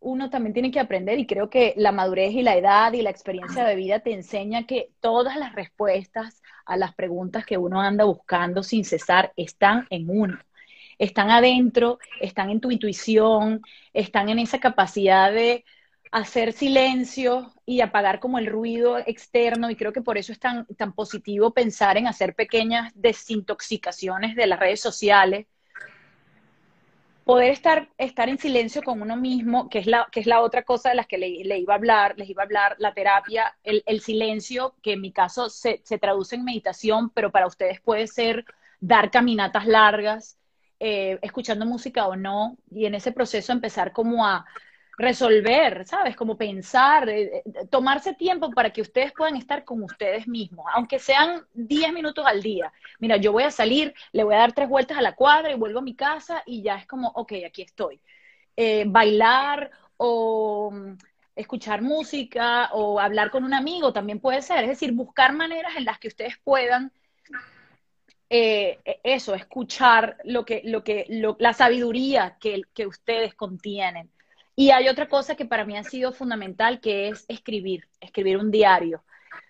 uno 0.00 0.30
también 0.30 0.54
tiene 0.54 0.70
que 0.70 0.80
aprender 0.80 1.18
y 1.18 1.26
creo 1.26 1.50
que 1.50 1.74
la 1.76 1.92
madurez 1.92 2.32
y 2.32 2.42
la 2.42 2.56
edad 2.56 2.94
y 2.94 3.02
la 3.02 3.10
experiencia 3.10 3.62
de 3.62 3.76
vida 3.76 4.00
te 4.00 4.14
enseña 4.14 4.66
que 4.66 4.90
todas 5.00 5.36
las 5.36 5.54
respuestas 5.54 6.42
a 6.64 6.78
las 6.78 6.94
preguntas 6.94 7.44
que 7.44 7.58
uno 7.58 7.82
anda 7.82 8.04
buscando 8.04 8.62
sin 8.62 8.86
cesar 8.86 9.34
están 9.36 9.86
en 9.90 10.08
uno 10.08 10.38
están 10.98 11.30
adentro, 11.30 11.98
están 12.20 12.50
en 12.50 12.60
tu 12.60 12.70
intuición, 12.70 13.62
están 13.92 14.28
en 14.28 14.38
esa 14.38 14.60
capacidad 14.60 15.32
de 15.32 15.64
hacer 16.12 16.52
silencio 16.52 17.52
y 17.66 17.80
apagar 17.80 18.20
como 18.20 18.38
el 18.38 18.46
ruido 18.46 18.98
externo 18.98 19.70
y 19.70 19.76
creo 19.76 19.92
que 19.92 20.00
por 20.00 20.16
eso 20.18 20.32
es 20.32 20.38
tan, 20.38 20.66
tan 20.76 20.92
positivo 20.92 21.52
pensar 21.52 21.96
en 21.96 22.06
hacer 22.06 22.34
pequeñas 22.34 22.92
desintoxicaciones 22.94 24.36
de 24.36 24.46
las 24.46 24.58
redes 24.58 24.80
sociales. 24.80 25.46
Poder 27.24 27.50
estar, 27.50 27.90
estar 27.98 28.28
en 28.28 28.38
silencio 28.38 28.82
con 28.82 29.02
uno 29.02 29.16
mismo, 29.16 29.68
que 29.68 29.80
es 29.80 29.86
la, 29.86 30.06
que 30.12 30.20
es 30.20 30.26
la 30.26 30.42
otra 30.42 30.62
cosa 30.62 30.90
de 30.90 30.94
las 30.94 31.08
que 31.08 31.18
le, 31.18 31.58
iba 31.58 31.74
a 31.74 31.76
hablar, 31.76 32.14
les 32.16 32.30
iba 32.30 32.44
a 32.44 32.46
hablar, 32.46 32.76
la 32.78 32.94
terapia, 32.94 33.56
el, 33.64 33.82
el 33.84 34.00
silencio, 34.00 34.76
que 34.80 34.92
en 34.92 35.00
mi 35.00 35.10
caso 35.12 35.50
se, 35.50 35.80
se 35.84 35.98
traduce 35.98 36.36
en 36.36 36.44
meditación, 36.44 37.10
pero 37.10 37.32
para 37.32 37.48
ustedes 37.48 37.80
puede 37.80 38.06
ser 38.06 38.44
dar 38.78 39.10
caminatas 39.10 39.66
largas, 39.66 40.38
eh, 40.78 41.18
escuchando 41.22 41.64
música 41.64 42.06
o 42.06 42.16
no, 42.16 42.56
y 42.70 42.86
en 42.86 42.94
ese 42.94 43.12
proceso 43.12 43.52
empezar 43.52 43.92
como 43.92 44.26
a 44.26 44.44
resolver, 44.98 45.86
¿sabes? 45.86 46.16
Como 46.16 46.36
pensar, 46.36 47.08
eh, 47.08 47.42
eh, 47.44 47.66
tomarse 47.70 48.14
tiempo 48.14 48.50
para 48.50 48.70
que 48.70 48.82
ustedes 48.82 49.12
puedan 49.12 49.36
estar 49.36 49.64
con 49.64 49.82
ustedes 49.82 50.28
mismos, 50.28 50.66
aunque 50.74 50.98
sean 50.98 51.46
10 51.54 51.92
minutos 51.92 52.24
al 52.26 52.42
día. 52.42 52.72
Mira, 52.98 53.16
yo 53.16 53.32
voy 53.32 53.44
a 53.44 53.50
salir, 53.50 53.94
le 54.12 54.24
voy 54.24 54.34
a 54.34 54.38
dar 54.38 54.52
tres 54.52 54.68
vueltas 54.68 54.98
a 54.98 55.02
la 55.02 55.14
cuadra 55.14 55.52
y 55.52 55.56
vuelvo 55.56 55.78
a 55.80 55.82
mi 55.82 55.94
casa 55.94 56.42
y 56.46 56.62
ya 56.62 56.76
es 56.76 56.86
como, 56.86 57.08
ok, 57.08 57.32
aquí 57.46 57.62
estoy. 57.62 58.00
bailar 58.86 59.70
o 59.98 60.70
mm, 60.72 60.96
escuchar 61.36 61.82
música 61.82 62.70
o 62.72 62.98
hablar 63.00 63.30
con 63.30 63.44
un 63.44 63.54
amigo 63.54 63.92
también 63.92 64.20
puede 64.20 64.42
ser, 64.42 64.64
es 64.64 64.70
decir, 64.70 64.92
buscar 64.92 65.32
maneras 65.34 65.76
en 65.76 65.84
las 65.84 65.98
que 65.98 66.08
ustedes 66.08 66.36
puedan 66.42 66.92
eh, 68.28 68.80
e, 68.84 69.00
eso, 69.04 69.34
escuchar 69.34 70.16
lo 70.24 70.44
que, 70.44 70.62
lo 70.64 70.82
que, 70.82 71.06
la 71.38 71.52
sabiduría 71.52 72.36
que, 72.40 72.86
ustedes 72.86 73.34
contienen. 73.34 74.10
Y 74.56 74.70
hay 74.70 74.88
otra 74.88 75.08
cosa 75.08 75.36
que 75.36 75.44
para 75.44 75.64
mí 75.64 75.76
ha 75.76 75.84
sido 75.84 76.12
fundamental, 76.12 76.80
que 76.80 77.08
es 77.08 77.24
escribir, 77.28 77.88
escribir 78.00 78.38
un 78.38 78.50
diario. 78.50 79.04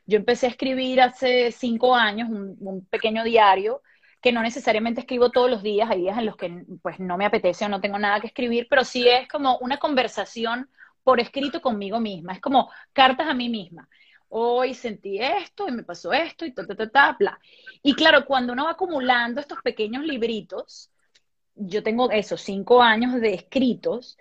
Yo 0.06 0.18
empecé 0.18 0.46
a 0.46 0.50
escribir 0.50 1.00
hace 1.00 1.52
cinco 1.52 1.94
años 1.94 2.28
un, 2.30 2.86
pequeño 2.90 3.24
diario 3.24 3.82
que 4.20 4.32
no 4.32 4.42
necesariamente 4.42 5.00
escribo 5.00 5.30
todos 5.30 5.50
los 5.50 5.62
días, 5.62 5.88
hay 5.90 6.00
días 6.00 6.18
en 6.18 6.26
los 6.26 6.36
que 6.36 6.64
pues 6.82 6.98
no 6.98 7.16
me 7.16 7.26
apetece 7.26 7.64
o 7.64 7.68
no 7.68 7.80
tengo 7.80 7.98
nada 7.98 8.20
que 8.20 8.26
escribir, 8.26 8.66
pero 8.68 8.84
sí 8.84 9.08
es 9.08 9.28
como 9.28 9.58
una 9.58 9.78
conversación 9.78 10.68
por 11.04 11.20
escrito 11.20 11.60
conmigo 11.62 12.00
misma, 12.00 12.32
es 12.32 12.40
como 12.40 12.70
cartas 12.92 13.28
a 13.28 13.34
mí 13.34 13.48
misma 13.48 13.88
hoy 14.28 14.74
sentí 14.74 15.18
esto 15.18 15.68
y 15.68 15.72
me 15.72 15.82
pasó 15.82 16.12
esto 16.12 16.44
y 16.44 16.52
ta, 16.52 16.66
ta, 16.66 16.74
ta, 16.74 16.88
ta, 16.88 17.16
bla. 17.18 17.38
Y 17.82 17.94
claro, 17.94 18.24
cuando 18.24 18.52
uno 18.52 18.64
va 18.64 18.72
acumulando 18.72 19.40
estos 19.40 19.60
pequeños 19.62 20.04
libritos, 20.04 20.90
yo 21.54 21.82
tengo 21.82 22.10
esos 22.10 22.40
cinco 22.40 22.82
años 22.82 23.20
de 23.20 23.34
escritos, 23.34 24.18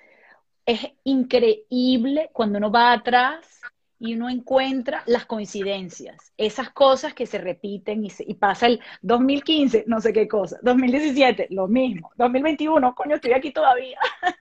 es 0.65 0.79
increíble 1.03 2.29
cuando 2.33 2.57
uno 2.57 2.71
va 2.71 2.93
atrás 2.93 3.61
y 3.99 4.13
uno 4.13 4.29
encuentra 4.29 5.03
las 5.05 5.25
coincidencias, 5.25 6.33
esas 6.37 6.69
cosas 6.71 7.13
que 7.13 7.25
se 7.25 7.37
repiten 7.37 8.03
y, 8.05 8.11
y, 8.19 8.33
pasa 8.35 8.67
el 8.67 8.81
2015, 9.01 9.85
no 9.87 10.01
sé 10.01 10.11
qué 10.11 10.27
cosa, 10.27 10.59
2017, 10.61 11.47
lo 11.51 11.67
mismo, 11.67 12.11
2021, 12.17 12.93
coño, 12.93 13.15
estoy 13.15 13.33
aquí 13.33 13.51
todavía. 13.51 13.99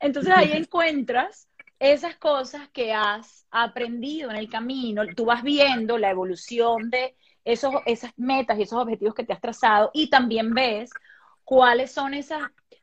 Entonces 0.00 0.32
ahí 0.36 0.52
encuentras 0.54 1.48
esas 1.82 2.16
cosas 2.16 2.68
que 2.68 2.92
has 2.92 3.44
aprendido 3.50 4.30
en 4.30 4.36
el 4.36 4.48
camino, 4.48 5.02
tú 5.16 5.24
vas 5.24 5.42
viendo 5.42 5.98
la 5.98 6.10
evolución 6.10 6.90
de 6.90 7.16
esos, 7.44 7.74
esas 7.86 8.12
metas 8.16 8.56
y 8.56 8.62
esos 8.62 8.80
objetivos 8.80 9.14
que 9.16 9.24
te 9.24 9.32
has 9.32 9.40
trazado 9.40 9.90
y 9.92 10.08
también 10.08 10.54
ves 10.54 10.90
cuáles 11.42 11.90
son 11.90 12.14
esas 12.14 12.40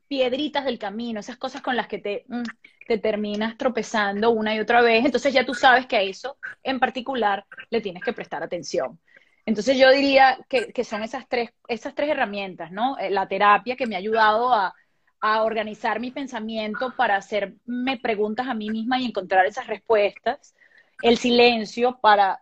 piedritas 0.10 0.66
del 0.66 0.78
camino, 0.78 1.22
esas 1.22 1.38
cosas 1.38 1.62
con 1.62 1.78
las 1.78 1.88
que 1.88 2.00
te, 2.00 2.26
mm, 2.28 2.43
te 2.88 2.97
terminas 2.97 3.58
tropezando 3.58 4.32
una 4.32 4.54
y 4.54 4.60
otra 4.60 4.82
vez. 4.82 5.06
Entonces 5.06 5.34
ya 5.34 5.45
tú 5.45 5.54
sabes 5.54 5.86
que 5.86 5.95
a 5.95 6.02
eso 6.02 6.38
en 6.62 6.78
particular 6.78 7.45
le 7.70 7.80
tienes 7.80 8.04
que 8.04 8.12
prestar 8.12 8.43
atención. 8.43 9.00
Entonces 9.45 9.78
yo 9.78 9.89
diría 9.91 10.38
que, 10.50 10.74
que 10.74 10.84
son 10.84 11.04
esas 11.04 11.26
tres, 11.30 11.52
esas 11.70 11.95
tres 11.95 12.10
herramientas, 12.10 12.70
¿no? 12.74 12.97
Eh, 12.97 13.10
la 13.10 13.30
terapia 13.30 13.78
que 13.78 13.88
me 13.88 13.95
ha 13.95 14.00
ayudado 14.00 14.54
a, 14.54 14.76
a 15.22 15.43
organizar 15.43 15.99
mi 15.99 16.11
pensamiento 16.11 16.93
para 16.95 17.15
hacerme 17.15 17.97
preguntas 18.01 18.47
a 18.47 18.53
mí 18.53 18.70
misma 18.70 18.99
y 18.99 19.05
encontrar 19.05 19.45
esas 19.45 19.67
respuestas, 19.67 20.55
el 21.01 21.17
silencio 21.17 21.99
para 22.01 22.41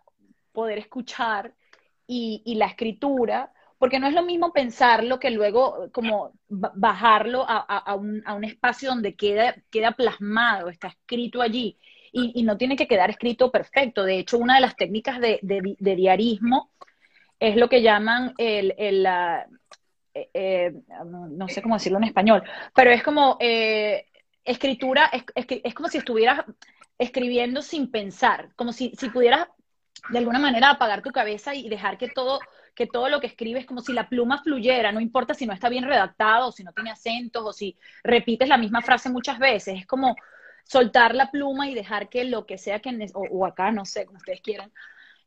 poder 0.52 0.78
escuchar 0.78 1.54
y, 2.06 2.54
la 2.56 2.66
escritura, 2.66 3.52
porque 3.78 4.00
no 4.00 4.06
es 4.06 4.14
lo 4.14 4.24
mismo 4.24 4.52
pensarlo 4.52 5.20
que 5.20 5.30
luego 5.30 5.88
como 5.92 6.32
bajarlo 6.48 7.44
a, 7.46 7.94
un, 7.94 8.44
espacio 8.44 8.88
donde 8.88 9.14
queda, 9.14 9.54
queda 9.70 9.92
plasmado, 9.92 10.68
está 10.68 10.88
escrito 10.88 11.42
allí. 11.42 11.78
Y, 12.10 12.42
no 12.42 12.56
tiene 12.56 12.74
que 12.74 12.88
quedar 12.88 13.10
escrito 13.10 13.52
perfecto. 13.52 14.02
De 14.02 14.18
hecho, 14.18 14.38
una 14.38 14.56
de 14.56 14.62
las 14.62 14.74
técnicas 14.74 15.20
de, 15.20 15.38
diarismo 15.78 16.70
es 17.38 17.56
lo 17.56 17.68
que 17.68 17.82
llaman 17.82 18.34
el, 18.38 19.06
eh, 20.34 20.72
no 21.04 21.48
sé 21.48 21.62
cómo 21.62 21.76
decirlo 21.76 21.98
en 21.98 22.04
español, 22.04 22.42
pero 22.74 22.90
es 22.90 23.02
como 23.02 23.36
eh, 23.40 24.06
escritura, 24.44 25.10
es, 25.12 25.24
es, 25.34 25.74
como 25.74 25.88
si 25.88 25.98
estuvieras 25.98 26.44
escribiendo 26.98 27.62
sin 27.62 27.90
pensar, 27.90 28.50
como 28.56 28.72
si, 28.72 28.92
si 28.98 29.10
pudieras 29.10 29.46
de 30.10 30.18
alguna 30.18 30.38
manera 30.38 30.70
apagar 30.70 31.02
tu 31.02 31.10
cabeza 31.10 31.54
y 31.54 31.68
dejar 31.68 31.98
que 31.98 32.08
todo, 32.08 32.40
que 32.74 32.86
todo 32.86 33.08
lo 33.08 33.20
que 33.20 33.26
escribes, 33.26 33.66
como 33.66 33.80
si 33.80 33.92
la 33.92 34.08
pluma 34.08 34.42
fluyera, 34.42 34.92
no 34.92 35.00
importa 35.00 35.34
si 35.34 35.46
no 35.46 35.52
está 35.52 35.68
bien 35.68 35.84
redactado, 35.84 36.52
si 36.52 36.64
no 36.64 36.72
tiene 36.72 36.90
acentos, 36.90 37.42
o 37.44 37.52
si 37.52 37.76
repites 38.02 38.48
la 38.48 38.56
misma 38.56 38.80
frase 38.80 39.10
muchas 39.10 39.38
veces, 39.38 39.80
es 39.80 39.86
como 39.86 40.16
soltar 40.64 41.14
la 41.14 41.30
pluma 41.30 41.68
y 41.68 41.74
dejar 41.74 42.08
que 42.08 42.24
lo 42.24 42.46
que 42.46 42.58
sea 42.58 42.80
que, 42.80 42.90
o, 43.14 43.20
o 43.20 43.46
acá, 43.46 43.70
no 43.70 43.84
sé, 43.84 44.06
como 44.06 44.18
ustedes 44.18 44.40
quieran, 44.40 44.72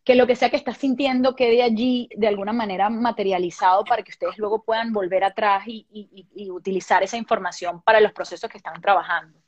que 0.03 0.15
lo 0.15 0.25
que 0.25 0.35
sea 0.35 0.49
que 0.49 0.57
estás 0.57 0.77
sintiendo 0.77 1.35
quede 1.35 1.61
allí 1.61 2.09
de 2.15 2.27
alguna 2.27 2.53
manera 2.53 2.89
materializado 2.89 3.83
para 3.85 4.01
que 4.01 4.11
ustedes 4.11 4.37
luego 4.37 4.63
puedan 4.63 4.91
volver 4.93 5.23
atrás 5.23 5.63
y, 5.67 5.85
y, 5.91 6.25
y, 6.33 6.49
utilizar 6.49 7.03
esa 7.03 7.17
información 7.17 7.81
para 7.81 8.01
los 8.01 8.11
procesos 8.11 8.49
que 8.49 8.57
están 8.57 8.81
trabajando. 8.81 9.39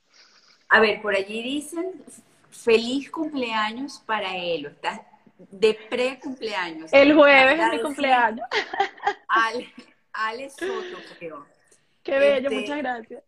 A 0.69 0.79
ver, 0.79 1.01
por 1.01 1.15
allí 1.15 1.41
dicen 1.41 2.03
feliz 2.51 3.09
cumpleaños 3.09 4.01
para 4.05 4.37
él, 4.37 4.67
estás 4.67 5.01
de 5.37 5.73
pre-cumpleaños. 5.89 6.93
El 6.93 7.13
jueves 7.15 7.59
es 7.59 7.69
mi 7.71 7.81
cumpleaños. 7.81 8.47
Ale, 9.27 9.73
Ale 10.13 10.49
Soto, 10.49 10.97
creo. 11.17 11.45
Qué 12.03 12.19
bello, 12.19 12.49
este, 12.49 12.61
muchas 12.61 12.77
gracias. 12.77 13.23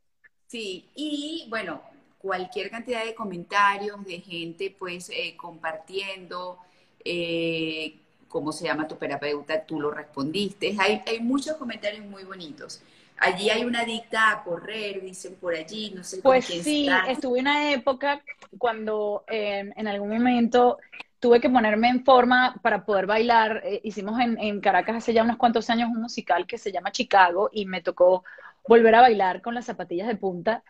Sí, 0.47 0.89
y 0.95 1.47
bueno, 1.49 1.81
cualquier 2.17 2.69
cantidad 2.69 3.03
de 3.03 3.15
comentarios 3.15 4.03
de 4.05 4.19
gente 4.19 4.75
pues 4.77 5.09
eh, 5.09 5.35
compartiendo, 5.37 6.59
eh, 7.05 7.95
cómo 8.27 8.51
se 8.51 8.65
llama 8.65 8.87
tu 8.87 8.95
terapeuta, 8.95 9.63
tú 9.63 9.79
lo 9.79 9.91
respondiste. 9.91 10.75
Hay, 10.77 11.01
hay 11.07 11.21
muchos 11.21 11.55
comentarios 11.55 12.05
muy 12.05 12.23
bonitos. 12.23 12.81
Allí 13.17 13.49
hay 13.49 13.63
una 13.63 13.81
adicta 13.81 14.31
a 14.31 14.43
correr, 14.43 15.01
dicen 15.01 15.35
por 15.35 15.55
allí, 15.55 15.91
no 15.95 16.03
sé. 16.03 16.21
Pues 16.21 16.47
quién 16.47 16.63
sí, 16.63 16.87
está. 16.87 17.09
estuve 17.09 17.39
una 17.39 17.71
época 17.71 18.21
cuando 18.57 19.23
eh, 19.29 19.71
en 19.73 19.87
algún 19.87 20.09
momento 20.09 20.79
tuve 21.19 21.39
que 21.39 21.49
ponerme 21.49 21.87
en 21.87 22.03
forma 22.03 22.55
para 22.61 22.83
poder 22.83 23.05
bailar. 23.05 23.61
Eh, 23.63 23.79
hicimos 23.83 24.19
en, 24.19 24.37
en, 24.37 24.59
Caracas 24.59 24.97
hace 24.97 25.13
ya 25.13 25.23
unos 25.23 25.37
cuantos 25.37 25.69
años 25.69 25.89
un 25.89 26.01
musical 26.01 26.45
que 26.45 26.57
se 26.57 26.73
llama 26.73 26.91
Chicago 26.91 27.49
y 27.53 27.65
me 27.65 27.81
tocó 27.81 28.25
volver 28.67 28.95
a 28.95 29.01
bailar 29.01 29.41
con 29.41 29.55
las 29.55 29.65
zapatillas 29.65 30.07
de 30.07 30.15
punta 30.15 30.63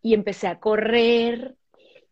y 0.00 0.14
empecé 0.14 0.48
a 0.48 0.58
correr 0.58 1.56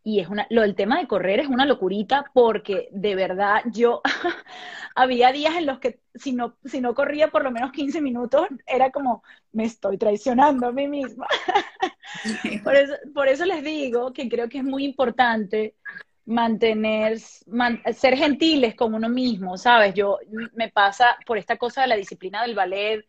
y 0.03 0.21
es 0.21 0.29
una, 0.29 0.47
lo 0.51 0.63
del 0.63 0.75
tema 0.75 0.99
de 0.99 1.07
correr 1.07 1.41
es 1.41 1.49
una 1.49 1.67
locurita 1.67 2.25
porque 2.33 2.89
de 2.93 3.15
verdad 3.15 3.63
yo 3.73 4.01
había 4.95 5.33
días 5.33 5.57
en 5.57 5.67
los 5.67 5.79
que 5.79 6.01
si 6.15 6.33
no, 6.33 6.57
si 6.65 6.81
no 6.81 6.95
corría 6.95 7.29
por 7.29 7.45
lo 7.45 7.51
menos 7.51 7.73
15 7.73 8.01
minutos 8.01 8.47
era 8.67 8.91
como 8.91 9.23
me 9.53 9.65
estoy 9.65 9.99
traicionando 9.99 10.67
a 10.69 10.73
mí 10.73 10.89
misma. 10.89 11.27
por, 12.65 12.77
eso, 12.77 12.95
por 13.15 13.29
eso 13.29 13.45
les 13.45 13.63
digo 13.63 14.13
que 14.13 14.29
creo 14.29 14.49
que 14.49 14.59
es 14.59 14.65
muy 14.65 14.85
importante 14.85 15.75
mantener, 16.25 17.19
man, 17.47 17.83
ser 17.93 18.17
gentiles 18.17 18.75
con 18.75 18.95
uno 18.95 19.09
mismo, 19.09 19.57
¿sabes? 19.59 19.95
Yo 19.95 20.19
me 20.55 20.69
pasa 20.71 21.17
por 21.27 21.39
esta 21.39 21.57
cosa 21.57 21.83
de 21.83 21.89
la 21.89 21.97
disciplina 21.97 22.43
del 22.43 22.55
ballet 22.55 23.05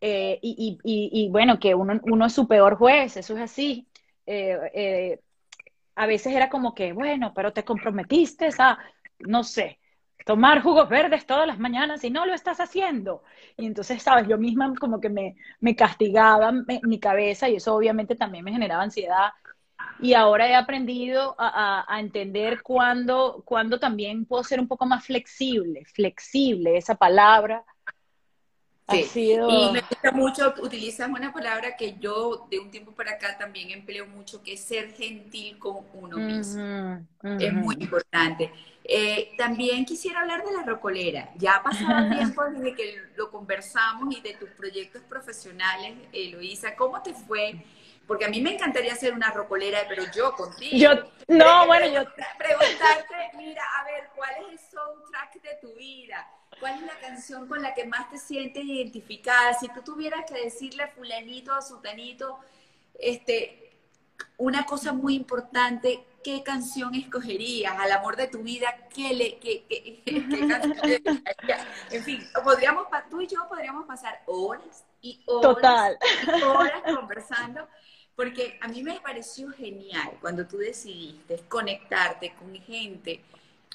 eh, 0.00 0.38
y, 0.42 0.78
y, 0.82 1.10
y, 1.12 1.28
bueno, 1.30 1.58
que 1.58 1.74
uno, 1.74 2.00
uno 2.04 2.26
es 2.26 2.32
su 2.32 2.48
peor 2.48 2.76
juez, 2.76 3.16
eso 3.16 3.34
es 3.34 3.40
así. 3.40 3.88
Eh, 4.26 4.58
eh, 4.74 5.20
a 5.96 6.06
veces 6.06 6.34
era 6.34 6.48
como 6.50 6.74
que, 6.74 6.92
bueno, 6.92 7.32
pero 7.34 7.52
te 7.52 7.64
comprometiste 7.64 8.48
a, 8.58 8.78
no 9.20 9.44
sé, 9.44 9.80
tomar 10.26 10.62
jugos 10.62 10.88
verdes 10.88 11.26
todas 11.26 11.46
las 11.46 11.58
mañanas 11.58 12.02
y 12.04 12.10
no 12.10 12.26
lo 12.26 12.34
estás 12.34 12.60
haciendo. 12.60 13.22
Y 13.56 13.66
entonces, 13.66 14.02
sabes, 14.02 14.26
yo 14.28 14.38
misma 14.38 14.72
como 14.80 15.00
que 15.00 15.10
me, 15.10 15.36
me 15.60 15.76
castigaba 15.76 16.52
me, 16.52 16.80
mi 16.84 16.98
cabeza 17.00 17.48
y 17.48 17.56
eso 17.56 17.74
obviamente 17.74 18.16
también 18.16 18.44
me 18.44 18.52
generaba 18.52 18.82
ansiedad. 18.82 19.30
Y 19.98 20.14
ahora 20.14 20.48
he 20.48 20.54
aprendido 20.54 21.34
a, 21.38 21.80
a, 21.88 21.94
a 21.96 22.00
entender 22.00 22.62
cuándo, 22.62 23.42
cuándo 23.46 23.78
también 23.78 24.26
puedo 24.26 24.42
ser 24.44 24.60
un 24.60 24.68
poco 24.68 24.86
más 24.86 25.04
flexible, 25.04 25.84
flexible, 25.86 26.76
esa 26.76 26.96
palabra, 26.96 27.64
Sí. 28.90 29.04
Sido... 29.04 29.48
Y 29.48 29.72
me 29.72 29.80
gusta 29.80 30.12
mucho, 30.12 30.54
utilizas 30.60 31.08
una 31.08 31.32
palabra 31.32 31.74
que 31.76 31.96
yo 31.98 32.46
de 32.50 32.58
un 32.58 32.70
tiempo 32.70 32.92
para 32.92 33.12
acá 33.12 33.38
también 33.38 33.70
empleo 33.70 34.06
mucho, 34.06 34.42
que 34.42 34.54
es 34.54 34.60
ser 34.60 34.92
gentil 34.92 35.58
con 35.58 35.86
uno 35.94 36.18
mismo. 36.18 36.62
Uh 36.62 36.66
-huh, 36.66 37.06
uh 37.22 37.28
-huh. 37.28 37.42
Es 37.42 37.52
muy 37.52 37.76
importante. 37.80 38.52
Eh, 38.84 39.32
también 39.38 39.86
quisiera 39.86 40.20
hablar 40.20 40.44
de 40.44 40.52
la 40.52 40.62
rocolera. 40.62 41.30
Ya 41.36 41.56
ha 41.56 41.62
pasado 41.62 42.10
tiempo 42.14 42.44
desde 42.44 42.74
que 42.74 43.02
lo 43.16 43.30
conversamos 43.30 44.14
y 44.14 44.20
de 44.20 44.34
tus 44.34 44.50
proyectos 44.50 45.02
profesionales, 45.02 45.94
Eloisa. 46.12 46.76
¿Cómo 46.76 47.02
te 47.02 47.14
fue? 47.14 47.64
Porque 48.06 48.26
a 48.26 48.28
mí 48.28 48.42
me 48.42 48.52
encantaría 48.52 48.92
hacer 48.92 49.14
una 49.14 49.30
rocolera, 49.30 49.78
pero 49.88 50.02
yo 50.14 50.32
contigo. 50.32 50.76
Yo, 50.76 50.90
no, 51.28 51.66
bueno, 51.66 51.86
yo... 51.86 52.04
Preguntarte, 52.36 53.14
mira, 53.38 53.62
a 53.80 53.84
ver, 53.84 54.10
¿cuál 54.14 54.30
es 54.42 54.52
el 54.52 54.58
soundtrack 54.58 55.40
de 55.40 55.58
tu 55.62 55.74
vida? 55.74 56.28
¿Cuál 56.64 56.76
es 56.76 56.86
la 56.86 56.98
canción 56.98 57.46
con 57.46 57.60
la 57.60 57.74
que 57.74 57.84
más 57.84 58.08
te 58.08 58.16
sientes 58.16 58.64
identificada? 58.64 59.52
Si 59.52 59.68
tú 59.68 59.82
tuvieras 59.82 60.24
que 60.26 60.44
decirle 60.44 60.84
a 60.84 60.88
fulanito 60.88 61.52
o 61.52 61.56
a 61.56 61.60
sutanito, 61.60 62.38
este, 62.98 63.76
una 64.38 64.64
cosa 64.64 64.94
muy 64.94 65.14
importante, 65.14 66.06
¿qué 66.24 66.42
canción 66.42 66.94
escogerías? 66.94 67.78
Al 67.78 67.92
amor 67.92 68.16
de 68.16 68.28
tu 68.28 68.38
vida, 68.38 68.74
¿qué, 68.94 69.12
le, 69.12 69.38
qué, 69.40 69.66
qué, 69.68 70.02
qué 70.06 70.48
canción 70.48 71.22
En 71.90 72.02
fin, 72.02 72.26
podríamos, 72.42 72.86
tú 73.10 73.20
y 73.20 73.26
yo 73.26 73.46
podríamos 73.46 73.86
pasar 73.86 74.22
horas 74.24 74.86
y 75.02 75.22
horas, 75.26 75.42
Total. 75.42 75.98
y 76.38 76.42
horas 76.44 76.82
conversando, 76.96 77.68
porque 78.16 78.58
a 78.62 78.68
mí 78.68 78.82
me 78.82 78.98
pareció 79.00 79.50
genial 79.50 80.16
cuando 80.18 80.46
tú 80.46 80.56
decidiste 80.56 81.40
conectarte 81.46 82.34
con 82.36 82.54
gente 82.54 83.22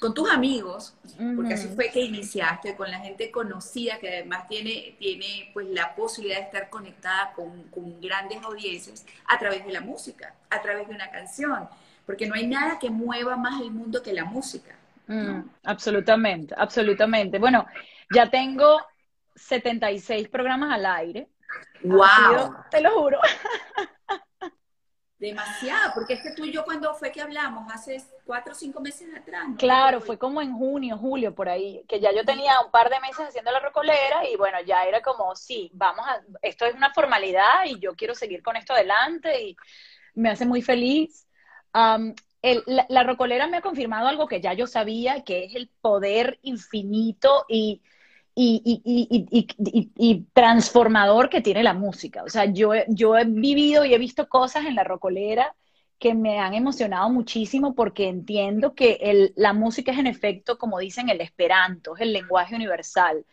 con 0.00 0.14
tus 0.14 0.30
amigos, 0.30 0.94
porque 1.36 1.54
así 1.54 1.68
fue 1.68 1.90
que 1.90 2.00
iniciaste, 2.00 2.74
con 2.74 2.90
la 2.90 3.00
gente 3.00 3.30
conocida 3.30 3.98
que 3.98 4.08
además 4.08 4.48
tiene, 4.48 4.96
tiene 4.98 5.50
pues 5.52 5.68
la 5.68 5.94
posibilidad 5.94 6.38
de 6.38 6.46
estar 6.46 6.70
conectada 6.70 7.32
con, 7.34 7.64
con, 7.64 8.00
grandes 8.00 8.42
audiencias 8.42 9.04
a 9.28 9.38
través 9.38 9.64
de 9.66 9.72
la 9.72 9.82
música, 9.82 10.34
a 10.48 10.62
través 10.62 10.88
de 10.88 10.94
una 10.94 11.10
canción, 11.10 11.68
porque 12.06 12.26
no 12.26 12.34
hay 12.34 12.46
nada 12.46 12.78
que 12.78 12.88
mueva 12.88 13.36
más 13.36 13.60
el 13.60 13.70
mundo 13.72 14.02
que 14.02 14.14
la 14.14 14.24
música. 14.24 14.74
¿no? 15.06 15.34
Mm, 15.34 15.50
absolutamente, 15.64 16.54
absolutamente. 16.56 17.38
Bueno, 17.38 17.66
ya 18.10 18.30
tengo 18.30 18.80
76 19.34 20.28
programas 20.30 20.72
al 20.72 20.86
aire. 20.86 21.28
¡Wow! 21.82 22.00
Sido, 22.00 22.64
te 22.70 22.80
lo 22.80 22.90
juro. 22.92 23.18
Demasiado, 25.20 25.92
porque 25.92 26.14
es 26.14 26.22
que 26.22 26.30
tú 26.30 26.46
y 26.46 26.50
yo 26.50 26.64
cuando 26.64 26.94
fue 26.94 27.12
que 27.12 27.20
hablamos, 27.20 27.70
hace 27.70 28.02
cuatro 28.24 28.52
o 28.52 28.56
cinco 28.56 28.80
meses 28.80 29.14
atrás. 29.14 29.48
Claro, 29.58 30.00
fue 30.00 30.16
como 30.16 30.40
en 30.40 30.54
junio, 30.54 30.96
julio, 30.96 31.34
por 31.34 31.50
ahí, 31.50 31.84
que 31.86 32.00
ya 32.00 32.10
yo 32.10 32.24
tenía 32.24 32.58
un 32.64 32.70
par 32.70 32.88
de 32.88 32.98
meses 33.00 33.28
haciendo 33.28 33.52
la 33.52 33.60
rocolera 33.60 34.26
y 34.32 34.36
bueno, 34.36 34.56
ya 34.64 34.82
era 34.84 35.02
como, 35.02 35.36
sí, 35.36 35.70
vamos 35.74 36.06
a, 36.08 36.22
esto 36.40 36.64
es 36.64 36.74
una 36.74 36.94
formalidad 36.94 37.66
y 37.66 37.78
yo 37.78 37.94
quiero 37.94 38.14
seguir 38.14 38.42
con 38.42 38.56
esto 38.56 38.72
adelante 38.72 39.42
y 39.42 39.56
me 40.14 40.30
hace 40.30 40.46
muy 40.46 40.62
feliz. 40.62 41.26
la, 41.74 42.86
la, 42.88 43.02
rocolera 43.02 43.46
me 43.46 43.58
ha 43.58 43.60
confirmado 43.60 44.08
algo 44.08 44.26
que 44.26 44.40
ya 44.40 44.54
yo 44.54 44.66
sabía, 44.66 45.22
que 45.22 45.44
es 45.44 45.54
el 45.54 45.68
poder 45.82 46.38
infinito 46.40 47.44
y 47.46 47.82
y, 48.34 50.26
transformador 50.32 51.28
que 51.28 51.40
tiene 51.40 51.62
la 51.62 51.74
música. 51.74 52.22
O 52.22 52.28
sea, 52.28 52.46
yo, 52.46 52.72
yo 52.88 53.16
he 53.16 53.24
vivido 53.24 53.84
y 53.84 53.94
he 53.94 53.98
visto 53.98 54.28
cosas 54.28 54.66
en 54.66 54.74
la 54.74 54.84
rocolera 54.84 55.54
que 55.98 56.14
me 56.14 56.38
han 56.38 56.54
emocionado 56.54 57.10
muchísimo 57.10 57.74
porque 57.74 58.08
entiendo 58.08 58.74
que 58.74 59.32
la 59.36 59.52
música 59.52 59.92
es 59.92 59.98
en 59.98 60.06
efecto, 60.06 60.58
como 60.58 60.78
dicen, 60.78 61.10
el 61.10 61.20
esperanto, 61.20 61.94
es 61.94 62.02
el 62.02 62.12
lenguaje 62.12 62.54
universal. 62.56 63.24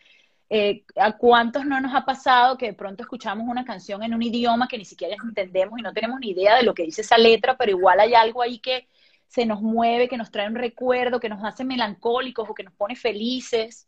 Eh, 0.50 0.84
¿A 0.96 1.18
cuántos 1.18 1.66
no 1.66 1.80
nos 1.82 1.94
ha 1.94 2.06
pasado 2.06 2.58
que 2.58 2.68
de 2.68 2.74
pronto 2.74 3.04
escuchamos 3.04 3.48
una 3.48 3.66
canción 3.66 4.02
en 4.04 4.14
un 4.14 4.22
idioma 4.22 4.68
que 4.68 4.78
ni 4.78 4.86
siquiera 4.86 5.16
entendemos 5.22 5.78
y 5.78 5.82
no 5.82 5.94
tenemos 5.94 6.20
ni 6.20 6.30
idea 6.32 6.56
de 6.56 6.64
lo 6.64 6.74
que 6.74 6.84
dice 6.84 7.02
esa 7.02 7.18
letra, 7.18 7.58
pero 7.58 7.72
igual 7.72 8.00
hay 8.00 8.14
algo 8.14 8.42
ahí 8.42 8.60
que 8.60 8.88
se 9.28 9.46
nos 9.46 9.62
mueve, 9.62 10.08
que 10.08 10.18
nos 10.18 10.32
trae 10.32 10.48
un 10.48 10.56
recuerdo, 10.56 11.20
que 11.20 11.30
nos 11.30 11.44
hace 11.44 11.66
melancólicos 11.66 12.50
o 12.50 12.54
que 12.54 12.64
nos 12.64 12.74
pone 12.74 12.96
felices? 12.96 13.88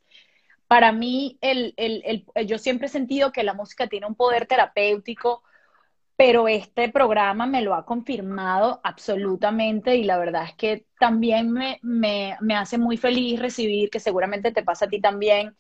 Para 0.70 0.94
mí, 0.94 1.40
el, 1.42 1.76
el, 1.78 2.26
el, 2.36 2.48
yo 2.48 2.60
siempre 2.60 2.88
he 2.88 2.92
sentido 2.92 3.34
que 3.34 3.44
la 3.44 3.56
música 3.56 3.88
tiene 3.88 4.08
un 4.08 4.16
poder 4.16 4.48
terapéutico, 4.48 5.44
pero 6.18 6.48
este 6.50 6.90
programa 6.90 7.48
me 7.48 7.62
lo 7.62 7.76
ha 7.76 7.86
confirmado 7.86 8.82
absolutamente 8.84 9.96
y 9.98 10.04
la 10.06 10.18
verdad 10.18 10.46
es 10.46 10.56
que 10.56 10.86
también 11.00 11.54
me 11.54 12.56
hace 12.56 12.78
muy 12.78 12.98
feliz 12.98 13.40
recibir, 13.40 13.90
que 13.90 14.00
seguramente 14.02 14.52
te 14.52 14.64
pasa 14.64 14.86
a 14.86 14.90
ti 14.90 15.02
también, 15.02 15.56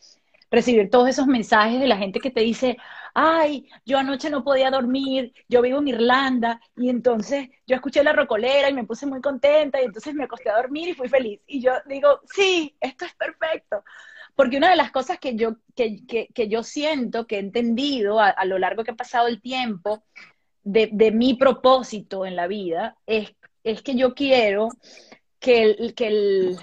recibir 0.51 0.89
todos 0.89 1.09
esos 1.09 1.27
mensajes 1.27 1.79
de 1.79 1.87
la 1.87 1.97
gente 1.97 2.19
que 2.19 2.31
te 2.31 2.41
dice, 2.41 2.77
ay, 3.13 3.69
yo 3.85 3.97
anoche 3.99 4.29
no 4.29 4.43
podía 4.43 4.71
dormir, 4.71 5.33
yo 5.47 5.61
vivo 5.61 5.79
en 5.79 5.89
Irlanda 5.89 6.59
y 6.75 6.89
entonces 6.89 7.49
yo 7.67 7.75
escuché 7.75 8.03
la 8.03 8.13
rocolera 8.13 8.69
y 8.69 8.73
me 8.73 8.85
puse 8.85 9.05
muy 9.05 9.21
contenta 9.21 9.81
y 9.81 9.85
entonces 9.85 10.13
me 10.15 10.23
acosté 10.25 10.49
a 10.49 10.55
dormir 10.57 10.89
y 10.89 10.93
fui 10.95 11.07
feliz. 11.09 11.39
Y 11.47 11.61
yo 11.61 11.73
digo, 11.87 12.21
sí, 12.33 12.75
esto 12.81 13.05
es 13.05 13.13
perfecto. 13.15 13.83
Porque 14.39 14.55
una 14.55 14.69
de 14.69 14.77
las 14.77 14.91
cosas 14.91 15.19
que 15.19 15.35
yo, 15.35 15.57
que, 15.75 16.05
que, 16.07 16.47
yo 16.47 16.63
siento, 16.63 17.27
que 17.27 17.35
he 17.35 17.39
entendido 17.39 18.21
a, 18.21 18.45
lo 18.45 18.57
largo 18.57 18.85
que 18.85 18.91
ha 18.91 18.95
pasado 18.95 19.27
el 19.27 19.41
tiempo 19.41 20.01
de, 20.63 20.87
de 20.93 21.11
mi 21.11 21.33
propósito 21.33 22.25
en 22.25 22.37
la 22.37 22.47
vida, 22.47 22.95
es, 23.05 23.35
es 23.65 23.81
que 23.81 23.95
yo 23.95 24.15
quiero 24.15 24.69
que, 25.41 25.63
el, 25.63 25.93
que, 25.93 26.07
el, 26.07 26.57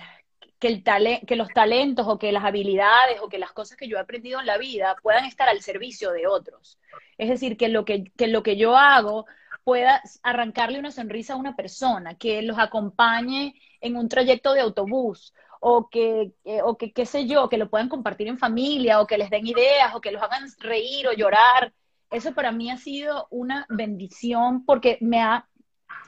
que, 0.58 0.68
el 0.68 0.82
que 1.26 1.36
los 1.36 1.48
talentos 1.50 2.06
o 2.08 2.18
que 2.18 2.32
las 2.32 2.46
habilidades 2.46 3.20
o 3.20 3.28
que 3.28 3.38
las 3.38 3.52
cosas 3.52 3.76
que 3.76 3.88
yo 3.88 3.98
he 3.98 4.00
aprendido 4.00 4.40
en 4.40 4.46
la 4.46 4.56
vida 4.56 4.96
puedan 5.02 5.26
estar 5.26 5.46
al 5.50 5.60
servicio 5.60 6.12
de 6.12 6.26
otros. 6.26 6.78
Es 7.18 7.28
decir, 7.28 7.58
que 7.58 7.68
lo 7.68 7.84
que, 7.84 8.04
que, 8.16 8.28
lo 8.28 8.42
que 8.42 8.56
yo 8.56 8.74
hago 8.74 9.26
pueda 9.64 10.00
arrancarle 10.22 10.78
una 10.78 10.92
sonrisa 10.92 11.34
a 11.34 11.36
una 11.36 11.54
persona, 11.54 12.14
que 12.14 12.40
los 12.40 12.58
acompañe 12.58 13.54
en 13.82 13.96
un 13.96 14.08
trayecto 14.08 14.54
de 14.54 14.62
autobús 14.62 15.34
o 15.60 15.88
que, 15.88 16.32
o 16.64 16.76
que, 16.76 16.92
qué 16.92 17.06
sé 17.06 17.26
yo, 17.26 17.48
que 17.48 17.58
lo 17.58 17.70
puedan 17.70 17.88
compartir 17.88 18.28
en 18.28 18.38
familia, 18.38 19.00
o 19.00 19.06
que 19.06 19.18
les 19.18 19.30
den 19.30 19.46
ideas, 19.46 19.94
o 19.94 20.00
que 20.00 20.12
los 20.12 20.22
hagan 20.22 20.48
reír 20.58 21.08
o 21.08 21.12
llorar. 21.12 21.72
Eso 22.10 22.32
para 22.34 22.52
mí 22.52 22.70
ha 22.70 22.76
sido 22.76 23.26
una 23.30 23.66
bendición 23.68 24.64
porque 24.64 24.98
me 25.00 25.20
ha 25.20 25.48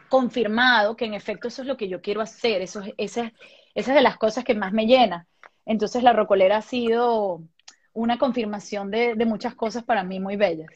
confirmado 0.09 0.97
que 0.97 1.05
en 1.05 1.15
efecto 1.15 1.49
eso 1.49 1.63
es 1.63 1.69
lo 1.69 1.77
que 1.77 1.89
yo 1.89 2.01
quiero 2.01 2.21
hacer, 2.21 2.63
eso, 2.63 2.83
esa, 2.97 3.33
esa 3.75 3.91
es 3.91 3.95
de 3.95 4.03
las 4.03 4.17
cosas 4.17 4.45
que 4.45 4.55
más 4.55 4.73
me 4.73 4.87
llena. 4.87 5.27
Entonces 5.67 6.03
la 6.03 6.13
rocolera 6.13 6.59
ha 6.59 6.63
sido 6.63 7.43
una 7.93 8.19
confirmación 8.19 8.91
de, 8.91 9.15
muchas 9.27 9.55
cosas 9.55 9.85
para 9.85 10.03
mí 10.03 10.21
muy 10.21 10.37
bellas. 10.37 10.71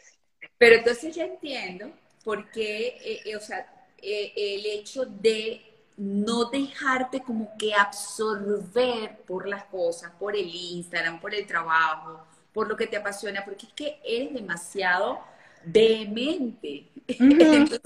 Pero 0.59 0.77
entonces 0.77 1.15
ya 1.15 1.25
entiendo 1.25 1.91
por 2.25 2.51
qué, 2.51 2.89
eh, 3.05 3.21
eh, 3.25 3.37
o 3.37 3.41
sea, 3.41 3.67
eh, 4.01 4.33
el 4.37 4.67
hecho 4.67 5.07
de 5.07 5.63
no 5.97 6.47
dejarte 6.47 7.23
como 7.23 7.57
que 7.59 7.75
absorber 7.75 9.19
por 9.27 9.49
las 9.49 9.65
cosas, 9.65 10.13
por 10.19 10.37
el 10.37 10.47
Instagram, 10.47 11.21
por 11.21 11.35
el 11.35 11.47
trabajo, 11.47 12.25
por 12.53 12.69
lo 12.69 12.77
que 12.77 12.87
te 12.87 12.97
apasiona, 12.97 13.45
porque 13.45 13.67
es 13.67 13.73
que 13.73 14.01
eres 14.05 14.35
demasiado 14.35 15.21
demente. 15.65 16.89
entonces, 17.07 17.81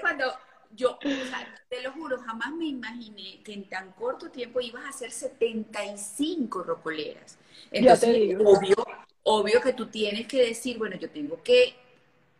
cuando 0.00 0.24
yo, 0.74 0.98
te 1.68 1.82
lo 1.82 1.92
juro, 1.92 2.18
jamás 2.18 2.52
me 2.52 2.66
imaginé 2.66 3.42
que 3.44 3.52
en 3.52 3.68
tan 3.68 3.92
corto 3.92 4.30
tiempo 4.30 4.60
ibas 4.60 4.84
a 4.84 4.88
hacer 4.88 5.10
75 5.10 6.62
rocoleras. 6.62 7.38
Entonces, 7.70 8.36
obvio, 8.44 8.76
obvio 9.22 9.60
que 9.60 9.72
tú 9.72 9.86
tienes 9.86 10.26
que 10.26 10.46
decir, 10.46 10.78
bueno, 10.78 10.96
yo 10.96 11.10
tengo 11.10 11.42
que 11.42 11.74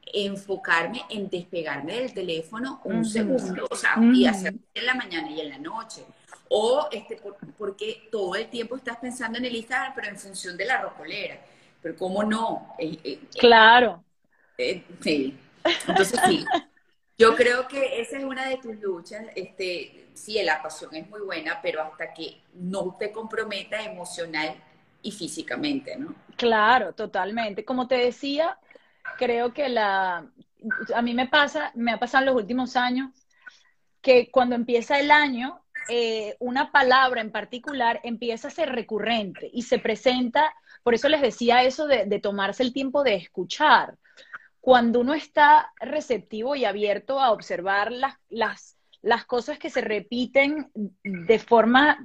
enfocarme 0.04 1.02
en 1.08 1.28
despegarme 1.28 1.94
del 1.94 2.12
teléfono 2.12 2.80
un 2.84 3.04
segundo, 3.04 3.66
o 3.70 3.76
sea, 3.76 3.96
y 4.00 4.26
hacerlo 4.26 4.60
en 4.74 4.86
la 4.86 4.94
mañana 4.94 5.30
y 5.30 5.40
en 5.40 5.48
la 5.50 5.58
noche. 5.58 6.04
O 6.48 6.88
este, 6.90 7.18
porque 7.56 8.08
todo 8.10 8.34
el 8.36 8.48
tiempo 8.48 8.76
estás 8.76 8.98
pensando 8.98 9.38
en 9.38 9.46
el 9.46 9.56
Instagram, 9.56 9.92
pero 9.94 10.08
en 10.08 10.18
función 10.18 10.56
de 10.56 10.66
la 10.66 10.82
rocolera. 10.82 11.38
Pero 11.80 11.96
¿cómo 11.96 12.22
no? 12.22 12.74
Eh, 12.78 12.92
eh, 12.92 12.98
eh, 13.04 13.20
claro. 13.38 14.04
sí. 15.00 15.38
Entonces 15.86 16.20
sí. 16.26 16.44
Yo 17.18 17.36
creo 17.36 17.68
que 17.68 18.00
esa 18.00 18.18
es 18.18 18.24
una 18.24 18.48
de 18.48 18.56
tus 18.56 18.76
luchas. 18.80 19.24
Este, 19.34 20.08
sí, 20.12 20.42
la 20.42 20.62
pasión 20.62 20.94
es 20.94 21.08
muy 21.08 21.20
buena, 21.20 21.60
pero 21.62 21.82
hasta 21.82 22.12
que 22.12 22.40
no 22.54 22.96
te 22.98 23.12
comprometa 23.12 23.82
emocional 23.82 24.54
y 25.02 25.12
físicamente, 25.12 25.96
¿no? 25.96 26.14
Claro, 26.36 26.92
totalmente. 26.92 27.64
Como 27.64 27.86
te 27.86 27.96
decía, 27.96 28.58
creo 29.18 29.52
que 29.52 29.68
la, 29.68 30.26
a 30.94 31.02
mí 31.02 31.14
me 31.14 31.28
pasa, 31.28 31.72
me 31.74 31.92
ha 31.92 31.98
pasado 31.98 32.22
en 32.22 32.26
los 32.26 32.36
últimos 32.36 32.76
años, 32.76 33.10
que 34.00 34.30
cuando 34.30 34.54
empieza 34.54 34.98
el 34.98 35.10
año, 35.10 35.62
eh, 35.88 36.36
una 36.40 36.70
palabra 36.70 37.20
en 37.20 37.32
particular 37.32 38.00
empieza 38.02 38.48
a 38.48 38.52
ser 38.52 38.70
recurrente 38.70 39.50
y 39.52 39.62
se 39.62 39.78
presenta, 39.78 40.54
por 40.82 40.94
eso 40.94 41.08
les 41.08 41.22
decía 41.22 41.62
eso 41.62 41.86
de, 41.86 42.20
tomarse 42.20 42.62
el 42.62 42.72
tiempo 42.72 43.02
de 43.02 43.14
escuchar. 43.14 43.96
Cuando 44.60 45.00
uno 45.00 45.14
está 45.14 45.72
receptivo 45.80 46.54
y 46.54 46.64
abierto 46.64 47.20
a 47.20 47.32
observar 47.32 47.90
las, 47.90 48.14
las, 48.28 48.76
las 49.00 49.24
cosas 49.24 49.58
que 49.58 49.70
se 49.70 49.80
repiten 49.80 50.70
de 51.02 51.38
forma 51.38 52.04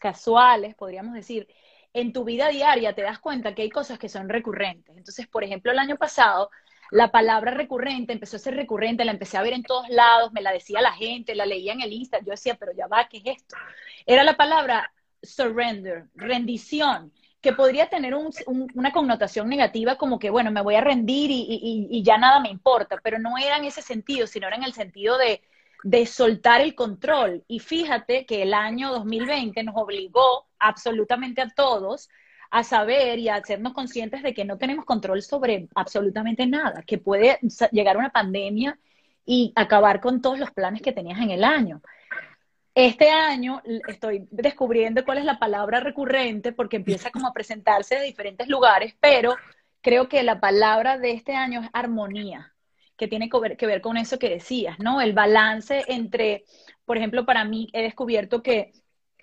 casuales, 0.00 0.74
podríamos 0.76 1.14
decir, 1.14 1.48
en 1.96 2.12
tu 2.12 2.24
vida 2.24 2.48
diaria 2.48 2.94
te 2.94 3.00
das 3.00 3.18
cuenta 3.18 3.54
que 3.54 3.62
hay 3.62 3.70
cosas 3.70 3.98
que 3.98 4.10
son 4.10 4.28
recurrentes. 4.28 4.94
Entonces, 4.96 5.26
por 5.26 5.44
ejemplo, 5.44 5.72
el 5.72 5.78
año 5.78 5.96
pasado, 5.96 6.50
la 6.90 7.10
palabra 7.10 7.52
recurrente 7.52 8.12
empezó 8.12 8.36
a 8.36 8.40
ser 8.40 8.54
recurrente, 8.54 9.04
la 9.06 9.12
empecé 9.12 9.38
a 9.38 9.42
ver 9.42 9.54
en 9.54 9.62
todos 9.62 9.88
lados, 9.88 10.30
me 10.32 10.42
la 10.42 10.52
decía 10.52 10.82
la 10.82 10.92
gente, 10.92 11.34
la 11.34 11.46
leía 11.46 11.72
en 11.72 11.80
el 11.80 11.94
Insta, 11.94 12.18
yo 12.20 12.32
decía, 12.32 12.54
pero 12.56 12.72
ya 12.76 12.86
va, 12.86 13.08
¿qué 13.08 13.16
es 13.18 13.38
esto? 13.38 13.56
Era 14.04 14.24
la 14.24 14.36
palabra 14.36 14.92
surrender, 15.22 16.04
rendición, 16.14 17.12
que 17.40 17.54
podría 17.54 17.88
tener 17.88 18.14
una 18.14 18.92
connotación 18.92 19.48
negativa 19.48 19.96
como 19.96 20.18
que, 20.18 20.28
bueno, 20.28 20.50
me 20.50 20.60
voy 20.62 20.74
a 20.74 20.82
rendir 20.82 21.30
y, 21.30 22.02
ya 22.02 22.18
nada 22.18 22.40
me 22.40 22.50
importa, 22.50 22.98
pero 23.02 23.18
no 23.18 23.38
era 23.38 23.56
en 23.56 23.64
ese 23.64 23.80
sentido, 23.80 24.26
sino 24.26 24.48
era 24.48 24.56
en 24.56 24.64
el 24.64 24.74
sentido 24.74 25.16
de, 25.16 25.40
de 25.86 26.04
soltar 26.04 26.62
el 26.62 26.74
control. 26.74 27.44
Y 27.46 27.60
fíjate 27.60 28.26
que 28.26 28.42
el 28.42 28.54
año 28.54 28.90
2020 28.90 29.62
nos 29.62 29.76
obligó 29.76 30.48
absolutamente 30.58 31.40
a 31.40 31.48
todos 31.48 32.08
a 32.50 32.64
saber 32.64 33.20
y 33.20 33.28
a 33.28 33.36
hacernos 33.36 33.72
conscientes 33.72 34.24
de 34.24 34.34
que 34.34 34.44
no 34.44 34.58
tenemos 34.58 34.84
control 34.84 35.22
sobre 35.22 35.68
absolutamente 35.76 36.44
nada, 36.44 36.82
que 36.82 36.98
puede 36.98 37.38
llegar 37.70 37.96
una 37.98 38.10
pandemia 38.10 38.76
y 39.24 39.52
acabar 39.54 40.00
con 40.00 40.20
todos 40.20 40.40
los 40.40 40.50
planes 40.50 40.82
que 40.82 40.90
tenías 40.90 41.20
en 41.20 41.30
el 41.30 41.44
año. 41.44 41.80
Este 42.74 43.10
año 43.10 43.62
estoy 43.86 44.26
descubriendo 44.32 45.04
cuál 45.04 45.18
es 45.18 45.24
la 45.24 45.38
palabra 45.38 45.78
recurrente 45.78 46.52
porque 46.52 46.76
empieza 46.78 47.12
como 47.12 47.28
a 47.28 47.32
presentarse 47.32 47.94
de 47.94 48.06
diferentes 48.06 48.48
lugares, 48.48 48.96
pero 48.98 49.36
creo 49.82 50.08
que 50.08 50.24
la 50.24 50.40
palabra 50.40 50.98
de 50.98 51.12
este 51.12 51.36
año 51.36 51.62
es 51.62 51.70
armonía, 51.72 52.55
que 52.96 53.08
tiene 53.08 53.28
que 53.28 53.38
ver, 53.40 53.56
que 53.56 53.66
ver 53.66 53.80
con 53.80 53.96
eso 53.96 54.18
que 54.18 54.30
decías, 54.30 54.78
¿no? 54.78 55.00
El 55.00 55.12
balance 55.12 55.84
entre, 55.88 56.44
por 56.84 56.96
ejemplo, 56.96 57.26
para 57.26 57.44
mí 57.44 57.68
he 57.72 57.82
descubierto 57.82 58.42
que 58.42 58.72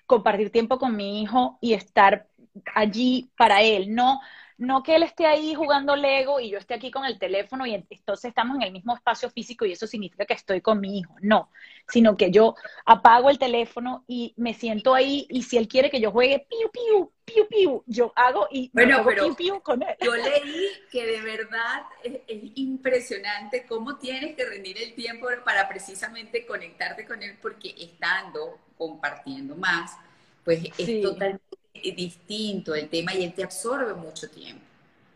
compartir 0.05 0.51
tiempo 0.51 0.77
con 0.79 0.95
mi 0.95 1.21
hijo 1.21 1.57
y 1.61 1.73
estar 1.73 2.27
allí 2.75 3.31
para 3.37 3.61
él, 3.61 3.93
no, 3.95 4.19
no 4.57 4.83
que 4.83 4.95
él 4.95 5.03
esté 5.03 5.25
ahí 5.25 5.53
jugando 5.55 5.95
Lego 5.95 6.39
y 6.39 6.49
yo 6.49 6.57
esté 6.57 6.73
aquí 6.73 6.91
con 6.91 7.05
el 7.05 7.19
teléfono 7.19 7.65
y 7.65 7.73
entonces 7.73 8.25
estamos 8.25 8.55
en 8.57 8.63
el 8.63 8.71
mismo 8.71 8.95
espacio 8.95 9.29
físico 9.29 9.65
y 9.65 9.71
eso 9.71 9.87
significa 9.87 10.25
que 10.25 10.33
estoy 10.33 10.61
con 10.61 10.79
mi 10.79 10.99
hijo. 10.99 11.15
No, 11.21 11.49
sino 11.87 12.15
que 12.17 12.31
yo 12.31 12.55
apago 12.85 13.29
el 13.29 13.39
teléfono 13.39 14.03
y 14.07 14.33
me 14.37 14.53
siento 14.53 14.93
ahí 14.93 15.25
y 15.29 15.43
si 15.43 15.57
él 15.57 15.67
quiere 15.67 15.89
que 15.89 15.99
yo 15.99 16.11
juegue 16.11 16.45
piu, 16.49 16.69
piu, 16.71 17.11
piu, 17.25 17.47
piu, 17.47 17.83
yo 17.87 18.13
hago 18.15 18.47
y 18.51 18.69
bueno, 18.73 18.97
hago 18.97 19.09
piu, 19.09 19.35
piu 19.35 19.61
con 19.61 19.81
él. 19.83 19.95
Yo 20.01 20.15
leí 20.15 20.69
que 20.91 21.05
de 21.05 21.21
verdad 21.21 21.83
es, 22.03 22.19
impresionante 22.55 23.65
cómo 23.65 23.97
tienes 23.97 24.35
que 24.35 24.45
rendir 24.45 24.77
el 24.81 24.93
tiempo 24.93 25.27
para 25.43 25.67
precisamente 25.67 26.45
conectarte 26.45 27.05
con 27.05 27.21
él 27.23 27.37
porque 27.41 27.73
estando, 27.77 28.59
compartiendo 28.77 29.55
más, 29.55 29.97
pues 30.43 30.63
es 30.77 31.01
totalmente 31.01 31.52
distinto 31.73 32.75
el 32.75 32.89
tema 32.89 33.13
y 33.13 33.23
él 33.23 33.33
te 33.33 33.43
absorbe 33.43 33.93
mucho 33.93 34.29
tiempo. 34.29 34.63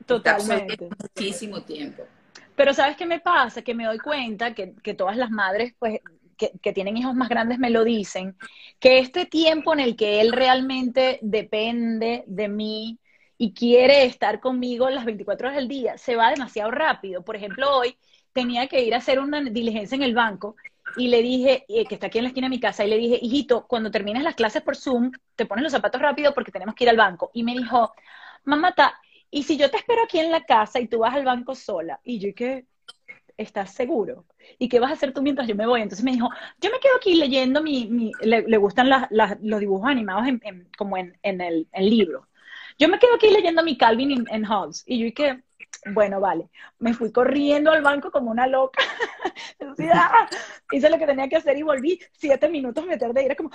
Totalmente. 0.05 0.89
muchísimo 1.15 1.61
tiempo. 1.61 2.03
Pero 2.55 2.73
¿sabes 2.73 2.97
qué 2.97 3.05
me 3.05 3.19
pasa? 3.19 3.61
Que 3.61 3.75
me 3.75 3.85
doy 3.85 3.99
cuenta 3.99 4.55
que, 4.55 4.73
que 4.81 4.93
todas 4.93 5.17
las 5.17 5.29
madres, 5.29 5.73
pues, 5.77 5.99
que, 6.37 6.51
que, 6.61 6.73
tienen 6.73 6.97
hijos 6.97 7.13
más 7.13 7.29
grandes 7.29 7.59
me 7.59 7.69
lo 7.69 7.83
dicen, 7.83 8.35
que 8.79 8.99
este 8.99 9.25
tiempo 9.25 9.73
en 9.73 9.79
el 9.79 9.95
que 9.95 10.21
él 10.21 10.31
realmente 10.31 11.19
depende 11.21 12.23
de 12.27 12.47
mí 12.47 12.99
y 13.37 13.53
quiere 13.53 14.05
estar 14.05 14.39
conmigo 14.39 14.89
las 14.89 15.05
24 15.05 15.47
horas 15.47 15.57
del 15.57 15.67
día, 15.67 15.97
se 15.97 16.15
va 16.15 16.31
demasiado 16.31 16.71
rápido. 16.71 17.23
Por 17.23 17.35
ejemplo, 17.35 17.77
hoy 17.77 17.97
tenía 18.33 18.67
que 18.67 18.83
ir 18.83 18.93
a 18.93 18.97
hacer 18.97 19.19
una 19.19 19.41
diligencia 19.41 19.95
en 19.95 20.03
el 20.03 20.15
banco 20.15 20.55
y 20.97 21.07
le 21.09 21.21
dije, 21.21 21.65
eh, 21.67 21.85
que 21.85 21.95
está 21.95 22.07
aquí 22.07 22.17
en 22.17 22.25
la 22.25 22.29
esquina 22.29 22.47
de 22.47 22.55
mi 22.55 22.59
casa, 22.59 22.83
y 22.85 22.89
le 22.89 22.97
dije, 22.97 23.19
hijito, 23.21 23.67
cuando 23.67 23.91
termines 23.91 24.23
las 24.23 24.35
clases 24.35 24.61
por 24.61 24.75
Zoom, 24.75 25.11
te 25.35 25.45
pones 25.45 25.63
los 25.63 25.71
zapatos 25.71 26.01
rápido 26.01 26.33
porque 26.33 26.51
tenemos 26.51 26.75
que 26.75 26.85
ir 26.85 26.89
al 26.89 26.97
banco. 26.97 27.31
Y 27.33 27.43
me 27.43 27.53
dijo, 27.53 27.93
mamá, 28.43 28.73
¿y 29.29 29.43
si 29.43 29.57
yo 29.57 29.69
te 29.69 29.77
espero 29.77 30.03
aquí 30.03 30.19
en 30.19 30.31
la 30.31 30.43
casa 30.45 30.79
y 30.79 30.87
tú 30.87 30.99
vas 30.99 31.15
al 31.15 31.25
banco 31.25 31.55
sola? 31.55 31.99
Y 32.03 32.19
yo, 32.19 32.29
¿qué? 32.35 32.65
¿Estás 33.37 33.73
seguro? 33.73 34.25
¿Y 34.57 34.67
qué 34.67 34.79
vas 34.79 34.91
a 34.91 34.93
hacer 34.93 35.13
tú 35.13 35.21
mientras 35.21 35.47
yo 35.47 35.55
me 35.55 35.67
voy? 35.67 35.81
Entonces 35.81 36.03
me 36.03 36.11
dijo, 36.11 36.29
yo 36.59 36.71
me 36.71 36.79
quedo 36.79 36.95
aquí 36.97 37.15
leyendo 37.15 37.61
mi, 37.61 38.11
le, 38.21 38.57
gustan 38.57 38.89
los 39.09 39.59
dibujos 39.59 39.89
animados 39.89 40.27
como 40.77 40.97
en, 40.97 41.15
el, 41.23 41.67
libro. 41.79 42.27
Yo 42.79 42.87
me 42.89 42.99
quedo 42.99 43.15
aquí 43.15 43.29
leyendo 43.29 43.63
mi 43.63 43.77
Calvin 43.77 44.25
en, 44.29 44.45
Hobbes. 44.45 44.83
Y 44.87 44.99
yo, 44.99 45.13
¿qué? 45.13 45.43
Bueno, 45.93 46.19
vale. 46.19 46.49
Me 46.79 46.93
fui 46.93 47.11
corriendo 47.11 47.71
al 47.71 47.81
banco 47.81 48.11
como 48.11 48.31
una 48.31 48.47
loca. 48.47 48.81
¡ah! 49.93 50.27
Hice 50.71 50.89
lo 50.89 50.97
que 50.97 51.05
tenía 51.05 51.29
que 51.29 51.37
hacer 51.37 51.57
y 51.57 51.63
volví 51.63 51.99
siete 52.13 52.49
minutos 52.49 52.85
me 52.85 52.97
tardé. 52.97 53.23
Y 53.23 53.25
era 53.25 53.35
como, 53.35 53.51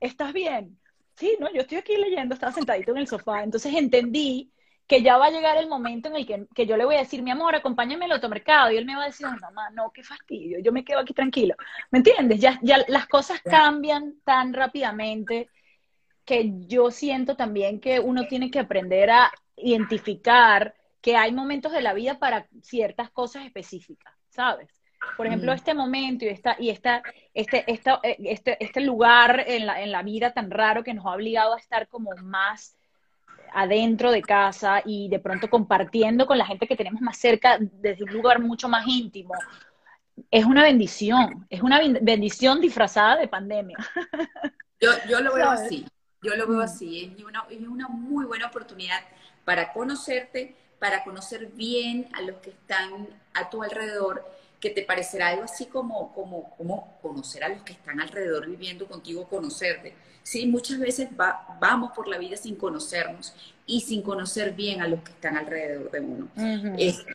¿estás 0.00 0.32
bien? 0.32 0.78
Sí, 1.16 1.36
no, 1.40 1.52
yo 1.52 1.62
estoy 1.62 1.78
aquí 1.78 1.96
leyendo, 1.96 2.34
estaba 2.34 2.52
sentadito 2.52 2.92
en 2.92 2.98
el 2.98 3.06
sofá. 3.06 3.42
Entonces 3.42 3.74
entendí 3.74 4.52
que 4.86 5.02
ya 5.02 5.16
va 5.16 5.26
a 5.26 5.30
llegar 5.30 5.56
el 5.56 5.68
momento 5.68 6.08
en 6.08 6.16
el 6.16 6.26
que, 6.26 6.66
yo 6.66 6.76
le 6.76 6.84
voy 6.84 6.96
a 6.96 7.00
decir, 7.00 7.22
mi 7.22 7.30
amor, 7.30 7.54
acompáñame 7.54 8.04
al 8.04 8.12
automercado. 8.12 8.70
Y 8.70 8.76
él 8.76 8.84
me 8.84 8.96
va 8.96 9.04
a 9.04 9.06
decir, 9.06 9.26
mamá, 9.26 9.70
no, 9.70 9.90
qué 9.90 10.02
fastidio, 10.02 10.58
yo 10.60 10.72
me 10.72 10.84
quedo 10.84 10.98
aquí 11.00 11.14
tranquilo. 11.14 11.54
¿Me 11.90 11.98
entiendes? 11.98 12.40
Ya, 12.40 12.58
ya 12.62 12.84
las 12.88 13.06
cosas 13.06 13.40
cambian 13.42 14.16
tan 14.24 14.52
rápidamente 14.52 15.48
que 16.24 16.52
yo 16.66 16.90
siento 16.90 17.36
también 17.36 17.80
que 17.80 18.00
uno 18.00 18.26
tiene 18.26 18.50
que 18.50 18.58
aprender 18.58 19.10
a 19.10 19.32
identificar 19.56 20.74
que 21.02 21.16
hay 21.16 21.32
momentos 21.32 21.72
de 21.72 21.82
la 21.82 21.92
vida 21.92 22.18
para 22.18 22.46
ciertas 22.62 23.10
cosas 23.10 23.44
específicas, 23.44 24.14
¿sabes? 24.30 24.68
Por 25.16 25.26
ejemplo, 25.26 25.52
este 25.52 25.74
momento 25.74 26.24
y, 26.24 26.28
esta, 26.28 26.56
y 26.58 26.70
esta, 26.70 27.02
este, 27.34 27.70
esta, 27.70 27.98
eh, 28.04 28.16
este, 28.24 28.56
este 28.64 28.80
lugar 28.80 29.44
en 29.46 29.66
la, 29.66 29.82
en 29.82 29.90
la 29.90 30.02
vida 30.02 30.32
tan 30.32 30.50
raro 30.50 30.84
que 30.84 30.94
nos 30.94 31.04
ha 31.04 31.10
obligado 31.10 31.54
a 31.54 31.58
estar 31.58 31.88
como 31.88 32.10
más 32.22 32.78
adentro 33.52 34.12
de 34.12 34.22
casa 34.22 34.80
y 34.84 35.08
de 35.08 35.18
pronto 35.18 35.50
compartiendo 35.50 36.26
con 36.26 36.38
la 36.38 36.46
gente 36.46 36.66
que 36.66 36.76
tenemos 36.76 37.02
más 37.02 37.18
cerca 37.18 37.58
desde 37.60 38.04
un 38.04 38.12
lugar 38.12 38.40
mucho 38.40 38.68
más 38.68 38.86
íntimo, 38.86 39.34
es 40.30 40.44
una 40.44 40.62
bendición, 40.62 41.46
es 41.50 41.62
una 41.62 41.80
bendición 42.00 42.60
disfrazada 42.60 43.16
de 43.16 43.28
pandemia. 43.28 43.76
Yo, 44.80 44.90
yo 45.08 45.20
lo 45.20 45.32
veo 45.32 45.48
así, 45.48 45.86
yo 46.20 46.34
lo 46.34 46.44
veo 46.48 46.58
mm. 46.58 46.62
así, 46.62 47.14
es 47.16 47.24
una, 47.24 47.44
es 47.48 47.60
una 47.60 47.86
muy 47.86 48.24
buena 48.24 48.48
oportunidad 48.48 48.98
para 49.44 49.72
conocerte, 49.72 50.56
para 50.82 51.04
conocer 51.04 51.46
bien 51.46 52.08
a 52.12 52.22
los 52.22 52.38
que 52.38 52.50
están 52.50 53.06
a 53.34 53.48
tu 53.50 53.62
alrededor, 53.62 54.28
que 54.58 54.68
te 54.68 54.82
parecerá 54.82 55.28
algo 55.28 55.44
así 55.44 55.66
como, 55.66 56.12
como, 56.12 56.56
como 56.56 56.98
conocer 57.00 57.44
a 57.44 57.50
los 57.50 57.62
que 57.62 57.72
están 57.72 58.00
alrededor 58.00 58.48
viviendo 58.48 58.88
contigo, 58.88 59.28
conocerte. 59.28 59.94
Sí, 60.24 60.44
muchas 60.48 60.80
veces 60.80 61.08
vamos 61.60 61.92
por 61.92 62.08
la 62.08 62.18
vida 62.18 62.36
sin 62.36 62.56
conocernos 62.56 63.32
y 63.64 63.82
sin 63.82 64.02
conocer 64.02 64.54
bien 64.54 64.82
a 64.82 64.88
los 64.88 65.00
que 65.02 65.12
están 65.12 65.36
alrededor 65.36 65.88
de 65.92 66.00
uno. 66.00 66.28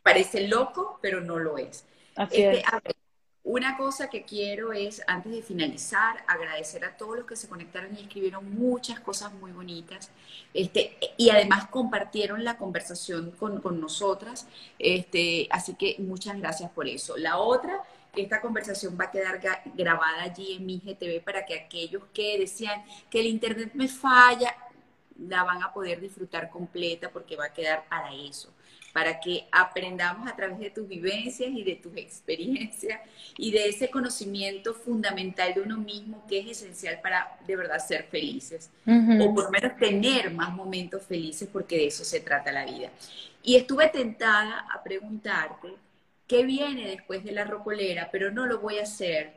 parece 0.02 0.48
loco, 0.48 0.98
pero 1.02 1.20
no 1.20 1.38
lo 1.38 1.58
es. 1.58 1.84
Así 2.16 2.44
este, 2.44 2.60
es. 2.60 2.96
Una 3.48 3.78
cosa 3.78 4.10
que 4.10 4.24
quiero 4.24 4.74
es, 4.74 5.02
antes 5.08 5.32
de 5.32 5.42
finalizar, 5.42 6.22
agradecer 6.28 6.84
a 6.84 6.98
todos 6.98 7.16
los 7.16 7.26
que 7.26 7.38
se 7.38 7.48
conectaron 7.48 7.96
y 7.96 8.02
escribieron 8.02 8.54
muchas 8.54 9.00
cosas 9.00 9.32
muy 9.36 9.54
bonitas. 9.54 10.12
Este, 10.54 10.98
y 11.16 11.30
además 11.30 11.68
compartieron 11.68 12.44
la 12.44 12.58
conversación 12.58 13.32
con, 13.32 13.62
con 13.62 13.80
nosotras. 13.80 14.50
Este, 14.78 15.48
así 15.50 15.76
que 15.76 15.96
muchas 16.00 16.38
gracias 16.38 16.70
por 16.72 16.90
eso. 16.90 17.16
La 17.16 17.38
otra, 17.38 17.82
esta 18.18 18.42
conversación 18.42 18.98
va 19.00 19.06
a 19.06 19.12
quedar 19.12 19.40
grabada 19.76 20.24
allí 20.24 20.58
en 20.58 20.66
mi 20.66 20.80
GTV 20.80 21.24
para 21.24 21.46
que 21.46 21.58
aquellos 21.58 22.04
que 22.14 22.38
decían 22.38 22.84
que 23.10 23.22
el 23.22 23.28
internet 23.28 23.72
me 23.76 23.88
falla, 23.88 24.54
la 25.18 25.46
van 25.46 25.64
a 25.64 25.72
poder 25.72 26.02
disfrutar 26.02 26.50
completa 26.50 27.12
porque 27.12 27.38
va 27.38 27.46
a 27.46 27.54
quedar 27.54 27.86
para 27.88 28.14
eso 28.14 28.52
para 28.94 29.20
que 29.20 29.48
aprendamos 29.52 30.28
a 30.28 30.36
través 30.36 30.60
de 30.60 30.70
tus 30.70 30.88
vivencias 30.88 31.52
y 31.52 31.64
de 31.64 31.76
tus 31.76 31.96
experiencias 31.98 33.00
y 33.38 33.52
de 33.52 33.70
ese 33.70 33.90
conocimiento 33.90 34.74
fundamental 34.74 35.54
de 35.54 35.62
uno 35.62 35.78
mismo 35.78 36.26
que 36.28 36.40
es 36.40 36.48
esencial 36.48 37.00
para 37.02 37.38
de 37.46 37.56
verdad 37.56 37.80
ser 37.80 38.06
felices. 38.06 38.70
O 38.86 39.34
por 39.34 39.46
lo 39.46 39.52
menos 39.52 39.78
tener 39.78 40.32
más 40.32 40.54
momentos 40.54 41.04
felices 41.04 41.48
porque 41.52 41.78
de 41.78 41.88
eso 41.88 42.04
se 42.04 42.22
trata 42.22 42.52
la 42.52 42.66
vida. 42.66 42.90
Y 43.44 43.56
estuve 43.56 43.90
tentada 43.90 44.66
a 44.74 44.84
preguntarte 44.84 45.70
qué 46.26 46.44
viene 46.44 46.88
después 46.88 47.24
de 47.24 47.32
la 47.32 47.44
rocolera, 47.44 48.10
pero 48.12 48.32
no 48.32 48.46
lo 48.46 48.60
voy 48.60 48.80
a 48.80 48.84
hacer 48.84 49.32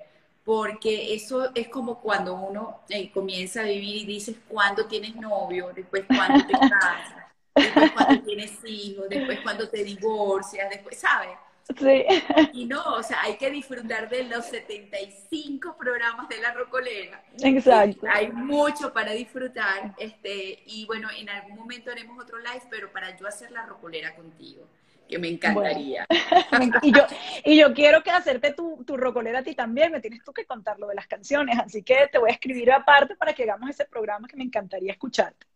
porque 0.45 1.15
eso 1.15 1.51
es 1.55 1.69
como 1.69 2.01
cuando 2.01 2.35
uno 2.35 2.81
eh, 2.89 3.11
comienza 3.13 3.61
a 3.61 3.65
vivir 3.65 3.97
y 3.97 4.07
dices 4.07 4.37
cuándo 4.49 4.87
tienes 4.87 5.15
novio, 5.17 5.71
después 5.75 6.05
cuándo 6.09 6.47
te 6.47 6.53
casas 6.59 7.20
después 7.55 7.93
cuando 7.93 8.23
tienes 8.23 8.53
hijos, 8.65 9.09
después 9.09 9.41
cuando 9.41 9.69
te 9.69 9.85
divorcias, 9.85 10.71
después, 10.71 10.99
¿sabes? 10.99 11.37
Sí. 11.79 12.05
Y 12.53 12.67
no, 12.67 12.83
o 12.95 13.03
sea, 13.03 13.23
hay 13.23 13.37
que 13.37 13.51
disfrutar 13.51 14.09
de 14.09 14.25
los 14.25 14.47
75 14.47 15.77
programas 15.79 16.29
de 16.29 16.39
la 16.39 16.53
Rocolera. 16.53 17.23
Exacto. 17.43 18.07
Hay 18.13 18.33
mucho 18.33 18.93
para 18.93 19.13
disfrutar, 19.13 19.95
este, 19.99 20.63
y 20.67 20.85
bueno, 20.87 21.09
en 21.17 21.29
algún 21.29 21.57
momento 21.57 21.91
haremos 21.91 22.23
otro 22.23 22.39
live, 22.39 22.63
pero 22.71 22.91
para 22.93 23.17
yo 23.17 23.27
hacer 23.27 23.51
la 23.53 23.67
Rocolera 23.67 24.15
contigo, 24.15 24.67
que 25.09 25.19
me 25.19 25.29
encantaría. 25.29 26.07
y, 26.83 26.93
yo, 26.93 27.07
y 27.45 27.59
yo 27.59 27.73
quiero 27.73 28.03
que 28.03 28.11
hacerte 28.11 28.53
tu, 28.53 28.83
tu 28.85 28.97
rocolera 28.97 29.41
a 29.41 29.45
ti 29.45 29.55
también, 29.55 29.93
me 29.93 30.01
tienes 30.01 30.25
tú 30.25 30.33
que 30.33 30.47
contar 30.47 30.79
lo 30.79 30.89
de 30.89 30.97
las 30.97 31.07
canciones, 31.07 31.57
así 31.59 31.83
que 31.83 32.09
te 32.11 32.19
voy 32.19 32.31
a 32.31 32.35
escribir 32.35 32.73
aparte 32.73 33.15
para 33.15 33.33
que 33.33 33.45
hagamos 33.45 33.71
ese 33.71 33.85
programa 33.85 34.27
que 34.27 34.37
me 34.37 34.45
encantaría 34.45 34.93
escucharte. 34.93 35.50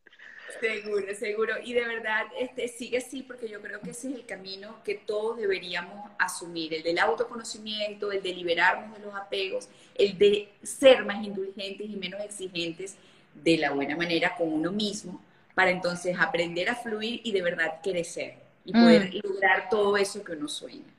Seguro, 0.60 1.14
seguro. 1.14 1.54
Y 1.62 1.72
de 1.72 1.84
verdad, 1.84 2.26
este, 2.38 2.68
sigue 2.68 2.98
así 2.98 3.22
porque 3.22 3.48
yo 3.48 3.60
creo 3.60 3.80
que 3.80 3.90
ese 3.90 4.08
es 4.08 4.14
el 4.14 4.26
camino 4.26 4.76
que 4.84 4.94
todos 4.94 5.36
deberíamos 5.36 6.10
asumir, 6.18 6.74
el 6.74 6.82
del 6.82 6.98
autoconocimiento, 6.98 8.12
el 8.12 8.22
de 8.22 8.34
liberarnos 8.34 8.96
de 8.96 9.04
los 9.04 9.14
apegos, 9.14 9.68
el 9.94 10.16
de 10.18 10.48
ser 10.62 11.04
más 11.04 11.24
indulgentes 11.24 11.88
y 11.88 11.96
menos 11.96 12.20
exigentes 12.22 12.96
de 13.34 13.58
la 13.58 13.72
buena 13.72 13.96
manera 13.96 14.36
con 14.36 14.52
uno 14.52 14.70
mismo, 14.70 15.22
para 15.54 15.70
entonces 15.70 16.16
aprender 16.18 16.68
a 16.68 16.74
fluir 16.74 17.20
y 17.24 17.32
de 17.32 17.42
verdad 17.42 17.80
crecer 17.82 18.34
y 18.64 18.72
poder 18.72 19.10
mm. 19.10 19.28
lograr 19.28 19.68
todo 19.68 19.96
eso 19.96 20.24
que 20.24 20.32
uno 20.32 20.48
sueña. 20.48 20.93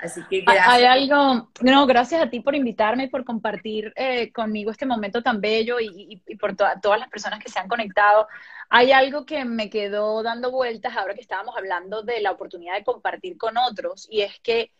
Así 0.00 0.22
que 0.28 0.40
gracias. 0.40 0.66
Hay 0.68 0.84
algo, 0.84 1.50
no, 1.60 1.86
gracias 1.86 2.22
a 2.22 2.30
ti 2.30 2.40
por 2.40 2.54
invitarme 2.54 3.04
y 3.04 3.08
por 3.08 3.24
compartir 3.24 3.92
eh, 3.96 4.32
conmigo 4.32 4.70
este 4.70 4.86
momento 4.86 5.22
tan 5.22 5.40
bello 5.40 5.76
y, 5.78 6.22
por 6.38 6.56
todas 6.56 6.98
las 6.98 7.08
personas 7.10 7.38
que 7.38 7.50
se 7.50 7.58
han 7.58 7.68
conectado. 7.68 8.26
Hay 8.70 8.92
algo 8.92 9.26
que 9.26 9.44
me 9.44 9.68
quedó 9.68 10.22
dando 10.22 10.50
vueltas 10.50 10.96
ahora 10.96 11.14
que 11.14 11.20
estábamos 11.20 11.56
hablando 11.56 12.02
de 12.02 12.20
la 12.20 12.30
oportunidad 12.30 12.76
de 12.76 12.84
compartir 12.84 13.36
con 13.36 13.58
otros 13.58 14.08
y 14.10 14.22
es 14.22 14.40
que 14.40 14.72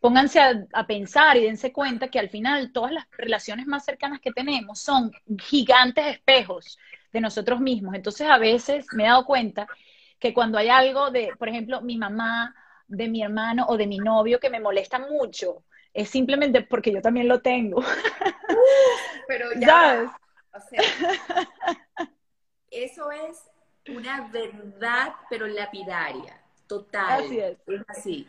pónganse 0.00 0.40
a, 0.40 0.86
pensar 0.86 1.36
y 1.36 1.44
dense 1.44 1.72
cuenta 1.72 2.08
que 2.08 2.20
al 2.20 2.28
final 2.28 2.72
todas 2.72 2.92
las 2.92 3.06
relaciones 3.16 3.66
más 3.66 3.84
cercanas 3.84 4.20
que 4.20 4.30
tenemos 4.30 4.78
son 4.80 5.10
gigantes 5.40 6.06
espejos 6.06 6.78
de 7.12 7.20
nosotros 7.20 7.60
mismos. 7.60 7.94
Entonces 7.94 8.28
a 8.28 8.38
veces 8.38 8.86
me 8.92 9.04
he 9.04 9.08
dado 9.08 9.24
cuenta 9.24 9.66
que 10.20 10.32
cuando 10.32 10.58
hay 10.58 10.68
algo 10.68 11.10
de, 11.10 11.32
por 11.36 11.48
ejemplo, 11.48 11.80
mi 11.80 11.96
mamá 11.96 12.54
de 12.88 13.08
mi 13.08 13.22
hermano 13.22 13.66
o 13.68 13.76
de 13.76 13.86
mi 13.86 13.98
novio 13.98 14.40
que 14.40 14.50
me 14.50 14.60
molesta 14.60 14.98
mucho, 14.98 15.64
es 15.94 16.08
simplemente 16.08 16.62
porque 16.62 16.92
yo 16.92 17.00
también 17.00 17.28
lo 17.28 17.40
tengo. 17.40 17.82
pero 19.28 19.48
ya, 19.56 20.16
O 20.52 20.60
sea, 20.60 20.82
eso 22.70 23.10
es 23.10 23.44
una 23.88 24.28
verdad, 24.28 25.14
pero 25.30 25.46
lapidaria, 25.46 26.40
total. 26.66 27.24
Así 27.24 27.38
es. 27.38 27.58
Es 27.66 27.82
así. 27.88 28.28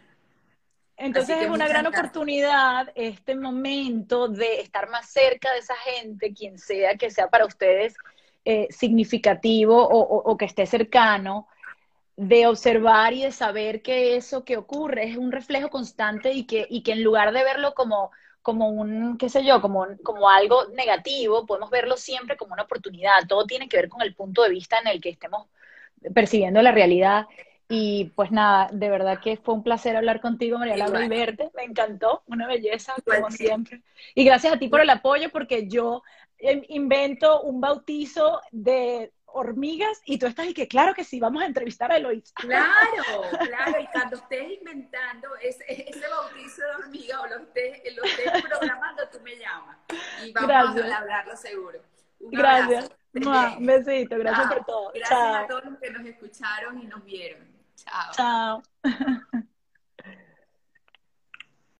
Entonces 1.00 1.38
es 1.42 1.50
una 1.50 1.68
gran 1.68 1.88
oportunidad 1.88 2.92
este 2.94 3.34
momento 3.34 4.28
de 4.28 4.60
estar 4.60 4.90
más 4.90 5.10
cerca 5.10 5.52
de 5.54 5.60
esa 5.60 5.76
gente, 5.76 6.34
quien 6.34 6.58
sea 6.58 6.96
que 6.96 7.10
sea 7.10 7.30
para 7.30 7.46
ustedes 7.46 7.96
eh, 8.44 8.68
significativo 8.70 9.78
o, 9.82 10.38
que 10.38 10.46
esté 10.46 10.66
cercano, 10.66 11.48
de 12.20 12.48
observar 12.48 13.14
y 13.14 13.24
de 13.24 13.32
saber 13.32 13.82
que 13.82 14.18
eso 14.18 14.44
que 14.44 14.58
ocurre 14.58 15.06
es 15.06 15.16
un 15.16 15.32
reflejo 15.32 15.70
constante 15.70 16.34
y 16.34 16.44
que, 16.44 16.68
y 16.70 16.84
que 16.84 16.92
en 16.92 17.02
lugar 17.02 17.32
de 17.32 17.46
verlo 17.46 17.74
como, 17.74 18.12
como 18.42 18.68
un, 18.68 19.18
qué 19.18 19.30
sé 19.30 19.46
yo, 19.46 19.62
como, 19.62 19.88
como 20.04 20.30
algo 20.30 20.68
negativo, 20.74 21.46
podemos 21.46 21.70
verlo 21.70 21.96
siempre 21.96 22.36
como 22.36 22.52
una 22.52 22.64
oportunidad. 22.64 23.26
Todo 23.26 23.46
tiene 23.46 23.70
que 23.70 23.78
ver 23.78 23.88
con 23.88 24.02
el 24.02 24.14
punto 24.16 24.44
de 24.44 24.50
vista 24.50 24.80
en 24.80 24.88
el 24.88 25.00
que 25.00 25.12
estemos 25.12 25.48
percibiendo 26.14 26.62
la 26.62 26.74
realidad. 26.74 27.26
Y 27.70 28.12
pues 28.18 28.32
nada, 28.32 28.68
de 28.74 28.90
verdad 28.90 29.22
que 29.24 29.38
fue 29.38 29.54
un 29.54 29.64
placer 29.64 29.96
hablar 29.96 30.20
contigo, 30.20 30.58
María 30.58 30.76
Laura, 30.76 31.06
y 31.06 31.08
verte. 31.08 31.50
Me 31.56 31.64
encantó, 31.64 32.24
una 32.28 32.48
belleza, 32.48 32.96
como 33.06 33.32
siempre. 33.32 33.82
Y 34.14 34.26
gracias 34.26 34.52
a 34.52 34.60
ti 34.60 34.68
por 34.68 34.82
el 34.82 34.90
apoyo, 34.90 35.30
porque 35.30 35.70
yo 35.70 36.04
em, 36.38 36.64
invento 36.68 37.44
un 37.44 37.62
bautizo 37.62 38.42
de 38.52 39.14
hormigas 39.34 40.02
y 40.06 40.18
tú 40.18 40.26
estás 40.28 40.48
y 40.48 40.54
que 40.54 40.68
claro 40.68 40.94
que 40.94 41.04
sí, 41.04 41.20
vamos 41.20 41.44
a 41.44 41.46
entrevistar 41.46 41.92
a 41.92 41.98
Eloísa. 41.98 42.34
Claro, 42.40 43.22
claro, 43.46 43.80
y 43.80 43.88
cuando 43.88 44.18
estés 44.18 44.60
inventando 44.60 45.36
ese, 45.38 45.64
ese 45.68 46.08
bautizo 46.08 46.62
de 46.62 46.84
hormiga 46.84 47.22
o 47.22 47.28
lo 47.28 47.38
estés, 47.38 47.96
lo 47.96 48.04
estés 48.04 48.44
programando, 48.44 49.08
tú 49.10 49.20
me 49.22 49.36
llamas 49.36 49.78
y 50.24 50.32
vamos 50.32 50.82
a 50.82 50.98
hablarlo 50.98 51.36
seguro. 51.36 51.82
gracias. 52.20 52.92
Un 53.14 53.22
besito, 53.66 54.18
gracias 54.18 54.54
por 54.54 54.66
todo. 54.66 54.92
Gracias 54.94 55.20
a 55.20 55.48
todos 55.48 55.66
los 55.66 55.80
que 55.80 55.90
nos 55.92 56.06
escucharon 56.06 56.82
y 56.82 56.86
nos 56.86 57.04
vieron. 57.04 57.48
Chao. 57.76 58.12
Chao. 58.14 58.64